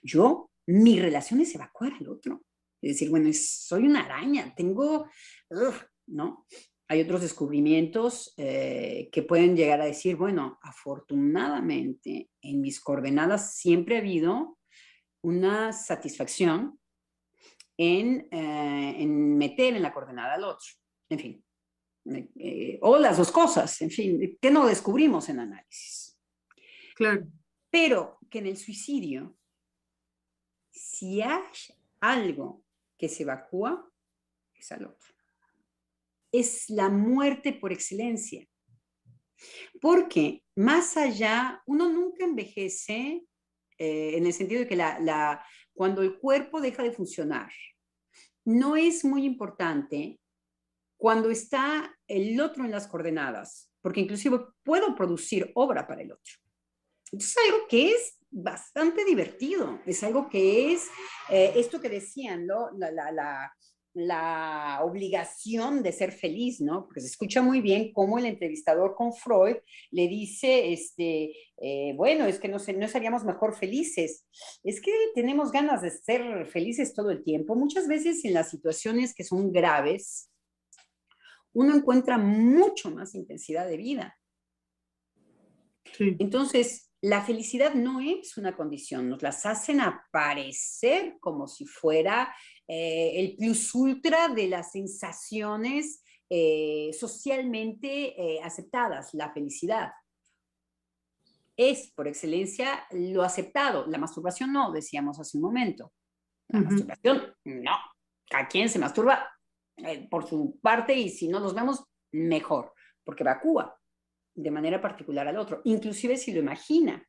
Yo, 0.03 0.49
mi 0.67 0.99
relación 0.99 1.39
es 1.39 1.55
evacuar 1.55 1.93
al 1.93 2.09
otro. 2.09 2.43
Es 2.81 2.93
decir, 2.93 3.09
bueno, 3.09 3.29
soy 3.33 3.83
una 3.83 4.03
araña, 4.05 4.53
tengo, 4.55 5.07
¿no? 6.07 6.45
Hay 6.87 7.01
otros 7.01 7.21
descubrimientos 7.21 8.33
eh, 8.37 9.09
que 9.11 9.23
pueden 9.23 9.55
llegar 9.55 9.81
a 9.81 9.85
decir, 9.85 10.17
bueno, 10.17 10.59
afortunadamente 10.61 12.29
en 12.41 12.61
mis 12.61 12.79
coordenadas 12.79 13.55
siempre 13.55 13.95
ha 13.95 13.99
habido 13.99 14.59
una 15.23 15.73
satisfacción 15.73 16.79
en, 17.77 18.27
eh, 18.31 18.95
en 18.99 19.37
meter 19.37 19.75
en 19.75 19.81
la 19.81 19.93
coordenada 19.93 20.35
al 20.35 20.43
otro. 20.43 20.67
En 21.09 21.19
fin, 21.19 21.44
eh, 22.05 22.79
o 22.81 22.97
las 22.97 23.17
dos 23.17 23.31
cosas, 23.31 23.81
en 23.81 23.89
fin, 23.89 24.37
que 24.41 24.51
no 24.51 24.67
descubrimos 24.67 25.29
en 25.29 25.39
análisis. 25.39 26.17
Claro. 26.95 27.27
Pero 27.69 28.19
que 28.29 28.39
en 28.39 28.47
el 28.47 28.57
suicidio, 28.57 29.35
si 30.71 31.21
hay 31.21 31.43
algo 31.99 32.63
que 32.97 33.09
se 33.09 33.23
evacúa, 33.23 33.91
es 34.53 34.71
al 34.71 34.85
otro 34.85 35.15
es 36.37 36.69
la 36.69 36.89
muerte 36.89 37.53
por 37.53 37.71
excelencia. 37.71 38.47
Porque 39.81 40.43
más 40.55 40.97
allá, 40.97 41.61
uno 41.65 41.89
nunca 41.89 42.25
envejece 42.25 43.23
eh, 43.77 44.17
en 44.17 44.25
el 44.25 44.33
sentido 44.33 44.61
de 44.61 44.67
que 44.67 44.75
la, 44.75 45.45
cuando 45.73 46.01
el 46.01 46.17
cuerpo 46.17 46.61
deja 46.61 46.83
de 46.83 46.91
funcionar, 46.91 47.51
no 48.45 48.75
es 48.75 49.03
muy 49.03 49.25
importante 49.25 50.19
cuando 50.97 51.29
está 51.29 51.94
el 52.07 52.39
otro 52.39 52.65
en 52.65 52.71
las 52.71 52.87
coordenadas, 52.87 53.69
porque 53.81 54.01
inclusive 54.01 54.39
puedo 54.63 54.95
producir 54.95 55.51
obra 55.55 55.87
para 55.87 56.01
el 56.01 56.11
otro. 56.11 56.33
Entonces, 57.11 57.35
algo 57.45 57.67
que 57.67 57.91
es 57.91 58.17
bastante 58.29 59.05
divertido, 59.05 59.79
es 59.85 60.03
algo 60.03 60.29
que 60.29 60.73
es 60.73 60.87
eh, 61.29 61.53
esto 61.55 61.79
que 61.79 61.89
decían, 61.89 62.45
¿no? 62.45 62.69
la, 62.77 62.89
la 63.95 64.81
obligación 64.83 65.81
de 65.81 65.93
ser 65.93 66.11
feliz, 66.11 66.59
¿no? 66.59 66.85
Porque 66.85 66.99
se 66.99 67.07
escucha 67.07 67.41
muy 67.41 67.61
bien 67.61 67.93
cómo 67.93 68.19
el 68.19 68.25
entrevistador 68.25 68.93
con 68.93 69.13
Freud 69.13 69.55
le 69.89 70.07
dice, 70.09 70.73
este, 70.73 71.33
eh, 71.61 71.93
bueno, 71.95 72.25
es 72.25 72.37
que 72.37 72.49
no, 72.49 72.57
no 72.57 72.87
seríamos 72.89 73.23
mejor 73.23 73.55
felices. 73.55 74.25
Es 74.63 74.81
que 74.81 74.91
tenemos 75.15 75.53
ganas 75.53 75.81
de 75.81 75.91
ser 75.91 76.45
felices 76.45 76.93
todo 76.93 77.09
el 77.09 77.23
tiempo. 77.23 77.55
Muchas 77.55 77.87
veces 77.87 78.25
en 78.25 78.33
las 78.33 78.49
situaciones 78.49 79.15
que 79.15 79.23
son 79.23 79.53
graves, 79.53 80.29
uno 81.55 81.73
encuentra 81.73 82.17
mucho 82.17 82.91
más 82.91 83.15
intensidad 83.15 83.67
de 83.67 83.77
vida. 83.77 84.19
Entonces, 85.99 86.91
la 87.01 87.21
felicidad 87.21 87.73
no 87.73 88.01
es 88.01 88.37
una 88.37 88.55
condición, 88.55 89.09
nos 89.09 89.21
las 89.21 89.45
hacen 89.45 89.79
aparecer 89.79 91.17
como 91.19 91.47
si 91.47 91.65
fuera 91.65 92.35
eh, 92.67 93.13
el 93.15 93.35
plus 93.37 93.73
ultra 93.73 94.27
de 94.27 94.47
las 94.47 94.71
sensaciones 94.71 96.03
eh, 96.29 96.91
socialmente 96.97 98.19
eh, 98.19 98.41
aceptadas, 98.43 99.13
la 99.13 99.31
felicidad. 99.31 99.91
Es 101.55 101.91
por 101.95 102.07
excelencia 102.07 102.85
lo 102.91 103.23
aceptado. 103.23 103.85
La 103.87 103.97
masturbación 103.97 104.51
no, 104.51 104.73
decíamos 104.73 105.19
hace 105.19 105.37
un 105.37 105.43
momento. 105.43 105.93
La 106.49 106.59
masturbación 106.59 107.33
no. 107.45 107.77
¿A 108.31 108.47
quién 108.47 108.67
se 108.67 108.79
masturba? 108.79 109.34
Por 110.09 110.27
su 110.27 110.59
parte 110.61 110.93
y 110.93 111.09
si 111.09 111.27
no 111.27 111.39
nos 111.39 111.53
vemos, 111.53 111.83
mejor, 112.11 112.73
porque 113.03 113.23
evacúa 113.23 113.77
de 114.33 114.51
manera 114.51 114.81
particular 114.81 115.27
al 115.27 115.37
otro, 115.37 115.61
inclusive 115.63 116.17
si 116.17 116.33
lo 116.33 116.39
imagina. 116.39 117.07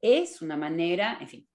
Es 0.00 0.40
una 0.42 0.56
manera, 0.56 1.18
en 1.20 1.28
fin, 1.28 1.48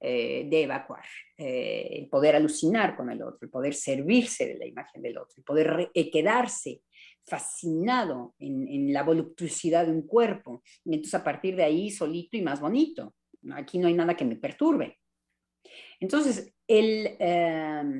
eh, 0.00 0.46
de 0.50 0.62
evacuar, 0.64 1.04
eh, 1.38 1.88
el 1.92 2.08
poder 2.08 2.36
alucinar 2.36 2.96
con 2.96 3.10
el 3.10 3.22
otro, 3.22 3.38
el 3.42 3.50
poder 3.50 3.74
servirse 3.74 4.46
de 4.46 4.58
la 4.58 4.66
imagen 4.66 5.00
del 5.00 5.16
otro, 5.16 5.34
el 5.38 5.44
poder 5.44 5.90
eh, 5.94 6.10
quedarse 6.10 6.82
fascinado 7.24 8.34
en, 8.38 8.68
en, 8.68 8.92
la 8.92 9.02
voluptuosidad 9.02 9.86
de 9.86 9.92
un 9.92 10.06
cuerpo. 10.06 10.62
Y 10.84 10.94
entonces 10.94 11.14
a 11.14 11.24
partir 11.24 11.56
de 11.56 11.64
ahí 11.64 11.90
solito 11.90 12.36
y 12.36 12.42
más 12.42 12.60
bonito. 12.60 13.14
Aquí 13.52 13.78
no 13.78 13.88
hay 13.88 13.94
nada 13.94 14.14
que 14.14 14.24
me 14.24 14.36
perturbe. 14.36 14.98
Entonces, 16.00 16.53
el, 16.66 17.16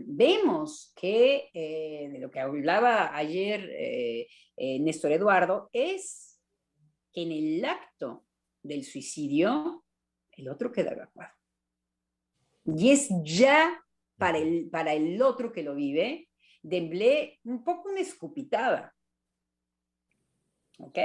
vemos 0.06 0.92
que 0.96 1.50
de 1.52 2.18
lo 2.18 2.30
que 2.30 2.40
hablaba 2.40 3.14
ayer 3.16 4.26
Néstor 4.56 5.12
Eduardo 5.12 5.68
es 5.72 6.40
que 7.12 7.22
en 7.22 7.32
el 7.32 7.64
acto 7.64 8.24
del 8.62 8.84
suicidio 8.84 9.84
el 10.32 10.48
otro 10.48 10.72
queda 10.72 10.92
evacuado. 10.92 11.32
Y 12.64 12.90
es 12.90 13.08
ya 13.22 13.84
para 14.16 14.38
el, 14.38 14.68
para 14.70 14.94
el 14.94 15.20
otro 15.20 15.52
que 15.52 15.62
lo 15.62 15.74
vive, 15.74 16.28
Demblé 16.64 17.40
un 17.44 17.62
poco 17.62 17.90
una 17.90 18.00
escupitada. 18.00 18.96
¿Ok? 20.78 20.98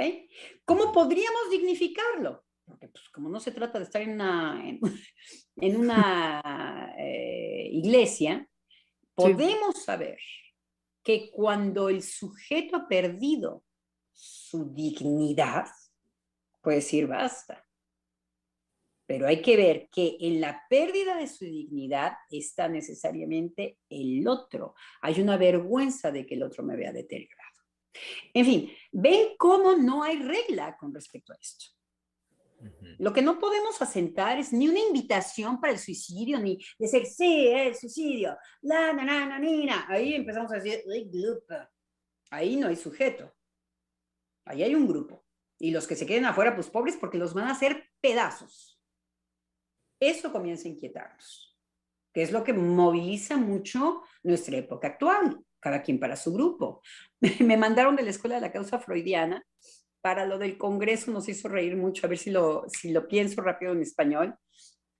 ¿Cómo 0.64 0.90
podríamos 0.90 1.50
dignificarlo? 1.50 2.46
Porque 2.70 2.88
pues, 2.88 3.08
como 3.10 3.28
no 3.28 3.40
se 3.40 3.50
trata 3.50 3.78
de 3.78 3.84
estar 3.84 4.00
en 4.00 4.12
una, 4.12 4.62
en, 4.64 4.80
una 5.76 6.94
eh, 6.96 7.68
iglesia, 7.72 8.48
podemos 9.14 9.82
saber 9.82 10.18
que 11.02 11.30
cuando 11.30 11.88
el 11.88 12.02
sujeto 12.02 12.76
ha 12.76 12.88
perdido 12.88 13.64
su 14.12 14.72
dignidad, 14.72 15.66
puede 16.62 16.76
decir 16.76 17.06
basta. 17.06 17.66
Pero 19.06 19.26
hay 19.26 19.42
que 19.42 19.56
ver 19.56 19.88
que 19.90 20.16
en 20.20 20.40
la 20.40 20.62
pérdida 20.70 21.16
de 21.16 21.26
su 21.26 21.44
dignidad 21.44 22.12
está 22.30 22.68
necesariamente 22.68 23.78
el 23.88 24.26
otro. 24.28 24.74
Hay 25.02 25.20
una 25.20 25.36
vergüenza 25.36 26.12
de 26.12 26.24
que 26.24 26.36
el 26.36 26.44
otro 26.44 26.62
me 26.62 26.76
vea 26.76 26.92
deteriorado. 26.92 27.50
En 28.32 28.44
fin, 28.44 28.72
ven 28.92 29.30
cómo 29.36 29.74
no 29.74 30.04
hay 30.04 30.22
regla 30.22 30.76
con 30.76 30.94
respecto 30.94 31.32
a 31.32 31.36
esto. 31.40 31.79
Lo 32.98 33.12
que 33.12 33.22
no 33.22 33.38
podemos 33.38 33.80
asentar 33.80 34.38
es 34.38 34.52
ni 34.52 34.68
una 34.68 34.80
invitación 34.80 35.60
para 35.60 35.72
el 35.72 35.78
suicidio, 35.78 36.38
ni 36.38 36.58
decir, 36.78 37.06
sí, 37.06 37.48
el 37.48 37.74
suicidio, 37.74 38.36
la, 38.62 38.92
na, 38.92 39.04
na, 39.04 39.38
na, 39.38 39.86
Ahí 39.88 40.14
empezamos 40.14 40.52
a 40.52 40.56
decir, 40.56 40.82
ahí 42.30 42.56
no 42.56 42.68
hay 42.68 42.76
sujeto. 42.76 43.32
Ahí 44.44 44.62
hay 44.62 44.74
un 44.74 44.86
grupo. 44.86 45.24
Y 45.58 45.70
los 45.70 45.86
que 45.86 45.96
se 45.96 46.06
queden 46.06 46.24
afuera, 46.24 46.54
pues 46.54 46.68
pobres, 46.68 46.96
porque 46.96 47.18
los 47.18 47.34
van 47.34 47.48
a 47.48 47.52
hacer 47.52 47.90
pedazos. 48.00 48.80
Eso 50.00 50.32
comienza 50.32 50.66
a 50.66 50.70
inquietarnos, 50.70 51.56
que 52.12 52.22
es 52.22 52.32
lo 52.32 52.42
que 52.42 52.54
moviliza 52.54 53.36
mucho 53.36 54.02
nuestra 54.22 54.56
época 54.56 54.88
actual, 54.88 55.44
cada 55.60 55.82
quien 55.82 56.00
para 56.00 56.16
su 56.16 56.32
grupo. 56.32 56.82
Me 57.40 57.56
mandaron 57.56 57.96
de 57.96 58.02
la 58.02 58.10
Escuela 58.10 58.36
de 58.36 58.40
la 58.40 58.52
Causa 58.52 58.78
Freudiana 58.78 59.46
para 60.00 60.26
lo 60.26 60.38
del 60.38 60.56
Congreso, 60.56 61.10
nos 61.10 61.28
hizo 61.28 61.48
reír 61.48 61.76
mucho, 61.76 62.06
a 62.06 62.08
ver 62.08 62.18
si 62.18 62.30
lo, 62.30 62.64
si 62.68 62.90
lo 62.92 63.06
pienso 63.06 63.42
rápido 63.42 63.72
en 63.72 63.82
español, 63.82 64.34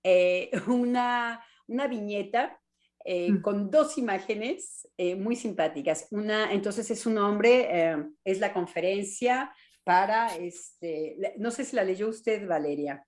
eh, 0.03 0.51
una, 0.67 1.43
una 1.67 1.87
viñeta 1.87 2.59
eh, 3.03 3.31
mm. 3.31 3.41
con 3.41 3.71
dos 3.71 3.97
imágenes 3.97 4.87
eh, 4.97 5.15
muy 5.15 5.35
simpáticas. 5.35 6.07
Una, 6.11 6.51
entonces 6.51 6.89
es 6.91 7.05
un 7.05 7.17
hombre, 7.17 7.95
es 8.23 8.39
la 8.39 8.53
conferencia 8.53 9.53
para, 9.83 10.35
este, 10.35 11.17
no 11.37 11.51
sé 11.51 11.65
si 11.65 11.75
la 11.75 11.83
leyó 11.83 12.09
usted, 12.09 12.47
Valeria, 12.47 13.05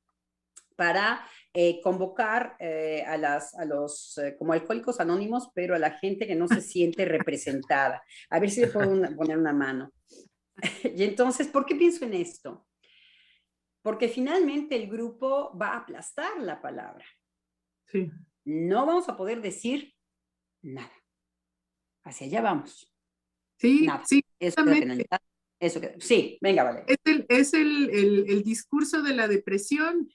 para 0.76 1.26
eh, 1.54 1.82
convocar 1.82 2.56
eh, 2.60 3.04
a, 3.06 3.18
las, 3.18 3.54
a 3.56 3.66
los 3.66 4.18
eh, 4.18 4.36
como 4.38 4.54
alcohólicos 4.54 5.00
anónimos, 5.00 5.50
pero 5.54 5.76
a 5.76 5.80
la 5.80 5.92
gente 5.92 6.26
que 6.26 6.36
no 6.36 6.48
se 6.48 6.62
siente 6.62 7.06
representada. 7.06 8.04
A 8.30 8.40
ver 8.40 8.50
si 8.50 8.62
le 8.62 8.68
puedo 8.68 8.90
poner 9.16 9.38
una 9.38 9.54
mano. 9.54 9.92
y 10.96 11.04
entonces, 11.04 11.48
¿por 11.48 11.66
qué 11.66 11.76
pienso 11.76 12.06
en 12.06 12.14
esto? 12.14 12.68
Porque 13.82 14.08
finalmente 14.08 14.76
el 14.76 14.90
grupo 14.90 15.58
va 15.58 15.70
a 15.70 15.78
aplastar 15.80 16.40
la 16.40 16.62
palabra. 16.62 17.06
Sí. 17.88 18.12
No 18.46 18.86
vamos 18.86 19.10
a 19.10 19.18
poder 19.18 19.42
decir 19.42 19.94
nada. 20.62 20.92
Hacia 22.04 22.28
allá 22.28 22.42
vamos. 22.42 22.92
Sí, 23.58 23.88
sí. 24.06 24.24
Eso 24.40 24.62
Eso 25.60 25.80
sí, 26.00 26.38
venga, 26.42 26.64
vale. 26.64 26.84
Es, 26.88 26.98
el, 27.06 27.26
es 27.30 27.54
el, 27.54 27.90
el, 27.90 28.30
el 28.30 28.44
discurso 28.44 29.02
de 29.02 29.16
la 29.16 29.28
depresión 29.28 30.10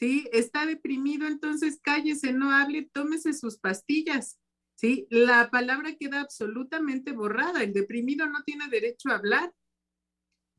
¿sí? 0.00 0.26
Está 0.32 0.64
deprimido, 0.64 1.26
entonces 1.28 1.78
cállese, 1.82 2.32
no 2.32 2.50
hable, 2.50 2.88
tómese 2.90 3.34
sus 3.34 3.58
pastillas, 3.58 4.40
¿sí? 4.74 5.06
La 5.10 5.50
palabra 5.50 5.94
queda 5.94 6.22
absolutamente 6.22 7.12
borrada, 7.12 7.62
el 7.62 7.74
deprimido 7.74 8.26
no 8.26 8.42
tiene 8.42 8.66
derecho 8.68 9.10
a 9.10 9.16
hablar, 9.16 9.52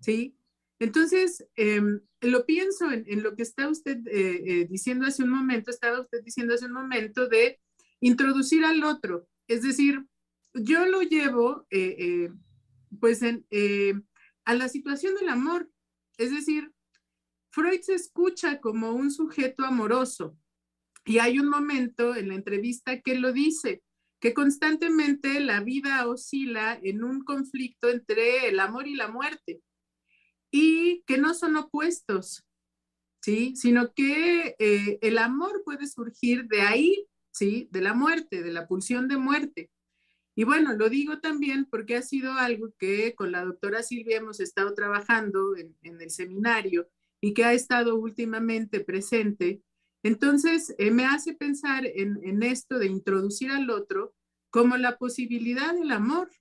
¿sí? 0.01 0.35
Entonces, 0.79 1.47
em, 1.55 2.01
lo 2.21 2.45
pienso 2.45 2.91
en, 2.91 3.21
lo 3.21 3.35
que 3.35 3.43
está 3.43 3.69
usted 3.69 3.99
eh, 4.07 4.41
eh, 4.45 4.67
diciendo 4.67 5.05
hace 5.05 5.23
un 5.23 5.29
momento, 5.29 5.69
estaba 5.69 6.01
usted 6.01 6.23
diciendo 6.23 6.55
hace 6.55 6.65
un 6.65 6.73
momento 6.73 7.27
de 7.27 7.59
introducir 7.99 8.65
al 8.65 8.83
otro, 8.83 9.27
es 9.47 9.61
decir, 9.61 10.03
yo 10.55 10.87
lo 10.87 11.03
llevo, 11.03 11.67
eh, 11.69 12.31
pues, 12.99 13.21
a 13.23 14.53
la 14.55 14.67
situación 14.69 15.13
del 15.13 15.29
amor, 15.29 15.69
es 16.17 16.31
decir, 16.31 16.71
Freud 17.51 17.81
se 17.81 17.93
escucha 17.93 18.59
como 18.59 18.91
un 18.93 19.11
sujeto 19.11 19.63
amoroso 19.63 20.35
y 21.05 21.19
hay 21.19 21.37
un 21.37 21.47
momento 21.47 22.15
en 22.15 22.29
la 22.29 22.35
entrevista 22.35 23.01
que 23.01 23.19
lo 23.19 23.31
dice, 23.31 23.83
que 24.19 24.33
constantemente 24.33 25.39
la 25.41 25.61
vida 25.61 26.07
oscila 26.07 26.79
en 26.81 27.03
un 27.03 27.23
conflicto 27.23 27.89
entre 27.89 28.47
el 28.49 28.59
amor 28.59 28.87
y 28.87 28.95
la 28.95 29.07
muerte 29.07 29.61
y 30.51 31.03
que 31.07 31.17
no 31.17 31.33
son 31.33 31.55
opuestos, 31.55 32.43
¿sí? 33.21 33.55
Sino 33.55 33.93
que 33.93 34.55
eh, 34.59 34.99
el 35.01 35.17
amor 35.17 35.63
puede 35.63 35.87
surgir 35.87 36.45
de 36.47 36.61
ahí, 36.61 37.07
¿sí? 37.31 37.69
De 37.71 37.81
la 37.81 37.93
muerte, 37.93 38.43
de 38.43 38.51
la 38.51 38.67
pulsión 38.67 39.07
de 39.07 39.17
muerte. 39.17 39.71
Y 40.35 40.43
bueno, 40.43 40.73
lo 40.73 40.89
digo 40.89 41.19
también 41.19 41.65
porque 41.65 41.95
ha 41.95 42.01
sido 42.01 42.33
algo 42.33 42.73
que 42.77 43.15
con 43.15 43.31
la 43.31 43.43
doctora 43.43 43.83
Silvia 43.83 44.17
hemos 44.17 44.39
estado 44.39 44.73
trabajando 44.73 45.55
en, 45.55 45.75
en 45.81 46.01
el 46.01 46.09
seminario 46.11 46.89
y 47.21 47.33
que 47.33 47.45
ha 47.45 47.53
estado 47.53 47.95
últimamente 47.95 48.79
presente, 48.81 49.61
entonces 50.03 50.73
eh, 50.77 50.91
me 50.91 51.05
hace 51.05 51.33
pensar 51.33 51.85
en, 51.85 52.41
esto 52.41 52.79
de 52.79 52.87
introducir 52.87 53.51
al 53.51 53.69
otro 53.69 54.15
como 54.49 54.75
la 54.77 54.97
posibilidad 54.97 55.73
del 55.75 55.91
amor, 55.91 56.31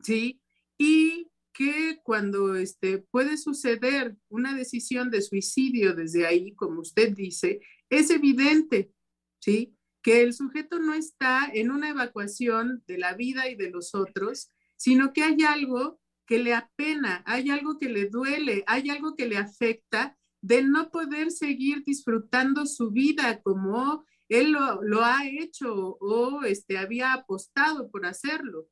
¿sí? 0.00 0.40
Y 0.78 1.30
que 1.54 2.00
cuando 2.02 2.56
este, 2.56 2.98
puede 2.98 3.38
suceder 3.38 4.16
una 4.28 4.54
decisión 4.54 5.10
de 5.10 5.22
suicidio 5.22 5.94
desde 5.94 6.26
ahí, 6.26 6.52
como 6.54 6.80
usted 6.80 7.14
dice, 7.14 7.60
es 7.88 8.10
evidente, 8.10 8.92
¿sí? 9.40 9.76
Que 10.02 10.22
el 10.22 10.34
sujeto 10.34 10.80
no 10.80 10.94
está 10.94 11.48
en 11.54 11.70
una 11.70 11.90
evacuación 11.90 12.82
de 12.86 12.98
la 12.98 13.14
vida 13.14 13.48
y 13.48 13.54
de 13.54 13.70
los 13.70 13.94
otros, 13.94 14.50
sino 14.76 15.12
que 15.12 15.22
hay 15.22 15.42
algo 15.44 16.00
que 16.26 16.40
le 16.40 16.54
apena, 16.54 17.22
hay 17.24 17.50
algo 17.50 17.78
que 17.78 17.88
le 17.88 18.08
duele, 18.08 18.64
hay 18.66 18.90
algo 18.90 19.14
que 19.14 19.26
le 19.26 19.36
afecta 19.36 20.18
de 20.42 20.62
no 20.62 20.90
poder 20.90 21.30
seguir 21.30 21.84
disfrutando 21.84 22.66
su 22.66 22.90
vida 22.90 23.40
como 23.42 24.04
él 24.28 24.52
lo, 24.52 25.04
ha 25.04 25.26
hecho 25.26 25.96
o 26.00 26.42
este, 26.42 26.78
había 26.78 27.12
apostado 27.12 27.90
por 27.90 28.06
hacerlo, 28.06 28.66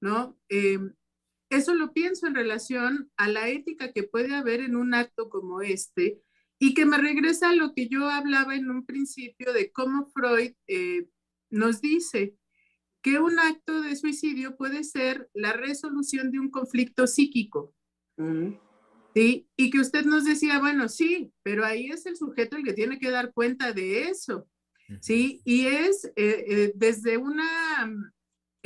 ¿no? 0.00 0.38
Em, 0.48 0.94
eso 1.50 1.74
lo 1.74 1.92
pienso 1.92 2.26
en 2.26 2.34
relación 2.34 3.10
a 3.16 3.28
la 3.28 3.48
ética 3.48 3.92
que 3.92 4.02
puede 4.02 4.34
haber 4.34 4.60
en 4.60 4.76
un 4.76 4.94
acto 4.94 5.28
como 5.28 5.60
este 5.60 6.20
y 6.58 6.74
que 6.74 6.86
me 6.86 6.98
regresa 6.98 7.50
a 7.50 7.54
lo 7.54 7.74
que 7.74 7.88
yo 7.88 8.08
hablaba 8.08 8.54
en 8.54 8.70
un 8.70 8.86
principio 8.86 9.52
de 9.52 9.70
cómo 9.72 10.06
Freud 10.06 10.52
eh, 10.66 11.08
nos 11.50 11.80
dice 11.80 12.36
que 13.02 13.18
un 13.18 13.38
acto 13.38 13.82
de 13.82 13.96
suicidio 13.96 14.56
puede 14.56 14.82
ser 14.82 15.28
la 15.34 15.52
resolución 15.52 16.30
de 16.30 16.40
un 16.40 16.50
conflicto 16.50 17.06
psíquico. 17.06 17.74
¿Sí? 19.14 19.46
Y 19.56 19.70
que 19.70 19.78
usted 19.78 20.06
nos 20.06 20.24
decía, 20.24 20.58
bueno, 20.58 20.88
sí, 20.88 21.32
pero 21.42 21.64
ahí 21.64 21.88
es 21.88 22.06
el 22.06 22.16
sujeto 22.16 22.56
el 22.56 22.64
que 22.64 22.72
tiene 22.72 22.98
que 22.98 23.10
dar 23.10 23.32
cuenta 23.32 23.72
de 23.72 24.08
eso. 24.08 24.48
¿Sí? 25.00 25.42
Y 25.44 25.66
es 25.66 26.06
eh, 26.16 26.44
eh, 26.48 26.72
desde 26.74 27.18
una 27.18 27.94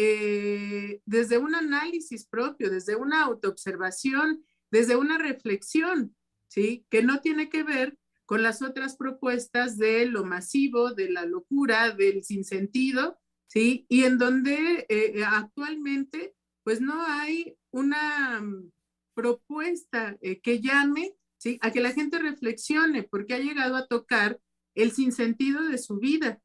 eh, 0.00 1.02
desde 1.06 1.38
un 1.38 1.56
análisis 1.56 2.24
propio, 2.24 2.70
desde 2.70 2.94
una 2.94 3.24
autoobservación, 3.24 4.44
desde 4.70 4.94
una 4.94 5.18
reflexión, 5.18 6.14
¿sí? 6.46 6.86
Que 6.88 7.02
no 7.02 7.20
tiene 7.20 7.50
que 7.50 7.64
ver 7.64 7.98
con 8.24 8.44
las 8.44 8.62
otras 8.62 8.96
propuestas 8.96 9.76
de 9.76 10.06
lo 10.06 10.24
masivo, 10.24 10.94
de 10.94 11.10
la 11.10 11.26
locura, 11.26 11.90
del 11.90 12.22
sinsentido, 12.22 13.18
¿sí? 13.48 13.86
Y 13.88 14.04
en 14.04 14.18
donde 14.18 14.86
eh, 14.88 15.24
actualmente, 15.26 16.32
pues 16.62 16.80
no 16.80 17.04
hay 17.04 17.56
una 17.72 18.40
mm, 18.40 18.70
propuesta 19.14 20.16
eh, 20.20 20.40
que 20.40 20.60
llame, 20.60 21.16
¿sí? 21.38 21.58
A 21.60 21.72
que 21.72 21.80
la 21.80 21.90
gente 21.90 22.20
reflexione, 22.20 23.02
porque 23.02 23.34
ha 23.34 23.40
llegado 23.40 23.74
a 23.74 23.88
tocar 23.88 24.40
el 24.76 24.92
sinsentido 24.92 25.64
de 25.64 25.78
su 25.78 25.98
vida, 25.98 26.40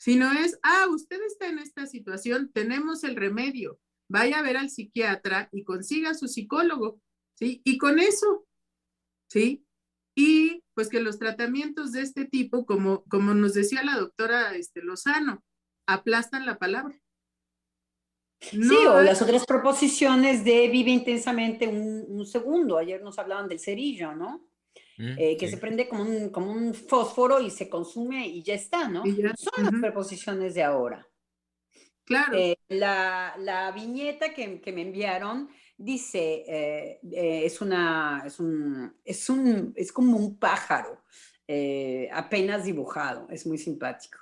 sino 0.00 0.32
es, 0.32 0.58
ah, 0.62 0.86
usted 0.88 1.20
está 1.26 1.48
en 1.48 1.58
esta 1.58 1.86
situación, 1.86 2.50
tenemos 2.54 3.04
el 3.04 3.16
remedio, 3.16 3.78
vaya 4.08 4.38
a 4.38 4.42
ver 4.42 4.56
al 4.56 4.70
psiquiatra 4.70 5.50
y 5.52 5.62
consiga 5.62 6.10
a 6.10 6.14
su 6.14 6.26
psicólogo, 6.26 6.98
¿sí? 7.34 7.60
Y 7.64 7.76
con 7.76 7.98
eso, 7.98 8.46
¿sí? 9.30 9.62
Y 10.14 10.64
pues 10.74 10.88
que 10.88 11.00
los 11.00 11.18
tratamientos 11.18 11.92
de 11.92 12.00
este 12.00 12.24
tipo, 12.24 12.64
como, 12.64 13.04
como 13.04 13.34
nos 13.34 13.52
decía 13.52 13.84
la 13.84 13.98
doctora 13.98 14.56
este, 14.56 14.80
Lozano, 14.80 15.44
aplastan 15.86 16.46
la 16.46 16.58
palabra. 16.58 16.98
sí, 18.40 18.86
o 18.88 19.02
las 19.02 19.20
otras 19.20 19.44
proposiciones 19.44 20.44
de 20.44 20.68
vive 20.68 20.92
intensamente 20.92 21.68
un, 21.68 22.06
un, 22.08 22.24
segundo. 22.24 22.78
Ayer 22.78 23.02
nos 23.02 23.18
hablaban 23.18 23.48
del 23.48 23.60
cerillo, 23.60 24.14
¿no? 24.14 24.49
Mm, 25.00 25.14
eh, 25.16 25.36
que 25.38 25.48
se 25.48 25.56
prende 25.56 25.88
como 25.88 26.02
un, 26.02 26.28
como 26.28 26.52
un 26.52 26.74
fósforo 26.74 27.40
y 27.40 27.48
se 27.50 27.70
consume 27.70 28.28
y 28.28 28.42
ya 28.42 28.52
está, 28.52 28.86
¿no? 28.86 29.02
Son 29.34 29.64
las 29.64 29.72
preposiciones 29.80 30.52
de 30.52 30.62
ahora. 30.62 31.08
Claro. 32.04 32.36
Eh, 32.36 32.58
la, 32.68 33.34
la, 33.38 33.70
viñeta 33.70 34.34
que, 34.34 34.60
que, 34.60 34.72
me 34.72 34.82
enviaron 34.82 35.48
dice, 35.78 36.44
eh, 36.46 37.00
es, 37.02 37.62
una, 37.62 38.24
es, 38.26 38.38
un, 38.40 38.94
es, 39.02 39.30
un, 39.30 39.72
es 39.74 39.90
como 39.90 40.18
un 40.18 40.38
pájaro 40.38 41.02
apenas 42.12 42.64
dibujado, 42.64 43.26
es 43.30 43.46
muy 43.46 43.56
simpático. 43.56 44.18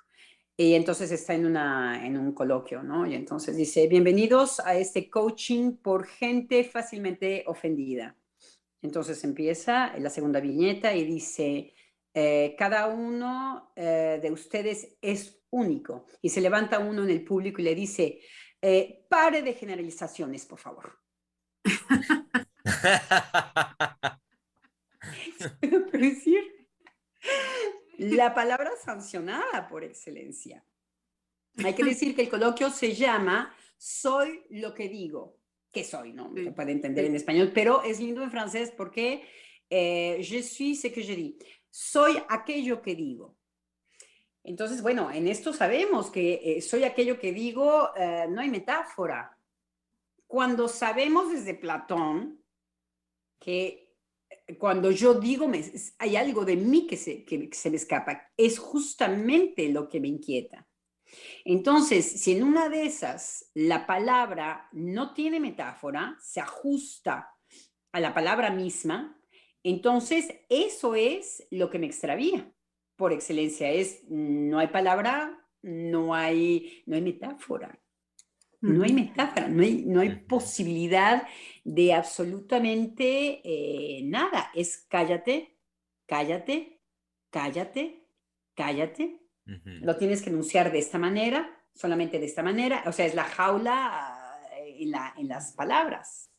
Y 0.56 0.74
entonces 0.74 1.10
está 1.10 1.34
en, 1.34 1.44
una, 1.44 2.06
en 2.06 2.16
un 2.16 2.32
coloquio, 2.32 2.82
¿no? 2.84 3.04
Y 3.04 3.14
entonces 3.14 3.56
dice, 3.56 3.88
bienvenidos 3.88 4.60
a 4.60 4.76
este 4.76 5.10
coaching 5.10 5.72
por 5.72 6.06
gente 6.06 6.62
fácilmente 6.64 7.44
ofendida. 7.46 8.16
Entonces 8.82 9.22
empieza 9.24 9.96
la 9.98 10.10
segunda 10.10 10.40
viñeta 10.40 10.94
y 10.94 11.04
dice, 11.04 11.74
eh, 12.14 12.54
cada 12.58 12.86
uno 12.86 13.72
eh, 13.74 14.18
de 14.22 14.30
ustedes 14.30 14.96
es 15.00 15.40
único. 15.50 16.06
Y 16.22 16.30
se 16.30 16.40
levanta 16.40 16.78
uno 16.78 17.02
en 17.02 17.10
el 17.10 17.24
público 17.24 17.60
y 17.60 17.64
le 17.64 17.74
dice, 17.74 18.20
eh, 18.62 19.04
pare 19.08 19.42
de 19.42 19.54
generalizaciones, 19.54 20.46
por 20.46 20.58
favor. 20.58 20.98
decir? 25.92 26.68
La 27.98 28.34
palabra 28.34 28.70
sancionada 28.82 29.68
por 29.68 29.82
excelencia. 29.82 30.64
Hay 31.64 31.74
que 31.74 31.84
decir 31.84 32.14
que 32.14 32.22
el 32.22 32.28
coloquio 32.28 32.70
se 32.70 32.94
llama 32.94 33.52
Soy 33.76 34.44
lo 34.50 34.72
que 34.72 34.88
digo 34.88 35.37
que 35.78 35.84
soy, 35.84 36.12
¿no? 36.12 36.32
Se 36.34 36.50
puede 36.52 36.72
entender 36.72 37.04
en 37.04 37.14
español, 37.14 37.52
pero 37.54 37.82
es 37.82 38.00
lindo 38.00 38.22
en 38.22 38.30
francés 38.30 38.72
porque 38.76 39.22
eh, 39.70 40.18
je 40.20 40.42
suis 40.42 40.80
ce 40.80 40.92
que 40.92 41.02
je 41.02 41.14
dis. 41.14 41.34
Soy 41.70 42.20
aquello 42.28 42.82
que 42.82 42.94
digo. 42.94 43.36
Entonces, 44.42 44.82
bueno, 44.82 45.10
en 45.10 45.28
esto 45.28 45.52
sabemos 45.52 46.10
que 46.10 46.40
eh, 46.42 46.62
soy 46.62 46.84
aquello 46.84 47.18
que 47.18 47.32
digo, 47.32 47.90
eh, 47.96 48.26
no 48.28 48.40
hay 48.40 48.50
metáfora. 48.50 49.36
Cuando 50.26 50.68
sabemos 50.68 51.30
desde 51.30 51.54
Platón 51.54 52.42
que 53.38 53.94
cuando 54.58 54.90
yo 54.90 55.14
digo, 55.14 55.46
me, 55.46 55.62
hay 55.98 56.16
algo 56.16 56.44
de 56.44 56.56
mí 56.56 56.86
que 56.86 56.96
se, 56.96 57.24
que 57.24 57.50
se 57.52 57.70
me 57.70 57.76
escapa, 57.76 58.32
es 58.36 58.58
justamente 58.58 59.68
lo 59.68 59.88
que 59.88 60.00
me 60.00 60.08
inquieta. 60.08 60.67
Entonces, 61.44 62.04
si 62.20 62.32
en 62.32 62.42
una 62.42 62.68
de 62.68 62.86
esas 62.86 63.50
la 63.54 63.86
palabra 63.86 64.68
no 64.72 65.14
tiene 65.14 65.40
metáfora, 65.40 66.16
se 66.20 66.40
ajusta 66.40 67.34
a 67.92 68.00
la 68.00 68.14
palabra 68.14 68.50
misma, 68.50 69.18
entonces 69.62 70.28
eso 70.48 70.94
es 70.94 71.46
lo 71.50 71.70
que 71.70 71.78
me 71.78 71.86
extravía. 71.86 72.52
Por 72.96 73.12
excelencia 73.12 73.70
es, 73.70 74.02
no 74.08 74.58
hay 74.58 74.68
palabra, 74.68 75.46
no 75.62 76.14
hay, 76.14 76.82
no 76.86 76.96
hay 76.96 77.02
metáfora. 77.02 77.78
No 78.60 78.82
hay 78.82 78.92
metáfora, 78.92 79.46
no 79.46 79.62
hay, 79.62 79.84
no 79.86 80.00
hay 80.00 80.16
posibilidad 80.16 81.28
de 81.62 81.94
absolutamente 81.94 83.40
eh, 83.44 84.02
nada. 84.02 84.50
Es 84.52 84.84
cállate, 84.88 85.56
cállate, 86.06 86.80
cállate, 87.30 88.04
cállate, 88.54 89.22
lo 89.64 89.96
tienes 89.96 90.22
que 90.22 90.30
enunciar 90.30 90.70
de 90.70 90.78
esta 90.78 90.98
manera, 90.98 91.48
solamente 91.74 92.18
de 92.18 92.26
esta 92.26 92.42
manera. 92.42 92.82
O 92.86 92.92
sea, 92.92 93.06
es 93.06 93.14
la 93.14 93.24
jaula 93.24 94.38
eh, 94.52 94.90
en, 95.16 95.28
las 95.28 95.52
palabras. 95.52 96.30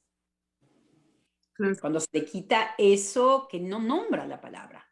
Cuando 1.82 2.00
se 2.00 2.08
le 2.14 2.26
quita 2.26 2.76
eso 2.78 3.48
que 3.50 3.60
no 3.60 3.80
nombra 3.80 4.26
la 4.26 4.40
palabra. 4.40 4.86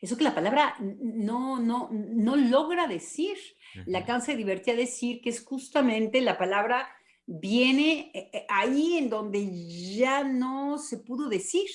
Eso 0.00 0.16
que 0.16 0.24
la 0.24 0.34
palabra 0.34 0.76
no, 0.78 1.58
no, 1.58 1.90
no 1.90 2.36
logra 2.36 2.86
decir. 2.86 3.36
La 3.86 4.04
cansa 4.04 4.32
de 4.32 4.38
divertir 4.38 4.74
a 4.74 4.76
decir 4.76 5.20
que 5.20 5.30
es 5.30 5.44
justamente 5.44 6.20
la 6.20 6.38
palabra 6.38 6.88
viene 7.26 8.10
eh, 8.14 8.30
eh, 8.32 8.46
ahí 8.48 8.96
en 8.96 9.10
donde 9.10 9.44
ya 9.96 10.24
no 10.24 10.78
se 10.78 10.98
pudo 10.98 11.28
decir. 11.28 11.68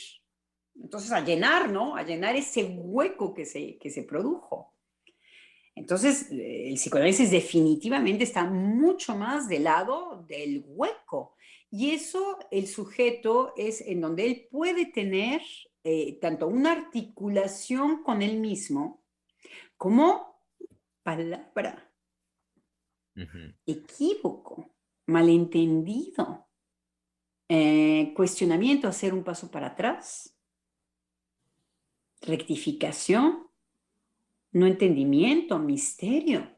Entonces, 0.75 1.11
a 1.11 1.21
llenar, 1.21 1.69
¿no? 1.69 1.95
A 1.95 2.03
llenar 2.03 2.35
ese 2.35 2.63
hueco 2.63 3.33
que 3.33 3.45
se, 3.45 3.77
que 3.77 3.91
se 3.91 4.03
produjo. 4.03 4.72
Entonces, 5.75 6.31
eh, 6.31 6.69
el 6.69 6.75
psicoanálisis 6.75 7.31
definitivamente 7.31 8.23
está 8.23 8.45
mucho 8.45 9.15
más 9.15 9.47
del 9.47 9.63
lado 9.63 10.23
del 10.27 10.63
hueco. 10.67 11.35
Y 11.71 11.91
eso 11.91 12.37
el 12.51 12.67
sujeto 12.67 13.53
es 13.57 13.81
en 13.81 14.01
donde 14.01 14.25
él 14.25 14.47
puede 14.51 14.85
tener 14.85 15.41
eh, 15.83 16.19
tanto 16.21 16.47
una 16.47 16.71
articulación 16.71 18.03
con 18.03 18.21
él 18.21 18.39
mismo 18.39 19.03
como 19.75 20.39
palabra, 21.01 21.91
equívoco, 23.65 24.73
malentendido, 25.07 26.47
eh, 27.49 28.13
cuestionamiento, 28.15 28.87
hacer 28.87 29.13
un 29.13 29.23
paso 29.23 29.51
para 29.51 29.67
atrás, 29.67 30.37
rectificación 32.21 33.49
no 34.53 34.67
entendimiento, 34.67 35.59
misterio. 35.59 36.49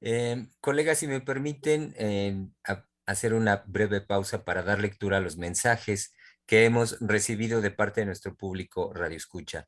Em, 0.00 0.50
colegas, 0.60 0.98
si 0.98 1.06
me 1.06 1.20
permiten 1.20 1.94
em, 1.96 2.52
hacer 3.06 3.34
una 3.34 3.64
breve 3.66 4.00
pausa 4.00 4.44
para 4.44 4.62
dar 4.62 4.80
lectura 4.80 5.16
a 5.16 5.20
los 5.20 5.36
mensajes 5.36 6.12
que 6.46 6.64
hemos 6.64 6.98
recibido 7.00 7.60
de 7.60 7.70
parte 7.70 8.02
de 8.02 8.06
nuestro 8.06 8.36
público 8.36 8.92
Radio 8.92 9.16
Escucha. 9.16 9.66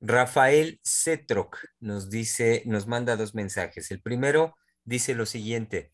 Rafael 0.00 0.80
Cetroc 0.84 1.58
nos 1.80 2.10
dice, 2.10 2.62
nos 2.66 2.86
manda 2.86 3.16
dos 3.16 3.34
mensajes. 3.34 3.90
El 3.90 4.00
primero 4.00 4.54
dice 4.84 5.14
lo 5.14 5.26
siguiente: 5.26 5.92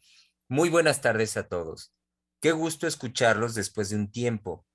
Muy 0.48 0.68
buenas 0.68 1.00
tardes 1.00 1.36
a 1.36 1.48
todos. 1.48 1.94
Qué 2.40 2.52
gusto 2.52 2.86
escucharlos 2.86 3.54
después 3.54 3.88
de 3.88 3.96
un 3.96 4.10
tiempo. 4.10 4.66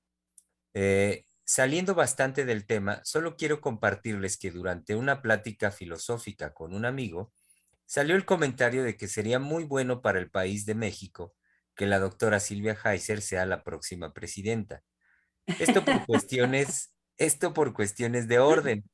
Eh, 0.73 1.25
Saliendo 1.49 1.95
bastante 1.95 2.45
del 2.45 2.67
tema, 2.67 3.01
solo 3.03 3.35
quiero 3.35 3.59
compartirles 3.59 4.37
que 4.37 4.51
durante 4.51 4.95
una 4.95 5.23
plática 5.23 5.71
filosófica 5.71 6.53
con 6.53 6.75
un 6.75 6.85
amigo, 6.85 7.33
salió 7.87 8.15
el 8.15 8.23
comentario 8.23 8.83
de 8.83 8.95
que 8.95 9.07
sería 9.07 9.39
muy 9.39 9.63
bueno 9.63 10.03
para 10.03 10.19
el 10.19 10.29
país 10.29 10.67
de 10.67 10.75
México 10.75 11.33
que 11.75 11.87
la 11.87 11.97
doctora 11.97 12.39
Silvia 12.39 12.77
Heiser 12.85 13.23
sea 13.23 13.47
la 13.47 13.63
próxima 13.63 14.13
presidenta. 14.13 14.83
Esto 15.47 15.83
por 15.83 16.05
cuestiones 16.05 16.93
Esto 17.17 17.51
por 17.51 17.73
cuestiones 17.73 18.27
de 18.27 18.37
orden. 18.37 18.87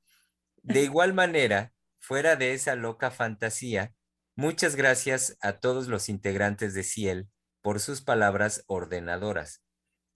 De 0.64 0.82
igual 0.82 1.14
manera, 1.14 1.74
fuera 2.00 2.38
de 2.38 2.54
esa 2.54 2.76
loca 2.76 3.12
fantasía, 3.12 3.94
muchas 4.34 4.78
gracias 4.78 5.36
a 5.42 5.60
todos 5.60 5.90
los 5.90 6.08
integrantes 6.08 6.74
de 6.74 6.84
Ciel 6.84 7.28
por 7.62 7.82
sus 7.82 8.02
palabras 8.02 8.64
ordenadoras. 8.68 9.65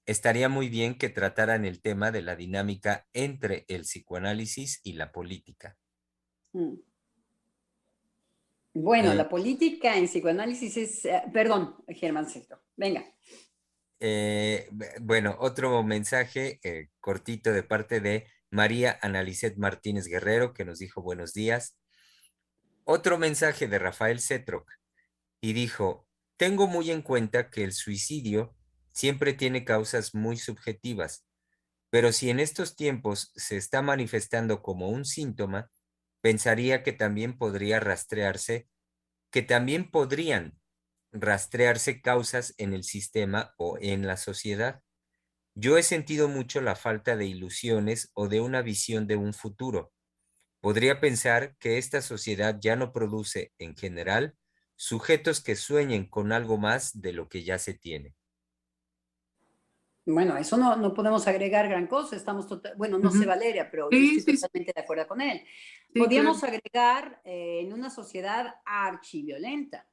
Estaría 0.09 0.49
muy 0.49 0.69
bien 0.69 0.97
que 0.97 1.09
trataran 1.09 1.65
el 1.65 1.83
tema 1.83 2.09
de 2.09 2.23
la 2.23 2.35
dinámica 2.35 3.07
entre 3.13 3.65
el 3.67 3.81
psicoanálisis 3.81 4.81
y 4.83 4.93
la 4.93 5.11
política. 5.11 5.77
Mm. 6.51 6.77
Bueno, 8.73 9.13
la 9.13 9.29
política 9.29 9.95
en 9.95 10.05
psicoanálisis 10.05 10.77
es, 10.77 11.05
eh, 11.05 11.21
perdón, 11.31 11.75
Germán 11.89 12.25
venga. 12.75 13.05
Eh, 13.99 14.67
bueno, 14.99 15.37
otro 15.39 15.83
mensaje 15.83 16.59
eh, 16.63 16.89
cortito 16.99 17.53
de 17.53 17.61
parte 17.61 18.01
de 18.01 18.25
María 18.49 18.97
Analicet 19.03 19.57
Martínez 19.57 20.07
Guerrero, 20.07 20.55
que 20.55 20.65
nos 20.65 20.79
dijo 20.79 21.03
buenos 21.03 21.33
días. 21.33 21.77
Otro 22.83 23.19
mensaje 23.19 23.67
de 23.67 23.77
Rafael 23.77 24.19
Cetroc 24.21 24.71
y 25.39 25.53
dijo, 25.53 26.07
tengo 26.35 26.65
muy 26.65 26.89
en 26.89 27.03
cuenta 27.03 27.51
que 27.51 27.63
el 27.63 27.73
suicidio 27.73 28.55
siempre 28.99 29.31
tiene 29.31 29.63
causas 29.63 30.13
muy 30.13 30.35
subjetivas, 30.35 31.25
pero 31.89 32.11
si 32.11 32.29
en 32.29 32.41
estos 32.41 32.75
tiempos 32.75 33.31
se 33.33 33.55
está 33.55 33.81
manifestando 33.81 34.61
como 34.61 34.89
un 34.89 35.05
síntoma, 35.05 35.71
pensaría 36.19 36.83
que 36.83 36.91
también 36.91 37.37
podría 37.37 37.79
rastrearse, 37.79 38.67
que 39.31 39.41
también 39.41 39.89
podrían 39.89 40.59
rastrearse 41.13 42.01
causas 42.01 42.53
en 42.57 42.73
el 42.73 42.83
sistema 42.83 43.53
o 43.57 43.77
en 43.79 44.05
la 44.05 44.17
sociedad. 44.17 44.81
Yo 45.55 45.77
he 45.77 45.83
sentido 45.83 46.27
mucho 46.27 46.59
la 46.59 46.75
falta 46.75 47.15
de 47.15 47.25
ilusiones 47.25 48.11
o 48.13 48.27
de 48.27 48.41
una 48.41 48.61
visión 48.61 49.07
de 49.07 49.15
un 49.15 49.33
futuro. 49.33 49.93
Podría 50.59 50.99
pensar 50.99 51.55
que 51.57 51.77
esta 51.77 52.01
sociedad 52.01 52.57
ya 52.59 52.75
no 52.75 52.91
produce, 52.91 53.53
en 53.59 53.77
general, 53.77 54.35
sujetos 54.75 55.41
que 55.41 55.55
sueñen 55.55 56.05
con 56.05 56.33
algo 56.33 56.57
más 56.57 56.99
de 56.99 57.13
lo 57.13 57.29
que 57.29 57.45
ya 57.45 57.59
se 57.59 57.73
tiene. 57.73 58.18
Bueno, 60.11 60.35
eso 60.37 60.57
no, 60.57 60.75
no 60.75 60.93
podemos 60.93 61.27
agregar 61.27 61.69
gran 61.69 61.85
cosa, 61.85 62.15
estamos 62.15 62.47
total, 62.47 62.73
bueno, 62.75 62.97
no 62.97 63.11
sé 63.11 63.27
Valeria, 63.27 63.69
pero 63.69 63.89
estoy 63.91 64.35
totalmente 64.35 64.73
de 64.75 64.81
acuerdo 64.81 65.07
con 65.07 65.21
él. 65.21 65.43
Podríamos 65.93 66.43
agregar 66.43 67.21
eh, 67.23 67.59
en 67.61 67.73
una 67.73 67.91
sociedad 67.91 68.55
archiviolenta. 68.65 69.87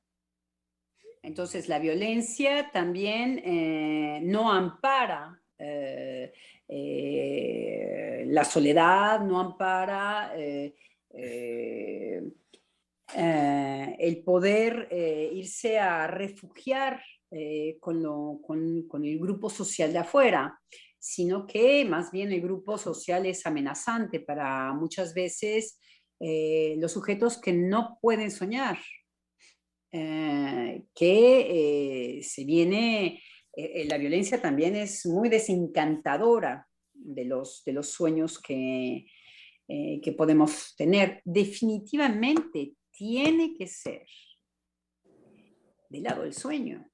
Entonces, 1.23 1.69
la 1.69 1.79
violencia 1.79 2.71
también 2.73 3.43
eh, 3.45 4.21
no 4.23 4.51
ampara 4.51 5.39
eh, 5.59 6.33
la 8.27 8.45
soledad, 8.45 9.21
no 9.21 9.39
ampara 9.41 10.33
el 10.35 10.73
poder 14.25 14.89
irse 15.33 15.79
a 15.79 16.07
refugiar 16.07 17.03
eh, 17.33 17.79
con, 17.81 19.05
el 19.05 19.19
grupo 19.19 19.51
social 19.51 19.93
de 19.93 19.99
afuera, 19.99 20.61
sino 20.97 21.45
que 21.45 21.85
más 21.85 22.13
bien 22.13 22.31
el 22.31 22.41
grupo 22.41 22.79
social 22.79 23.27
es 23.27 23.45
amenazante 23.47 24.21
para 24.21 24.73
muchas 24.75 25.13
veces 25.13 25.81
eh, 26.21 26.77
los 26.79 26.93
sujetos 26.93 27.41
que 27.41 27.53
no 27.53 27.99
pueden 28.01 28.31
soñar, 28.31 28.79
eh, 29.91 30.85
que 30.95 32.21
se 32.23 32.45
viene, 32.45 33.21
la 33.87 33.99
violencia 33.99 34.41
también 34.41 34.77
es 34.77 35.05
muy 35.07 35.29
desencantadora 35.29 36.69
de 36.95 37.25
los, 37.25 37.65
sueños 37.83 38.39
que, 38.41 39.07
que 39.67 40.15
podemos 40.17 40.77
tener. 40.77 41.23
Definitivamente 41.25 42.75
tiene 42.93 43.55
que 43.57 43.67
ser 43.67 44.07
del 45.89 46.03
lado 46.03 46.23
del 46.23 46.35
sueño 46.35 46.87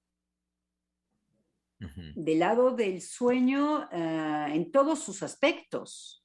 del 2.14 2.38
lado 2.38 2.72
del 2.72 3.00
sueño 3.00 3.88
eh, 3.90 4.46
en 4.54 4.70
todos 4.70 5.00
sus 5.00 5.22
aspectos, 5.22 6.24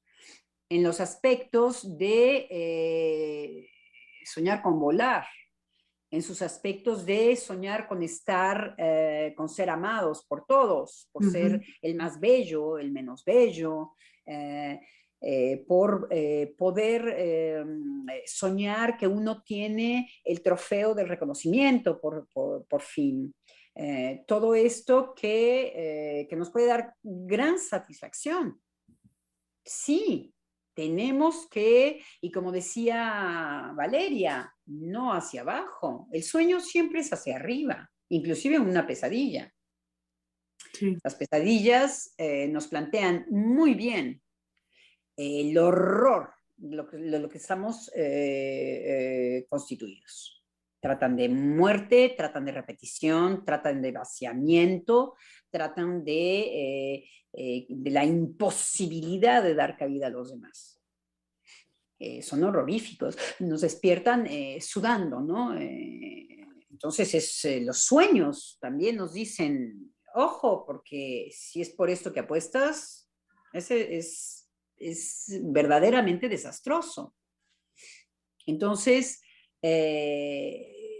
en 0.69 0.83
los 0.83 0.99
aspectos 0.99 1.97
de 1.97 2.47
eh, 2.49 3.69
soñar 4.25 4.61
con 4.61 4.79
volar, 4.79 5.25
en 6.09 6.21
sus 6.21 6.41
aspectos 6.41 7.05
de 7.05 7.35
soñar 7.35 7.87
con 7.87 8.01
estar, 8.01 8.75
eh, 8.77 9.33
con 9.35 9.49
ser 9.49 9.69
amados 9.69 10.25
por 10.25 10.45
todos, 10.45 11.09
por 11.11 11.29
ser 11.29 11.61
el 11.81 11.95
más 11.95 12.19
bello, 12.19 12.77
el 12.77 12.91
menos 12.91 13.25
bello, 13.25 13.93
por 15.67 16.09
poder 16.57 17.65
soñar 18.25 18.97
que 18.97 19.07
uno 19.07 19.43
tiene 19.43 20.09
el 20.23 20.41
trofeo 20.41 20.93
del 20.93 21.09
reconocimiento 21.09 21.99
por 21.99 22.81
fin. 22.81 23.33
Eh, 23.79 24.23
todo 24.25 24.55
esto 24.55 25.13
que, 25.13 26.21
eh, 26.21 26.27
que 26.27 26.35
nos 26.35 26.49
puede 26.49 26.65
dar 26.65 26.95
gran 27.03 27.59
satisfacción. 27.59 28.59
Sí, 29.63 30.33
tenemos 30.73 31.47
que, 31.47 32.01
y 32.19 32.31
como 32.31 32.51
decía 32.51 33.71
Valeria, 33.75 34.51
no 34.65 35.13
hacia 35.13 35.41
abajo. 35.41 36.07
El 36.11 36.23
sueño 36.23 36.59
siempre 36.59 37.01
es 37.01 37.13
hacia 37.13 37.35
arriba, 37.35 37.91
inclusive 38.09 38.55
en 38.55 38.63
una 38.63 38.87
pesadilla. 38.87 39.53
Las 41.03 41.13
pesadillas 41.13 42.15
eh, 42.17 42.47
nos 42.47 42.67
plantean 42.67 43.27
muy 43.29 43.75
bien 43.75 44.23
el 45.15 45.55
horror 45.55 46.33
de 46.55 47.19
lo 47.19 47.29
que 47.29 47.37
estamos 47.37 47.91
constituidos. 49.49 50.36
Tratan 50.87 51.17
de 51.17 51.27
muerte, 51.27 52.13
tratan 52.15 52.45
de 52.45 52.53
repetición, 52.53 53.43
tratan 53.43 53.81
de 53.81 53.91
vaciamiento, 53.91 55.15
tratan 55.49 56.05
de, 56.05 56.39
eh, 56.39 57.09
eh, 57.33 57.65
de 57.67 57.91
la 57.91 58.05
imposibilidad 58.05 59.43
de 59.43 59.53
dar 59.53 59.75
cabida 59.75 60.07
a 60.07 60.11
los 60.11 60.31
demás. 60.31 60.81
Eh, 61.99 62.21
son 62.21 62.41
horroríficos, 62.45 63.17
nos 63.39 63.59
despiertan 63.59 64.29
sudando, 64.61 65.19
¿no? 65.19 65.59
entonces 65.59 67.13
es, 67.13 67.65
los 67.65 67.79
sueños 67.79 68.57
también 68.61 68.95
nos 68.95 69.11
dicen, 69.11 69.93
ojo, 70.15 70.65
porque 70.65 71.29
si 71.33 71.59
es 71.59 71.69
por 71.71 71.89
esto 71.89 72.13
que 72.13 72.21
apuestas, 72.21 73.09
ese 73.51 73.97
es, 73.97 74.49
es 74.77 75.37
verdaderamente 75.43 76.29
desastroso. 76.29 77.13
Entonces, 78.45 79.21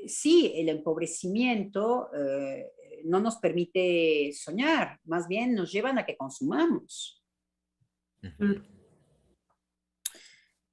sí, 0.08 0.54
el 0.56 0.70
empobrecimiento 0.70 2.10
eh, 2.14 2.72
no 3.06 3.20
nos 3.20 3.38
permite 3.38 4.32
soñar, 4.34 5.00
más 5.06 5.28
bien 5.28 5.54
nos 5.54 5.72
llevan 5.72 5.98
a 5.98 6.06
que 6.06 6.18
consumamos. 6.18 7.24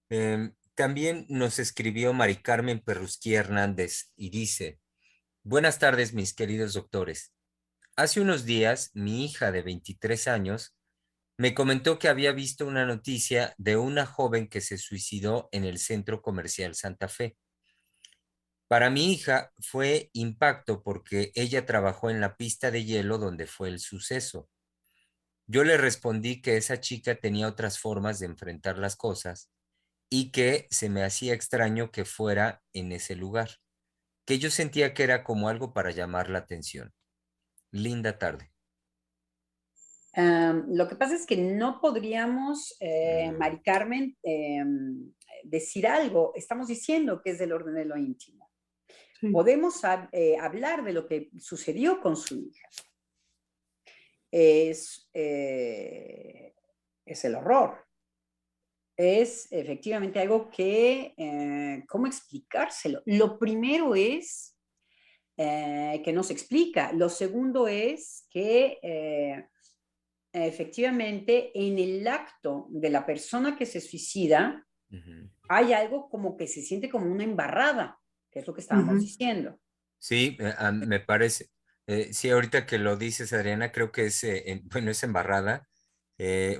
Em, 0.08 0.54
también 0.74 1.26
nos 1.28 1.58
escribió 1.58 2.12
Mari 2.12 2.36
Carmen 2.36 2.80
Perrusquía 2.80 3.40
Hernández 3.40 4.12
y 4.16 4.30
dice, 4.30 4.80
buenas 5.42 5.78
tardes 5.78 6.14
mis 6.14 6.34
queridos 6.34 6.74
doctores. 6.74 7.32
Hace 7.96 8.20
unos 8.20 8.44
días 8.44 8.90
mi 8.94 9.24
hija 9.24 9.52
de 9.52 9.62
23 9.62 10.28
años 10.28 10.76
me 11.36 11.54
comentó 11.54 11.98
que 11.98 12.08
había 12.08 12.32
visto 12.32 12.66
una 12.66 12.86
noticia 12.86 13.54
de 13.58 13.76
una 13.76 14.06
joven 14.06 14.48
que 14.48 14.60
se 14.60 14.78
suicidó 14.78 15.48
en 15.52 15.64
el 15.64 15.78
centro 15.78 16.22
comercial 16.22 16.74
Santa 16.74 17.08
Fe. 17.08 17.36
Para 18.68 18.90
mi 18.90 19.12
hija 19.12 19.52
fue 19.60 20.10
impacto 20.12 20.82
porque 20.82 21.32
ella 21.34 21.66
trabajó 21.66 22.10
en 22.10 22.20
la 22.20 22.36
pista 22.36 22.70
de 22.70 22.84
hielo 22.84 23.18
donde 23.18 23.46
fue 23.46 23.68
el 23.68 23.78
suceso. 23.78 24.48
Yo 25.46 25.64
le 25.64 25.76
respondí 25.76 26.40
que 26.40 26.56
esa 26.56 26.80
chica 26.80 27.16
tenía 27.16 27.48
otras 27.48 27.78
formas 27.78 28.18
de 28.18 28.26
enfrentar 28.26 28.78
las 28.78 28.96
cosas 28.96 29.50
y 30.08 30.30
que 30.30 30.66
se 30.70 30.88
me 30.88 31.02
hacía 31.02 31.34
extraño 31.34 31.90
que 31.90 32.04
fuera 32.04 32.62
en 32.72 32.92
ese 32.92 33.14
lugar, 33.14 33.50
que 34.24 34.38
yo 34.38 34.50
sentía 34.50 34.94
que 34.94 35.02
era 35.02 35.24
como 35.24 35.48
algo 35.48 35.74
para 35.74 35.90
llamar 35.90 36.30
la 36.30 36.38
atención. 36.38 36.92
Linda 37.70 38.18
tarde. 38.18 38.50
lo 40.16 40.86
que 40.88 40.94
pasa 40.94 41.16
es 41.16 41.26
que 41.26 41.36
no 41.36 41.80
podríamos, 41.80 42.76
eh, 42.78 43.32
mm. 43.32 43.36
Mari 43.36 43.60
Carmen, 43.62 44.16
em, 44.22 45.12
decir 45.42 45.86
algo. 45.88 46.32
Estamos 46.36 46.68
diciendo 46.68 47.20
que 47.20 47.30
es 47.30 47.38
del 47.38 47.52
orden 47.52 47.74
de 47.74 47.84
lo 47.84 47.96
íntimo. 47.96 48.43
Podemos 49.32 49.80
eh, 50.12 50.36
hablar 50.38 50.84
de 50.84 50.92
lo 50.92 51.06
que 51.06 51.30
sucedió 51.38 52.00
con 52.00 52.16
su 52.16 52.36
hija. 52.36 52.68
Es, 54.30 55.08
eh, 55.12 56.54
es 57.04 57.24
el 57.24 57.36
horror. 57.36 57.86
Es 58.96 59.50
efectivamente 59.50 60.20
algo 60.20 60.50
que, 60.50 61.14
eh, 61.16 61.84
¿cómo 61.88 62.06
explicárselo? 62.06 63.02
Lo 63.06 63.38
primero 63.38 63.94
es 63.94 64.52
que 65.36 66.12
no 66.14 66.22
se 66.22 66.32
explica. 66.32 66.92
Lo 66.92 67.08
segundo 67.08 67.66
es 67.66 68.28
que 68.30 68.78
efectivamente 70.32 71.50
en 71.54 71.76
el 71.80 72.06
acto 72.06 72.68
de 72.70 72.88
la 72.88 73.04
persona 73.04 73.56
que 73.56 73.66
se 73.66 73.80
suicida, 73.80 74.64
hay 75.48 75.72
algo 75.72 76.08
como 76.08 76.36
que 76.36 76.46
se 76.46 76.62
siente 76.62 76.88
como 76.88 77.10
una 77.10 77.24
embarrada, 77.24 77.98
que 78.34 78.40
es 78.40 78.46
lo 78.48 78.52
que 78.52 78.62
estábamos 78.62 79.00
diciendo. 79.00 79.60
Sí, 80.00 80.36
eh, 80.40 80.54
me 80.72 80.98
parece. 80.98 81.50
Eh, 81.86 82.12
sí, 82.12 82.28
ahorita 82.30 82.66
que 82.66 82.78
lo 82.78 82.96
dices, 82.96 83.32
Adriana, 83.32 83.70
creo 83.70 83.92
que 83.92 84.06
es, 84.06 84.24
eh, 84.24 84.60
bueno, 84.64 84.90
es 84.90 85.04
embarrada. 85.04 85.68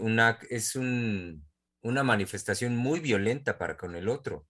una, 0.01 0.39
es 0.51 0.77
un, 0.77 1.45
una 1.83 2.05
manifestación 2.05 2.77
muy 2.77 3.01
violenta 3.01 3.59
para 3.59 3.77
con 3.77 3.97
el 3.97 4.09
otro. 4.09 4.47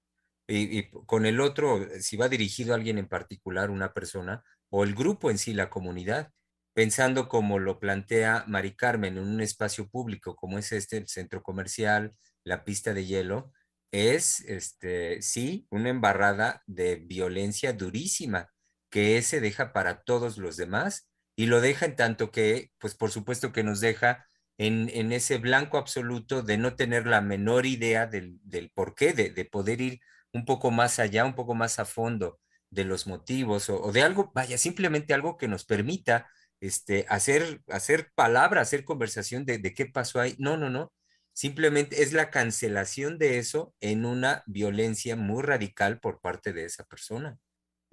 Y, 0.46 0.78
y, 0.78 0.90
con 1.06 1.24
el 1.24 1.40
otro, 1.40 1.88
si 1.98 2.18
va 2.18 2.28
dirigido 2.28 2.74
a 2.74 2.76
alguien 2.76 2.98
en 2.98 3.08
particular, 3.08 3.70
una 3.70 3.94
persona, 3.94 4.44
o 4.68 4.84
el 4.84 4.94
grupo 4.94 5.30
en 5.30 5.38
sí, 5.38 5.54
la 5.54 5.70
comunidad, 5.70 6.30
pensando 6.74 7.28
como 7.30 7.58
lo 7.58 7.80
plantea 7.80 8.44
Mari 8.48 8.76
Carmen 8.76 9.16
en 9.16 9.24
un 9.24 9.40
espacio 9.40 9.88
público 9.88 10.36
como 10.36 10.58
es 10.58 10.72
este, 10.72 10.98
el 10.98 11.08
centro 11.08 11.42
comercial, 11.42 12.14
la 12.44 12.64
pista 12.64 12.92
de 12.92 13.06
hielo, 13.06 13.52
es, 13.94 14.40
este, 14.40 15.22
sí, 15.22 15.66
una 15.70 15.88
embarrada 15.90 16.62
de 16.66 16.96
violencia 16.96 17.72
durísima 17.72 18.50
que 18.90 19.22
se 19.22 19.40
deja 19.40 19.72
para 19.72 20.02
todos 20.02 20.36
los 20.36 20.56
demás 20.56 21.08
y 21.36 21.46
lo 21.46 21.60
deja 21.60 21.86
en 21.86 21.96
tanto 21.96 22.32
que, 22.32 22.72
pues 22.78 22.96
por 22.96 23.12
supuesto 23.12 23.52
que 23.52 23.62
nos 23.62 23.80
deja 23.80 24.26
en, 24.58 24.90
en 24.92 25.12
ese 25.12 25.38
blanco 25.38 25.78
absoluto 25.78 26.42
de 26.42 26.58
no 26.58 26.74
tener 26.74 27.06
la 27.06 27.20
menor 27.20 27.66
idea 27.66 28.06
del, 28.06 28.38
del 28.42 28.70
porqué, 28.70 29.12
de, 29.12 29.30
de, 29.30 29.44
poder 29.44 29.80
ir 29.80 30.00
un 30.32 30.44
poco 30.44 30.70
más 30.72 30.98
allá, 30.98 31.24
un 31.24 31.34
poco 31.36 31.54
más 31.54 31.78
a 31.78 31.84
fondo 31.84 32.40
de 32.70 32.84
los 32.84 33.06
motivos 33.06 33.68
o, 33.70 33.80
o 33.80 33.92
de 33.92 34.02
algo, 34.02 34.32
vaya, 34.34 34.58
simplemente 34.58 35.14
algo 35.14 35.36
que 35.36 35.48
nos 35.48 35.64
permita 35.64 36.28
este, 36.60 37.06
hacer, 37.08 37.62
hacer 37.68 38.10
palabra, 38.16 38.60
hacer 38.60 38.84
conversación 38.84 39.44
de, 39.44 39.58
de 39.58 39.72
qué 39.74 39.86
pasó 39.86 40.20
ahí. 40.20 40.34
No, 40.38 40.56
no, 40.56 40.70
no 40.70 40.92
simplemente 41.34 42.02
es 42.02 42.12
la 42.14 42.30
cancelación 42.30 43.18
de 43.18 43.38
eso 43.38 43.74
en 43.80 44.06
una 44.06 44.42
violencia 44.46 45.16
muy 45.16 45.42
radical 45.42 46.00
por 46.00 46.20
parte 46.20 46.52
de 46.52 46.64
esa 46.64 46.84
persona. 46.84 47.38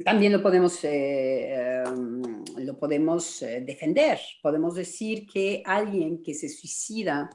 También 0.03 0.31
lo 0.31 0.41
podemos, 0.41 0.83
eh, 0.83 1.83
em, 1.85 2.21
lo 2.57 2.79
podemos 2.79 3.41
eh, 3.41 3.61
defender. 3.65 4.19
Podemos 4.41 4.75
decir 4.75 5.27
que 5.27 5.61
alguien 5.65 6.23
que 6.23 6.33
se 6.33 6.49
suicida 6.49 7.29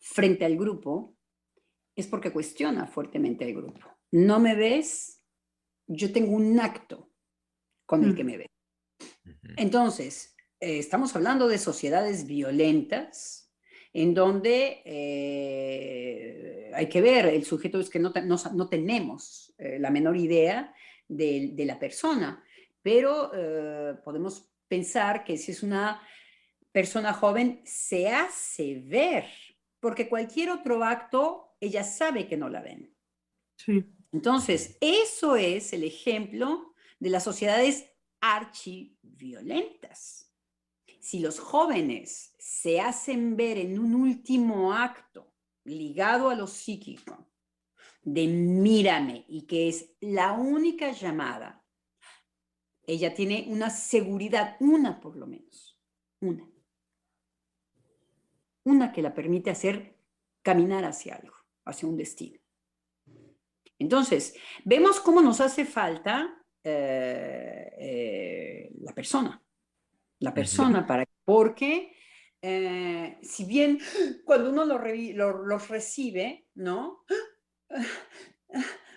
frente 0.00 0.44
al 0.44 0.56
grupo 0.56 1.14
es 1.94 2.06
porque 2.06 2.32
cuestiona 2.32 2.86
fuertemente 2.86 3.44
al 3.44 3.54
grupo. 3.54 3.80
No 4.10 4.40
me 4.40 4.54
ves, 4.54 5.22
yo 5.86 6.12
tengo 6.12 6.32
un 6.32 6.58
acto 6.58 7.10
con 7.86 8.04
el 8.04 8.12
mm. 8.12 8.16
que 8.16 8.24
me 8.24 8.36
ve. 8.38 8.46
Entonces, 9.56 10.34
eh, 10.60 10.78
estamos 10.78 11.14
hablando 11.14 11.48
de 11.48 11.58
sociedades 11.58 12.26
violentas, 12.26 13.41
en 13.92 14.14
donde 14.14 14.80
eh, 14.84 16.70
hay 16.74 16.88
que 16.88 17.02
ver, 17.02 17.26
el 17.26 17.44
sujeto 17.44 17.78
es 17.78 17.90
que 17.90 17.98
no, 17.98 18.12
no, 18.12 18.68
tenemos 18.68 19.54
eh, 19.58 19.78
la 19.78 19.90
menor 19.90 20.16
idea 20.16 20.74
de, 21.06 21.50
de 21.52 21.66
la 21.66 21.78
persona, 21.78 22.42
pero 22.80 23.30
eh, 23.34 23.94
podemos 24.02 24.50
pensar 24.66 25.24
que 25.24 25.36
si 25.36 25.52
es 25.52 25.62
una 25.62 26.00
persona 26.72 27.12
joven, 27.12 27.60
se 27.64 28.08
hace 28.08 28.82
ver, 28.84 29.26
porque 29.78 30.08
cualquier 30.08 30.48
otro 30.50 30.82
acto, 30.82 31.54
ella 31.60 31.84
sabe 31.84 32.26
que 32.26 32.38
no 32.38 32.48
la 32.48 32.62
ven. 32.62 32.92
Sí. 33.56 33.84
Entonces, 34.10 34.78
eso 34.80 35.36
es 35.36 35.74
el 35.74 35.84
ejemplo 35.84 36.74
de 36.98 37.10
las 37.10 37.24
sociedades 37.24 37.90
archiviolentas 38.20 40.21
si 41.02 41.18
los 41.18 41.40
jóvenes 41.40 42.32
se 42.38 42.80
hacen 42.80 43.36
ver 43.36 43.58
en 43.58 43.76
un 43.80 43.96
último 43.96 44.72
acto 44.72 45.34
ligado 45.64 46.30
a 46.30 46.36
lo 46.36 46.46
psíquico, 46.46 47.28
de 48.02 48.28
mírame 48.28 49.24
y 49.28 49.42
que 49.42 49.68
es 49.68 49.96
la 50.00 50.32
única 50.32 50.92
llamada, 50.92 51.64
ella 52.84 53.14
tiene 53.14 53.46
una 53.48 53.68
seguridad, 53.68 54.56
una 54.60 55.00
por 55.00 55.16
lo 55.16 55.26
menos, 55.26 55.76
una. 56.20 56.48
Una 58.64 58.92
que 58.92 59.02
la 59.02 59.12
permite 59.12 59.50
hacer 59.50 59.98
caminar 60.40 60.84
hacia 60.84 61.16
algo, 61.16 61.34
hacia 61.64 61.88
un 61.88 61.96
destino. 61.96 62.38
Entonces, 63.76 64.36
vemos 64.64 65.00
cómo 65.00 65.20
nos 65.20 65.40
hace 65.40 65.64
falta 65.64 66.44
eh, 66.62 67.72
eh, 67.76 68.72
la 68.78 68.94
persona 68.94 69.42
la 70.22 70.32
persona, 70.32 70.86
para, 70.86 71.04
porque 71.24 71.92
eh, 72.40 73.18
si 73.22 73.44
bien 73.44 73.78
cuando 74.24 74.50
uno 74.50 74.64
los 74.64 75.68
recibe, 75.68 76.46
¿no? 76.54 77.04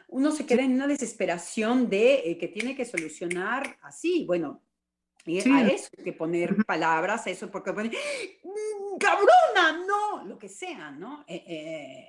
Uno 0.08 0.32
se 0.32 0.46
queda 0.46 0.64
en 0.64 0.74
una 0.74 0.88
desesperación 0.88 1.90
de 1.90 2.32
eh, 2.32 2.38
que 2.38 2.48
tiene 2.48 2.76
que 2.76 2.86
solucionar 2.86 3.78
así, 3.82 4.24
bueno, 4.26 4.62
y 5.26 5.40
a 5.40 5.68
eso 5.68 5.90
hay 5.98 6.04
que 6.04 6.14
poner 6.14 6.64
palabras, 6.66 7.26
a 7.26 7.32
eso, 7.32 7.50
porque 7.52 7.72
mm, 7.72 8.98
cabrona, 9.00 9.84
no, 9.86 10.24
lo 10.26 10.38
que 10.38 10.48
sea, 10.48 10.92
¿no? 10.92 11.26
Eh, 11.28 12.08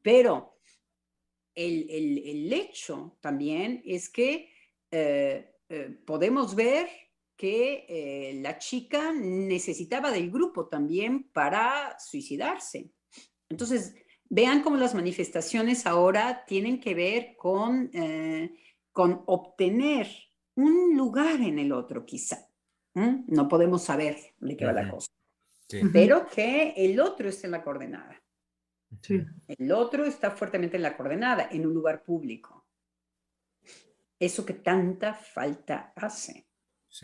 pero 0.00 0.58
el, 1.54 1.90
el, 1.90 2.52
hecho 2.52 3.18
también 3.20 3.82
es 3.84 4.08
que 4.08 4.52
podemos 6.06 6.54
ver 6.54 6.88
que 7.36 7.84
eh, 7.88 8.40
la 8.40 8.58
chica 8.58 9.12
necesitaba 9.12 10.10
del 10.10 10.30
grupo 10.30 10.68
también 10.68 11.24
para 11.32 11.98
suicidarse. 11.98 12.90
Entonces, 13.48 13.94
vean 14.28 14.62
cómo 14.62 14.76
las 14.76 14.94
manifestaciones 14.94 15.86
ahora 15.86 16.44
tienen 16.46 16.80
que 16.80 16.94
ver 16.94 17.36
con, 17.36 17.90
eh, 17.92 18.56
con 18.90 19.22
obtener 19.26 20.08
un 20.56 20.96
lugar 20.96 21.40
en 21.40 21.58
el 21.58 21.72
otro, 21.72 22.04
quizá. 22.04 22.48
No 22.94 23.46
podemos 23.46 23.82
saber 23.82 24.16
de 24.38 24.56
qué 24.56 24.64
va 24.64 24.72
la 24.72 24.90
cosa. 24.90 25.08
Pero 25.92 26.26
que 26.26 26.72
el 26.76 26.98
otro 26.98 27.28
esté 27.28 27.46
en 27.46 27.50
la 27.50 27.62
coordenada. 27.62 28.22
El 29.48 29.70
otro 29.72 30.06
está 30.06 30.30
fuertemente 30.30 30.76
en 30.76 30.82
la 30.82 30.96
coordenada, 30.96 31.48
en 31.50 31.66
un 31.66 31.74
lugar 31.74 32.02
público. 32.02 32.66
Eso 34.18 34.46
que 34.46 34.54
tanta 34.54 35.12
falta 35.12 35.92
hace 35.94 36.45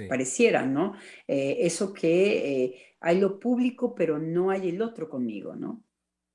pareciera, 0.09 0.67
¿no? 0.67 0.95
Eh, 1.27 1.57
eso 1.61 1.93
que 1.93 2.65
eh, 2.65 2.83
hay 3.01 3.21
lo 3.21 3.39
público, 3.39 3.95
pero 3.95 4.19
no 4.19 4.51
hay 4.51 4.69
el 4.69 4.81
otro 4.83 5.09
conmigo, 5.09 5.55
¿no? 5.55 5.85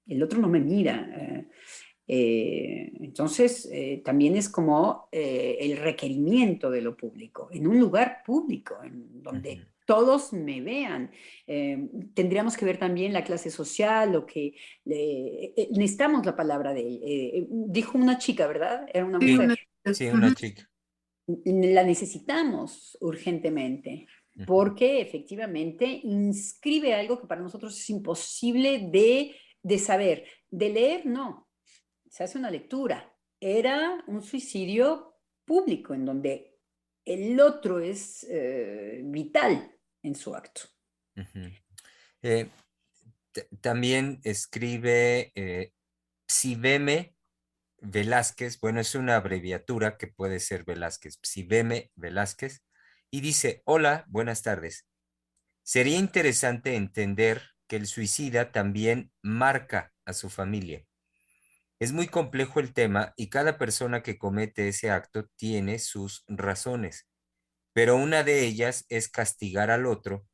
El 0.06 0.24
otro 0.24 0.40
no 0.40 0.48
me 0.48 0.60
mira. 0.60 1.48
Eh, 2.10 2.92
entonces, 3.02 3.70
también 4.04 4.38
es 4.38 4.48
como 4.48 5.10
el 5.12 5.78
requerimiento 5.78 6.72
de 6.72 6.82
lo 6.82 6.96
público, 6.96 7.50
en 7.52 7.68
un 7.68 7.80
lugar 7.80 8.22
público, 8.26 8.78
en 8.84 9.22
donde 9.22 9.66
todos 9.86 10.32
me 10.32 10.62
vean. 10.62 11.12
tendríamos 12.14 12.56
que 12.56 12.66
ver 12.66 12.78
también 12.78 13.12
la 13.12 13.26
clase 13.26 13.50
social, 13.50 14.14
lo 14.14 14.26
que 14.26 14.54
necesitamos 14.86 16.26
la 16.26 16.38
palabra 16.38 16.74
de 16.74 17.46
dijo 17.50 17.98
una 17.98 18.18
chica, 18.18 18.48
¿verdad? 18.48 18.88
Era 18.94 19.04
una 19.04 19.20
mujer. 19.20 19.60
Sí, 19.94 20.08
una 20.08 20.34
chica 20.34 20.70
la 21.28 21.84
necesitamos 21.84 22.98
urgentemente 23.02 24.08
porque 24.46 25.02
efectivamente 25.02 25.86
inscribe 26.04 26.94
algo 26.94 27.20
que 27.20 27.28
para 27.28 27.42
nosotros 27.42 27.78
es 27.78 27.90
imposible 27.90 28.90
de, 28.92 29.36
de, 29.64 29.80
saber. 29.80 30.26
De 30.50 30.70
leer, 30.70 31.06
no. 31.06 31.50
Se 32.10 32.24
hace 32.24 32.38
una 32.38 32.52
lectura. 32.52 33.14
Era 33.40 34.04
un 34.08 34.22
suicidio 34.22 35.16
público 35.44 35.94
en 35.94 36.06
donde 36.06 36.60
el 37.04 37.40
otro 37.40 37.80
es 37.80 38.26
eh, 38.30 39.02
vital 39.06 39.76
en 40.04 40.16
su 40.16 40.36
acto. 40.36 40.62
Eh, 42.22 42.48
también 43.62 44.20
escribe 44.24 45.32
eh, 45.34 45.74
si 46.28 46.56
veme 46.56 47.17
Velázquez, 47.90 48.60
bueno, 48.60 48.82
es 48.82 48.96
una 48.96 49.16
abreviatura 49.16 49.98
que 49.98 50.08
puede 50.08 50.42
ser 50.42 50.66
Velázquez, 50.66 51.20
Psibeme 51.22 51.90
Velázquez, 51.96 52.66
y 53.10 53.22
dice, 53.22 53.62
hola, 53.64 54.04
buenas 54.10 54.42
tardes. 54.42 54.86
Sería 55.64 55.98
interesante 55.98 56.76
entender 56.76 57.42
que 57.66 57.78
el 57.78 57.88
suicida 57.88 58.52
también 58.52 59.14
marca 59.22 59.94
a 60.06 60.12
su 60.12 60.30
familia. 60.30 60.86
Es 61.80 61.94
muy 61.94 62.08
complejo 62.08 62.60
el 62.60 62.74
tema 62.74 63.14
y 63.16 63.30
cada 63.30 63.58
persona 63.58 64.04
que 64.04 64.18
comete 64.18 64.68
ese 64.68 64.92
acto 64.92 65.30
tiene 65.38 65.80
sus 65.80 66.26
razones, 66.28 67.08
pero 67.72 67.96
una 67.96 68.24
de 68.24 68.42
ellas 68.46 68.86
es 68.90 69.08
castigar 69.08 69.72
al 69.72 69.86
otro 69.86 70.28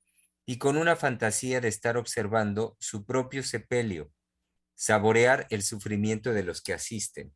y 0.48 0.58
con 0.58 0.76
una 0.76 0.96
fantasía 0.96 1.62
de 1.62 1.68
estar 1.68 1.98
observando 1.98 2.76
su 2.80 3.06
propio 3.06 3.44
sepelio 3.44 4.12
saborear 4.76 5.46
el 5.50 5.62
sufrimiento 5.62 6.34
de 6.34 6.44
los 6.44 6.62
que 6.62 6.74
asisten. 6.74 7.34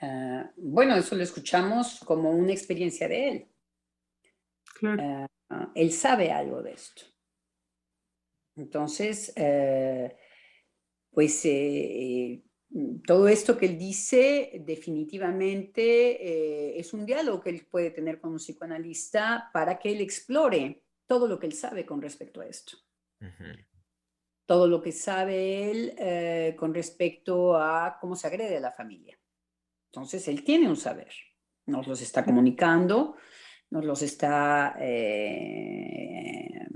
Ah, 0.00 0.50
bueno, 0.56 0.96
eso 0.96 1.16
lo 1.16 1.22
escuchamos 1.22 2.00
como 2.04 2.30
una 2.30 2.52
experiencia 2.52 3.08
de 3.08 3.28
él. 3.28 3.48
Eh, 4.82 5.26
él 5.74 5.92
sabe 5.92 6.30
algo 6.30 6.62
de 6.62 6.72
esto. 6.72 7.02
Entonces, 8.56 9.32
eh, 9.36 10.16
pues 11.10 11.40
eh, 11.44 12.42
todo 13.06 13.28
esto 13.28 13.56
que 13.56 13.66
él 13.66 13.78
dice 13.78 14.62
definitivamente 14.64 16.78
es 16.78 16.92
un 16.92 17.06
diálogo 17.06 17.40
que 17.40 17.50
él 17.50 17.66
puede 17.70 17.90
tener 17.90 18.20
con 18.20 18.32
un 18.32 18.38
psicoanalista 18.38 19.50
para 19.52 19.78
que 19.78 19.92
él 19.92 20.00
explore 20.00 20.82
todo 21.06 21.28
lo 21.28 21.38
que 21.38 21.46
él 21.46 21.52
sabe 21.52 21.86
con 21.86 22.02
respecto 22.02 22.40
a 22.40 22.46
esto. 22.46 22.76
Todo 24.46 24.68
lo 24.68 24.82
que 24.82 24.92
sabe 24.92 25.70
él 25.70 26.56
con 26.56 26.74
respecto 26.74 27.56
a 27.56 27.98
cómo 28.00 28.16
se 28.16 28.26
agrede 28.26 28.56
a 28.56 28.60
la 28.60 28.72
familia. 28.72 29.16
Entonces, 29.96 30.28
él 30.28 30.44
tiene 30.44 30.68
un 30.68 30.76
saber, 30.76 31.10
nos 31.64 31.86
los 31.86 32.02
está 32.02 32.22
comunicando, 32.22 33.16
nos 33.70 33.82
los 33.82 34.02
está 34.02 34.76
eh, 34.78 36.66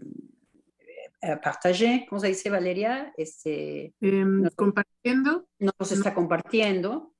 eh 1.20 2.06
¿cómo 2.08 2.18
se 2.18 2.28
dice 2.28 2.48
Valeria? 2.48 3.12
Este, 3.18 3.92
em, 4.00 4.48
compartiendo. 4.56 5.50
Nos 5.58 5.74
los 5.78 5.92
está 5.92 6.14
compartiendo, 6.14 7.14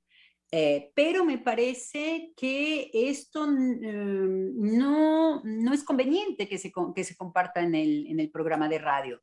eh, 0.51 0.91
pero 0.95 1.23
me 1.23 1.37
parece 1.37 2.33
que 2.35 2.89
esto 2.91 3.45
em, 3.45 4.55
no, 4.55 5.43
no 5.43 5.71
es 5.71 5.83
conveniente 5.83 6.49
que 6.49 6.57
se, 6.57 6.71
que 6.95 7.03
se 7.03 7.15
comparta 7.15 7.61
en 7.61 7.75
el, 7.75 8.07
en 8.07 8.19
el 8.19 8.31
programa 8.31 8.67
de 8.67 8.79
radio, 8.79 9.21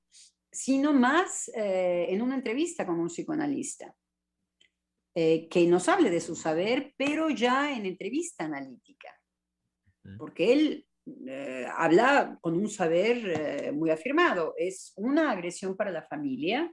sino 0.49 0.93
más 0.93 1.51
eh, 1.57 2.07
en 2.11 2.23
una 2.23 2.37
entrevista 2.37 2.87
con 2.87 3.01
un 3.01 3.09
psicoanalista. 3.09 3.93
Que 5.15 5.67
nos 5.67 5.89
hable 5.89 6.11
de 6.11 6.21
su 6.21 6.37
saber, 6.37 6.95
pero 6.97 7.29
ya 7.29 7.77
en 7.77 7.87
entrevista 7.87 8.45
analítica 8.45 9.19
porque 10.17 10.53
él 10.53 10.87
eh, 11.27 11.67
habla 11.77 12.39
con 12.41 12.55
un 12.55 12.69
saber 12.69 13.19
eh, 13.27 13.73
muy 13.73 13.91
afirmado. 13.91 14.55
Es 14.57 14.93
una 14.97 15.31
agresión 15.31 15.77
para 15.77 15.91
la 15.91 16.03
familia 16.03 16.73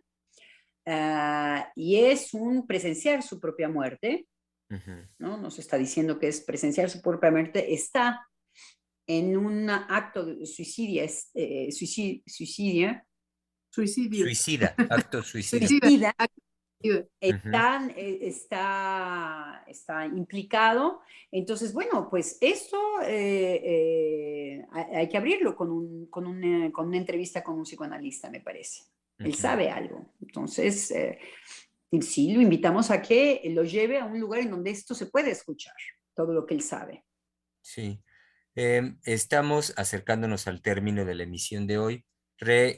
ah, 0.85 1.71
y 1.75 1.97
es 1.97 2.33
un 2.33 2.65
presenciar 2.65 3.23
su 3.23 3.39
propia 3.39 3.67
muerte. 3.67 4.27
¿no? 5.19 5.37
Nos 5.37 5.59
está 5.59 5.77
diciendo 5.77 6.19
que 6.19 6.27
es 6.27 6.41
presenciar 6.41 6.89
su 6.89 7.01
propia 7.01 7.31
muerte. 7.31 7.73
Está 7.73 8.25
en 9.07 9.37
un 9.37 9.69
acto 9.69 10.25
de 10.25 10.45
suicidio, 10.45 11.03
eh, 11.35 11.71
suicidio, 11.71 12.23
suicidio. 13.71 14.25
Suicida, 14.25 14.75
acto 14.89 15.21
suicida. 15.21 16.15
Está, 17.19 17.87
eh, 17.95 18.19
está, 18.21 19.63
está, 19.67 20.05
implicado. 20.05 21.01
Entonces, 21.31 21.73
bueno, 21.73 22.07
pues 22.09 22.37
esto 22.41 22.77
eh, 23.03 23.61
eh, 23.63 24.65
hay 24.71 25.09
que 25.09 25.17
abrirlo 25.17 25.55
con, 25.55 25.71
un, 25.71 26.05
con, 26.07 26.25
una, 26.25 26.71
con, 26.71 26.87
una, 26.87 26.97
entrevista 26.97 27.43
con 27.43 27.57
un 27.57 27.63
psicoanalista, 27.63 28.29
me 28.29 28.41
parece. 28.41 28.83
Él 29.17 29.33
sabe 29.35 29.69
algo. 29.69 30.13
Entonces, 30.21 30.93
sí, 32.01 32.33
lo 32.33 32.41
invitamos 32.41 32.91
a 32.91 33.01
que 33.01 33.41
lo 33.45 33.63
lleve 33.63 33.99
a 33.99 34.05
un 34.05 34.19
lugar 34.19 34.41
en 34.41 34.51
donde 34.51 34.71
esto 34.71 34.93
se 34.93 35.05
puede 35.05 35.31
escuchar, 35.31 35.75
todo 36.13 36.33
lo 36.33 36.45
que 36.45 36.53
él 36.53 36.61
sabe. 36.61 37.05
Sí. 37.61 38.01
Em, 38.55 38.99
estamos 39.03 39.73
acercándonos 39.75 40.47
al 40.47 40.61
término 40.61 41.03
de 41.03 41.15
la 41.15 41.23
emisión 41.23 41.67
de 41.67 41.77
hoy 41.77 42.05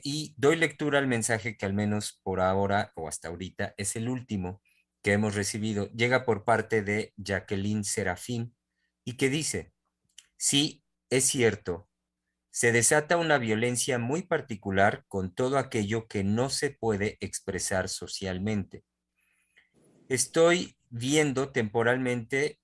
y 0.03 0.33
doy 0.37 0.55
lectura 0.55 0.99
al 0.99 1.07
mensaje 1.07 1.57
que 1.57 1.65
al 1.65 1.73
menos 1.73 2.19
por 2.23 2.39
ahora 2.41 2.91
o 2.95 3.07
hasta 3.07 3.29
ahorita 3.29 3.73
es 3.77 3.95
el 3.95 4.09
último 4.09 4.61
que 5.01 5.13
hemos 5.13 5.35
recibido. 5.35 5.91
Llega 5.91 6.25
por 6.25 6.43
parte 6.43 6.81
de 6.81 7.13
Jacqueline 7.17 7.83
Serafín 7.83 8.55
y 9.03 9.13
que 9.13 9.29
dice, 9.29 9.73
sí, 10.37 10.83
es 11.09 11.25
cierto, 11.25 11.89
se 12.51 12.71
desata 12.71 13.17
una 13.17 13.37
violencia 13.37 13.99
muy 13.99 14.23
particular 14.23 15.05
con 15.07 15.33
todo 15.33 15.57
aquello 15.57 16.07
que 16.07 16.23
no 16.23 16.49
se 16.49 16.71
puede 16.71 17.17
expresar 17.19 17.87
socialmente. 17.89 18.83
Estoy 20.09 20.77
viendo 20.89 21.51
temporalmente, 21.51 22.59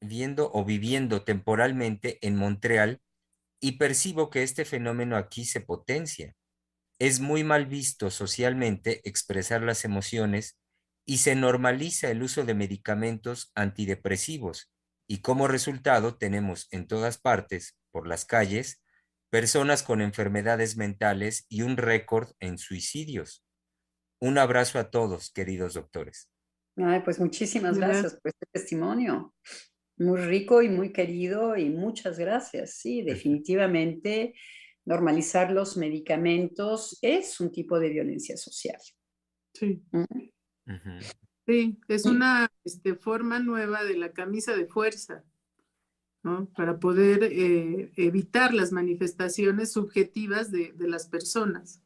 viendo 0.00 0.50
o 0.52 0.64
viviendo 0.64 1.24
temporalmente 1.24 2.18
en 2.26 2.36
Montreal 2.36 3.02
y 3.64 3.78
percibo 3.78 4.28
que 4.28 4.42
este 4.42 4.66
fenómeno 4.66 5.16
aquí 5.16 5.46
se 5.46 5.62
potencia. 5.62 6.36
Es 6.98 7.20
muy 7.20 7.44
mal 7.44 7.64
visto 7.64 8.10
socialmente 8.10 9.00
expresar 9.08 9.62
las 9.62 9.86
emociones 9.86 10.58
y 11.06 11.16
se 11.18 11.34
normaliza 11.34 12.10
el 12.10 12.22
uso 12.22 12.44
de 12.44 12.52
medicamentos 12.52 13.52
antidepresivos 13.54 14.70
y 15.08 15.22
como 15.22 15.48
resultado 15.48 16.18
tenemos 16.18 16.68
en 16.72 16.86
todas 16.86 17.16
partes, 17.16 17.78
por 17.90 18.06
las 18.06 18.26
calles, 18.26 18.82
personas 19.30 19.82
con 19.82 20.02
enfermedades 20.02 20.76
mentales 20.76 21.46
y 21.48 21.62
un 21.62 21.78
récord 21.78 22.32
en 22.40 22.58
suicidios. 22.58 23.46
Un 24.20 24.36
abrazo 24.36 24.78
a 24.78 24.90
todos, 24.90 25.30
queridos 25.30 25.72
doctores. 25.72 26.28
Ay, 26.76 27.00
pues 27.00 27.18
muchísimas 27.18 27.78
gracias 27.78 28.12
por 28.12 28.30
este 28.30 28.46
testimonio 28.52 29.34
muy 29.96 30.20
rico 30.20 30.62
y 30.62 30.68
muy 30.68 30.92
querido 30.92 31.56
y 31.56 31.70
muchas 31.70 32.18
gracias. 32.18 32.74
Sí, 32.74 33.02
definitivamente 33.02 34.34
normalizar 34.84 35.50
los 35.50 35.76
medicamentos 35.76 36.98
es 37.02 37.40
un 37.40 37.50
tipo 37.50 37.78
de 37.78 37.90
violencia 37.90 38.36
social. 38.36 38.78
Sí. 39.52 39.82
Sí, 41.46 41.78
es 41.88 42.06
una 42.06 42.48
este, 42.64 42.94
forma 42.94 43.38
nueva 43.38 43.84
de 43.84 43.98
la 43.98 44.12
camisa 44.12 44.56
de 44.56 44.66
fuerza, 44.66 45.24
¿no? 46.22 46.50
Para 46.56 46.78
poder 46.78 47.24
eh, 47.24 47.92
evitar 47.96 48.54
las 48.54 48.72
manifestaciones 48.72 49.72
subjetivas 49.72 50.50
de, 50.50 50.72
de 50.72 50.88
las 50.88 51.06
personas 51.06 51.84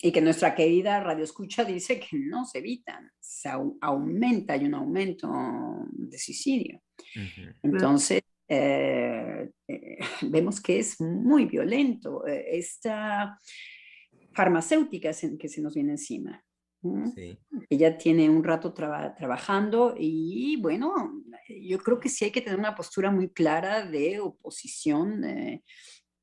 y 0.00 0.12
que 0.12 0.20
nuestra 0.20 0.54
querida 0.54 1.00
radio 1.00 1.24
escucha 1.24 1.64
dice 1.64 1.98
que 1.98 2.18
no 2.18 2.44
se 2.44 2.58
evitan, 2.58 3.10
se 3.18 3.50
aumenta, 3.80 4.54
hay 4.54 4.64
un 4.64 4.74
aumento 4.74 5.30
de 5.90 6.18
suicidio. 6.18 6.80
Entonces, 7.62 8.22
eh, 8.48 9.50
eh, 9.66 9.98
vemos 10.22 10.60
que 10.60 10.78
es 10.78 11.00
muy 11.00 11.44
violento 11.44 12.26
eh, 12.26 12.58
esta 12.58 13.38
farmacéutica 14.32 15.10
que 15.38 15.48
se 15.48 15.60
nos 15.60 15.74
viene 15.74 15.92
encima. 15.92 16.42
Ella 17.68 17.98
tiene 17.98 18.30
un 18.30 18.44
rato 18.44 18.72
trabajando 18.72 19.96
y 19.98 20.56
bueno, 20.60 21.24
yo 21.48 21.76
creo 21.78 21.98
que 21.98 22.08
sí 22.08 22.24
hay 22.24 22.30
que 22.30 22.40
tener 22.40 22.56
una 22.56 22.76
postura 22.76 23.10
muy 23.10 23.30
clara 23.30 23.84
de 23.84 24.20
oposición 24.20 25.20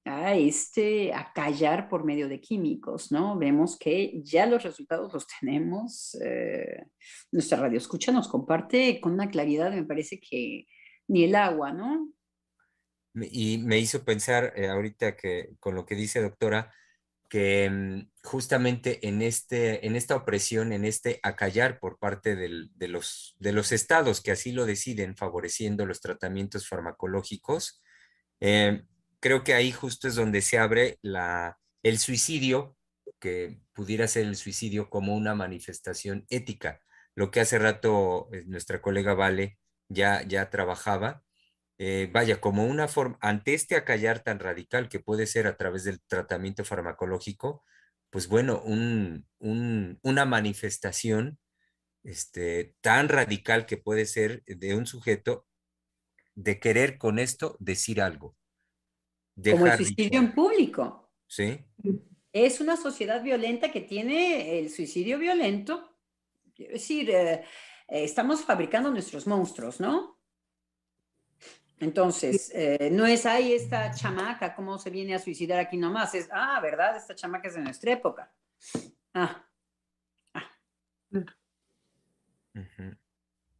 a 0.06 0.36
este 0.36 1.11
a 1.14 1.34
callar 1.34 1.90
por 1.90 2.06
medio 2.06 2.30
de 2.30 2.40
químicos, 2.40 3.11
¿no? 3.11 3.38
Vemos 3.38 3.77
que 3.77 4.22
ya 4.23 4.45
los 4.45 4.64
resultados 4.64 5.11
los 5.11 5.26
tenemos. 5.40 6.15
Eh, 6.23 6.86
nuestra 7.32 7.60
radio 7.60 7.77
escucha 7.77 8.11
nos 8.11 8.27
comparte 8.27 9.02
con 9.02 9.14
una 9.14 9.30
claridad, 9.30 9.72
me 9.72 9.84
parece 9.84 10.19
que 10.19 10.68
ni 11.07 11.23
el 11.23 11.36
agua, 11.36 11.73
¿no? 11.73 12.11
Y 13.15 13.57
me 13.60 13.80
hizo 13.80 14.03
pensar 14.03 14.53
eh, 14.56 14.68
ahorita 14.68 15.15
que 15.15 15.56
con 15.60 15.73
lo 15.73 15.86
que 15.86 15.95
dice 15.95 16.22
doctora, 16.22 16.72
que 17.30 17.69
mm, 17.69 18.11
justamente 18.23 19.07
en, 19.07 19.22
este, 19.23 19.88
en 19.88 19.95
esta 19.95 20.15
opresión, 20.15 20.72
en 20.72 20.86
este 20.86 21.19
acallar 21.23 21.80
por 21.80 21.98
parte 21.98 22.36
de, 22.36 22.88
los, 22.88 23.36
de 23.40 23.53
los 23.53 23.72
estados 23.72 24.22
que 24.22 24.32
así 24.32 24.52
lo 24.52 24.65
deciden, 24.65 25.15
favoreciendo 25.15 25.86
los 25.86 26.02
tratamientos 26.02 26.68
farmacológicos, 26.68 27.82
eh, 28.40 28.84
creo 29.20 29.44
que 29.44 29.54
ahí 29.54 29.72
justo 29.72 30.08
es 30.08 30.16
donde 30.16 30.42
se 30.42 30.58
abre 30.58 31.00
la, 31.02 31.58
el 31.84 32.00
suicidio, 32.00 32.78
que 33.20 33.60
pudiera 33.74 34.08
ser 34.08 34.26
el 34.26 34.36
suicidio 34.36 34.90
como 34.90 35.16
una 35.16 35.36
manifestación 35.36 36.26
ética, 36.30 36.82
lo 37.16 37.32
que 37.32 37.40
hace 37.42 37.60
rato 37.60 38.30
eh, 38.34 38.44
nuestra 38.48 38.82
colega 38.82 39.14
Vale 39.14 39.60
ya, 39.90 40.24
ya 40.24 40.50
trabajaba. 40.50 41.24
Eh, 41.78 42.10
vaya, 42.12 42.40
como 42.42 42.66
una 42.66 42.88
forma, 42.88 43.18
ante 43.22 43.54
este 43.54 43.76
acallar 43.76 44.24
tan 44.24 44.40
radical 44.40 44.90
que 44.90 45.00
puede 45.00 45.28
ser 45.28 45.48
a 45.48 45.58
través 45.58 45.84
del 45.84 46.02
tratamiento 46.08 46.64
farmacológico, 46.66 47.64
pues 48.10 48.28
bueno, 48.28 48.62
un, 48.64 49.28
una 49.40 50.26
manifestación 50.26 51.38
este, 52.04 52.76
tan 52.82 53.10
radical 53.10 53.66
que 53.66 53.78
puede 53.78 54.06
ser 54.06 54.44
de 54.46 54.76
un 54.76 54.88
sujeto 54.88 55.46
de 56.36 56.60
querer 56.60 56.98
con 56.98 57.20
esto 57.20 57.58
decir 57.60 58.02
algo 58.02 58.36
como 59.44 59.68
el 59.68 59.78
suicidio 59.78 60.20
en 60.20 60.34
público. 60.34 61.12
Sí. 61.28 61.60
Es 62.32 62.60
una 62.62 62.78
sociedad 62.78 63.22
violenta 63.22 63.72
que 63.72 63.82
tiene 63.82 64.60
el 64.60 64.70
suicidio 64.70 65.18
violento. 65.18 65.98
Es 66.57 66.72
decir, 66.72 67.10
eh, 67.10 67.34
eh, 67.34 67.44
estamos 68.03 68.44
fabricando 68.44 68.91
nuestros 68.91 69.28
monstruos, 69.28 69.80
¿no? 69.80 70.16
Entonces, 71.80 72.52
eh, 72.53 72.90
no 72.91 73.06
es 73.06 73.26
ahí 73.26 73.53
esta 73.53 73.91
chamaca, 73.94 74.56
cómo 74.56 74.78
se 74.78 74.90
viene 74.90 75.14
a 75.14 75.20
suicidar 75.20 75.60
aquí 75.60 75.78
nomás. 75.78 76.16
Es, 76.16 76.30
ah, 76.32 76.60
¿verdad? 76.62 76.95
Esta 76.95 77.16
chamaca 77.16 77.49
es 77.49 77.56
de 77.56 77.62
nuestra 77.62 77.91
época. 77.91 78.34
Ah. 79.14 79.45
ah. 80.34 80.52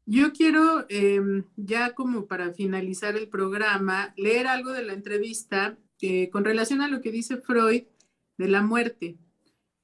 Yo 0.08 0.34
quiero, 0.34 0.86
em, 0.90 1.46
ya 1.56 1.96
como 1.96 2.28
para 2.28 2.54
finalizar 2.54 3.16
el 3.16 3.28
programa, 3.28 4.14
leer 4.18 4.46
algo 4.46 4.72
de 4.72 4.84
la 4.84 4.94
entrevista 4.94 5.80
eh, 6.00 6.30
con 6.30 6.46
relación 6.46 6.82
a 6.82 6.88
lo 6.88 7.02
que 7.02 7.12
dice 7.12 7.38
Freud 7.38 7.86
de 8.38 8.48
la 8.48 8.62
muerte. 8.62 9.18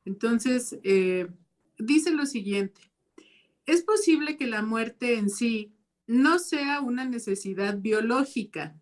Entonces, 0.05 0.77
eh, 0.83 1.27
dice 1.79 2.11
lo 2.11 2.27
siguiente, 2.27 2.81
es 3.65 3.81
posible 3.81 4.37
que 4.37 4.45
la 4.45 4.61
muerte 4.61 5.17
en 5.17 5.29
sí 5.31 5.73
no 6.05 6.37
sea 6.37 6.81
una 6.81 7.05
necesidad 7.05 7.79
biológica. 7.79 8.79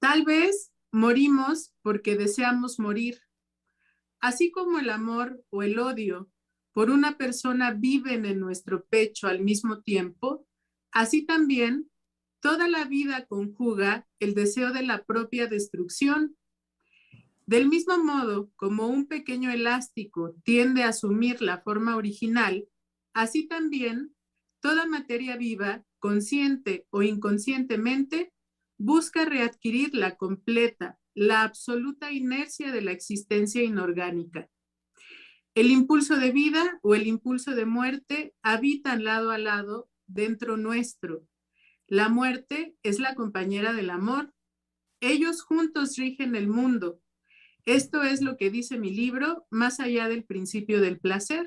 Tal 0.00 0.24
vez 0.24 0.72
morimos 0.90 1.74
porque 1.82 2.16
deseamos 2.16 2.80
morir. 2.80 3.22
Así 4.18 4.50
como 4.50 4.80
el 4.80 4.90
amor 4.90 5.44
o 5.50 5.62
el 5.62 5.78
odio 5.78 6.31
por 6.72 6.90
una 6.90 7.18
persona 7.18 7.72
viven 7.72 8.24
en 8.24 8.40
nuestro 8.40 8.84
pecho 8.86 9.26
al 9.26 9.40
mismo 9.40 9.80
tiempo, 9.82 10.46
así 10.90 11.22
también 11.22 11.90
toda 12.40 12.68
la 12.68 12.84
vida 12.84 13.26
conjuga 13.26 14.06
el 14.18 14.34
deseo 14.34 14.72
de 14.72 14.82
la 14.82 15.04
propia 15.04 15.46
destrucción. 15.46 16.36
Del 17.46 17.68
mismo 17.68 17.98
modo 17.98 18.50
como 18.56 18.86
un 18.88 19.06
pequeño 19.06 19.50
elástico 19.50 20.34
tiende 20.44 20.82
a 20.82 20.88
asumir 20.88 21.42
la 21.42 21.60
forma 21.60 21.96
original, 21.96 22.66
así 23.12 23.46
también 23.46 24.14
toda 24.60 24.86
materia 24.86 25.36
viva, 25.36 25.84
consciente 25.98 26.86
o 26.90 27.02
inconscientemente, 27.02 28.32
busca 28.78 29.24
readquirir 29.24 29.94
la 29.94 30.16
completa, 30.16 30.98
la 31.14 31.42
absoluta 31.42 32.10
inercia 32.10 32.72
de 32.72 32.80
la 32.80 32.92
existencia 32.92 33.62
inorgánica. 33.62 34.48
El 35.54 35.70
impulso 35.70 36.16
de 36.16 36.30
vida 36.30 36.78
o 36.82 36.94
el 36.94 37.06
impulso 37.06 37.54
de 37.54 37.66
muerte 37.66 38.34
habitan 38.42 39.04
lado 39.04 39.30
a 39.30 39.38
lado 39.38 39.90
dentro 40.06 40.56
nuestro. 40.56 41.26
La 41.86 42.08
muerte 42.08 42.74
es 42.82 42.98
la 42.98 43.14
compañera 43.14 43.74
del 43.74 43.90
amor. 43.90 44.32
Ellos 45.00 45.42
juntos 45.42 45.96
rigen 45.96 46.36
el 46.36 46.48
mundo. 46.48 47.02
Esto 47.66 48.02
es 48.02 48.22
lo 48.22 48.38
que 48.38 48.50
dice 48.50 48.78
mi 48.78 48.94
libro, 48.94 49.46
más 49.50 49.78
allá 49.78 50.08
del 50.08 50.24
principio 50.24 50.80
del 50.80 50.98
placer. 50.98 51.46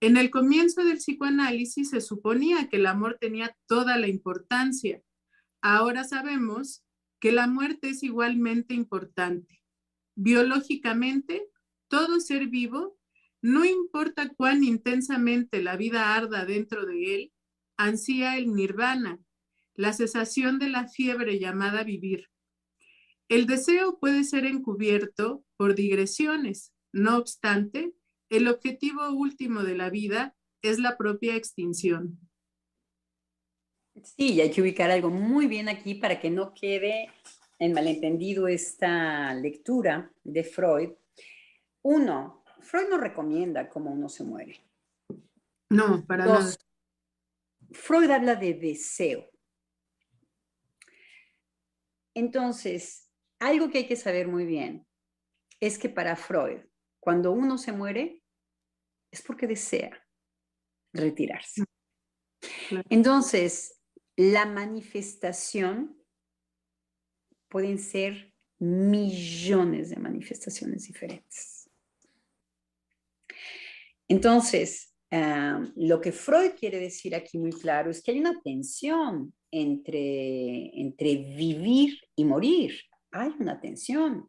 En 0.00 0.16
el 0.16 0.30
comienzo 0.30 0.84
del 0.84 0.98
psicoanálisis 0.98 1.90
se 1.90 2.00
suponía 2.00 2.68
que 2.68 2.76
el 2.76 2.86
amor 2.86 3.18
tenía 3.20 3.56
toda 3.66 3.98
la 3.98 4.08
importancia. 4.08 5.00
Ahora 5.62 6.02
sabemos 6.02 6.84
que 7.20 7.30
la 7.30 7.46
muerte 7.46 7.90
es 7.90 8.02
igualmente 8.02 8.74
importante. 8.74 9.62
Biológicamente, 10.16 11.48
todo 11.88 12.20
ser 12.20 12.48
vivo, 12.48 12.95
no 13.46 13.64
importa 13.64 14.28
cuán 14.36 14.64
intensamente 14.64 15.62
la 15.62 15.76
vida 15.76 16.16
arda 16.16 16.44
dentro 16.44 16.84
de 16.84 17.14
él, 17.14 17.32
ansía 17.76 18.36
el 18.38 18.52
nirvana, 18.52 19.20
la 19.76 19.92
cesación 19.92 20.58
de 20.58 20.68
la 20.68 20.88
fiebre 20.88 21.38
llamada 21.38 21.84
vivir. 21.84 22.28
El 23.28 23.46
deseo 23.46 24.00
puede 24.00 24.24
ser 24.24 24.46
encubierto 24.46 25.44
por 25.56 25.76
digresiones. 25.76 26.72
No 26.92 27.18
obstante, 27.18 27.92
el 28.30 28.48
objetivo 28.48 29.10
último 29.10 29.62
de 29.62 29.76
la 29.76 29.90
vida 29.90 30.34
es 30.60 30.80
la 30.80 30.96
propia 30.96 31.36
extinción. 31.36 32.18
Sí, 34.02 34.32
y 34.32 34.40
hay 34.40 34.50
que 34.50 34.60
ubicar 34.60 34.90
algo 34.90 35.10
muy 35.10 35.46
bien 35.46 35.68
aquí 35.68 35.94
para 35.94 36.20
que 36.20 36.30
no 36.30 36.52
quede 36.52 37.12
en 37.60 37.72
malentendido 37.72 38.48
esta 38.48 39.32
lectura 39.34 40.10
de 40.24 40.42
Freud. 40.42 40.90
Uno, 41.82 42.35
Freud 42.60 42.88
no 42.88 42.98
recomienda 42.98 43.68
cómo 43.68 43.90
uno 43.90 44.08
se 44.08 44.24
muere. 44.24 44.64
No, 45.70 46.04
para 46.06 46.26
nada. 46.26 46.54
Freud 47.72 48.10
habla 48.10 48.36
de 48.36 48.54
deseo. 48.54 49.28
Entonces, 52.14 53.10
algo 53.38 53.70
que 53.70 53.78
hay 53.78 53.86
que 53.86 53.96
saber 53.96 54.28
muy 54.28 54.46
bien 54.46 54.86
es 55.60 55.78
que 55.78 55.88
para 55.88 56.16
Freud, 56.16 56.60
cuando 57.00 57.32
uno 57.32 57.58
se 57.58 57.72
muere, 57.72 58.22
es 59.10 59.22
porque 59.22 59.46
desea 59.46 59.90
retirarse. 60.92 61.64
Entonces, 62.88 63.80
la 64.16 64.46
manifestación 64.46 66.02
pueden 67.48 67.78
ser 67.78 68.34
millones 68.58 69.90
de 69.90 69.96
manifestaciones 69.96 70.86
diferentes. 70.86 71.55
Entonces, 74.08 74.94
lo 75.76 76.00
que 76.00 76.12
Freud 76.12 76.52
quiere 76.58 76.78
decir 76.78 77.14
aquí 77.14 77.38
muy 77.38 77.52
claro 77.52 77.90
es 77.90 78.02
que 78.02 78.12
hay 78.12 78.20
una 78.20 78.40
tensión 78.42 79.34
entre, 79.50 80.80
entre 80.80 81.16
vivir 81.16 81.98
y 82.14 82.24
morir. 82.24 82.78
Hay 83.10 83.30
una 83.38 83.60
tensión. 83.60 84.28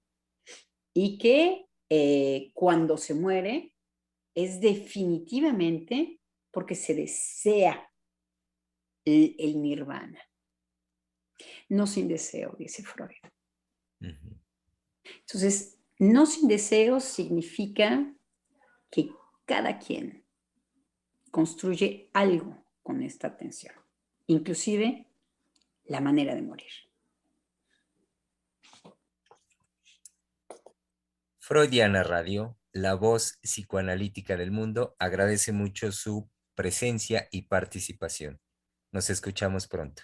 Y 0.94 1.18
que 1.18 1.66
eh, 1.90 2.52
cuando 2.54 2.98
se 2.98 3.14
muere 3.14 3.74
es 4.36 4.62
definitivamente 4.62 6.20
porque 6.52 6.76
se 6.76 6.96
desea 6.96 7.92
el, 9.06 9.36
el 9.38 9.62
nirvana. 9.62 10.22
No 11.70 11.86
sin 11.86 12.08
deseo, 12.08 12.56
dice 12.58 12.84
Freud. 12.84 13.12
Entonces, 15.20 15.80
no 16.00 16.26
sin 16.26 16.48
deseo 16.48 17.00
significa 17.00 18.14
que 18.90 19.10
cada 19.48 19.80
quien 19.80 20.26
construye 21.32 22.12
algo 22.14 22.64
con 22.84 23.02
esta 23.02 23.28
atención, 23.28 23.74
inclusive 24.28 25.08
la 25.86 26.02
manera 26.02 26.36
de 26.36 26.42
morir. 26.42 26.72
Freudiana 31.40 32.04
Radio, 32.04 32.58
la 32.74 32.94
voz 32.94 33.40
psicoanalítica 33.42 34.36
del 34.36 34.52
mundo, 34.52 34.98
agradece 35.00 35.54
mucho 35.54 35.94
su 35.94 36.30
presencia 36.54 37.30
y 37.32 37.44
participación. 37.44 38.42
Nos 38.92 39.10
escuchamos 39.10 39.68
pronto. 39.68 40.04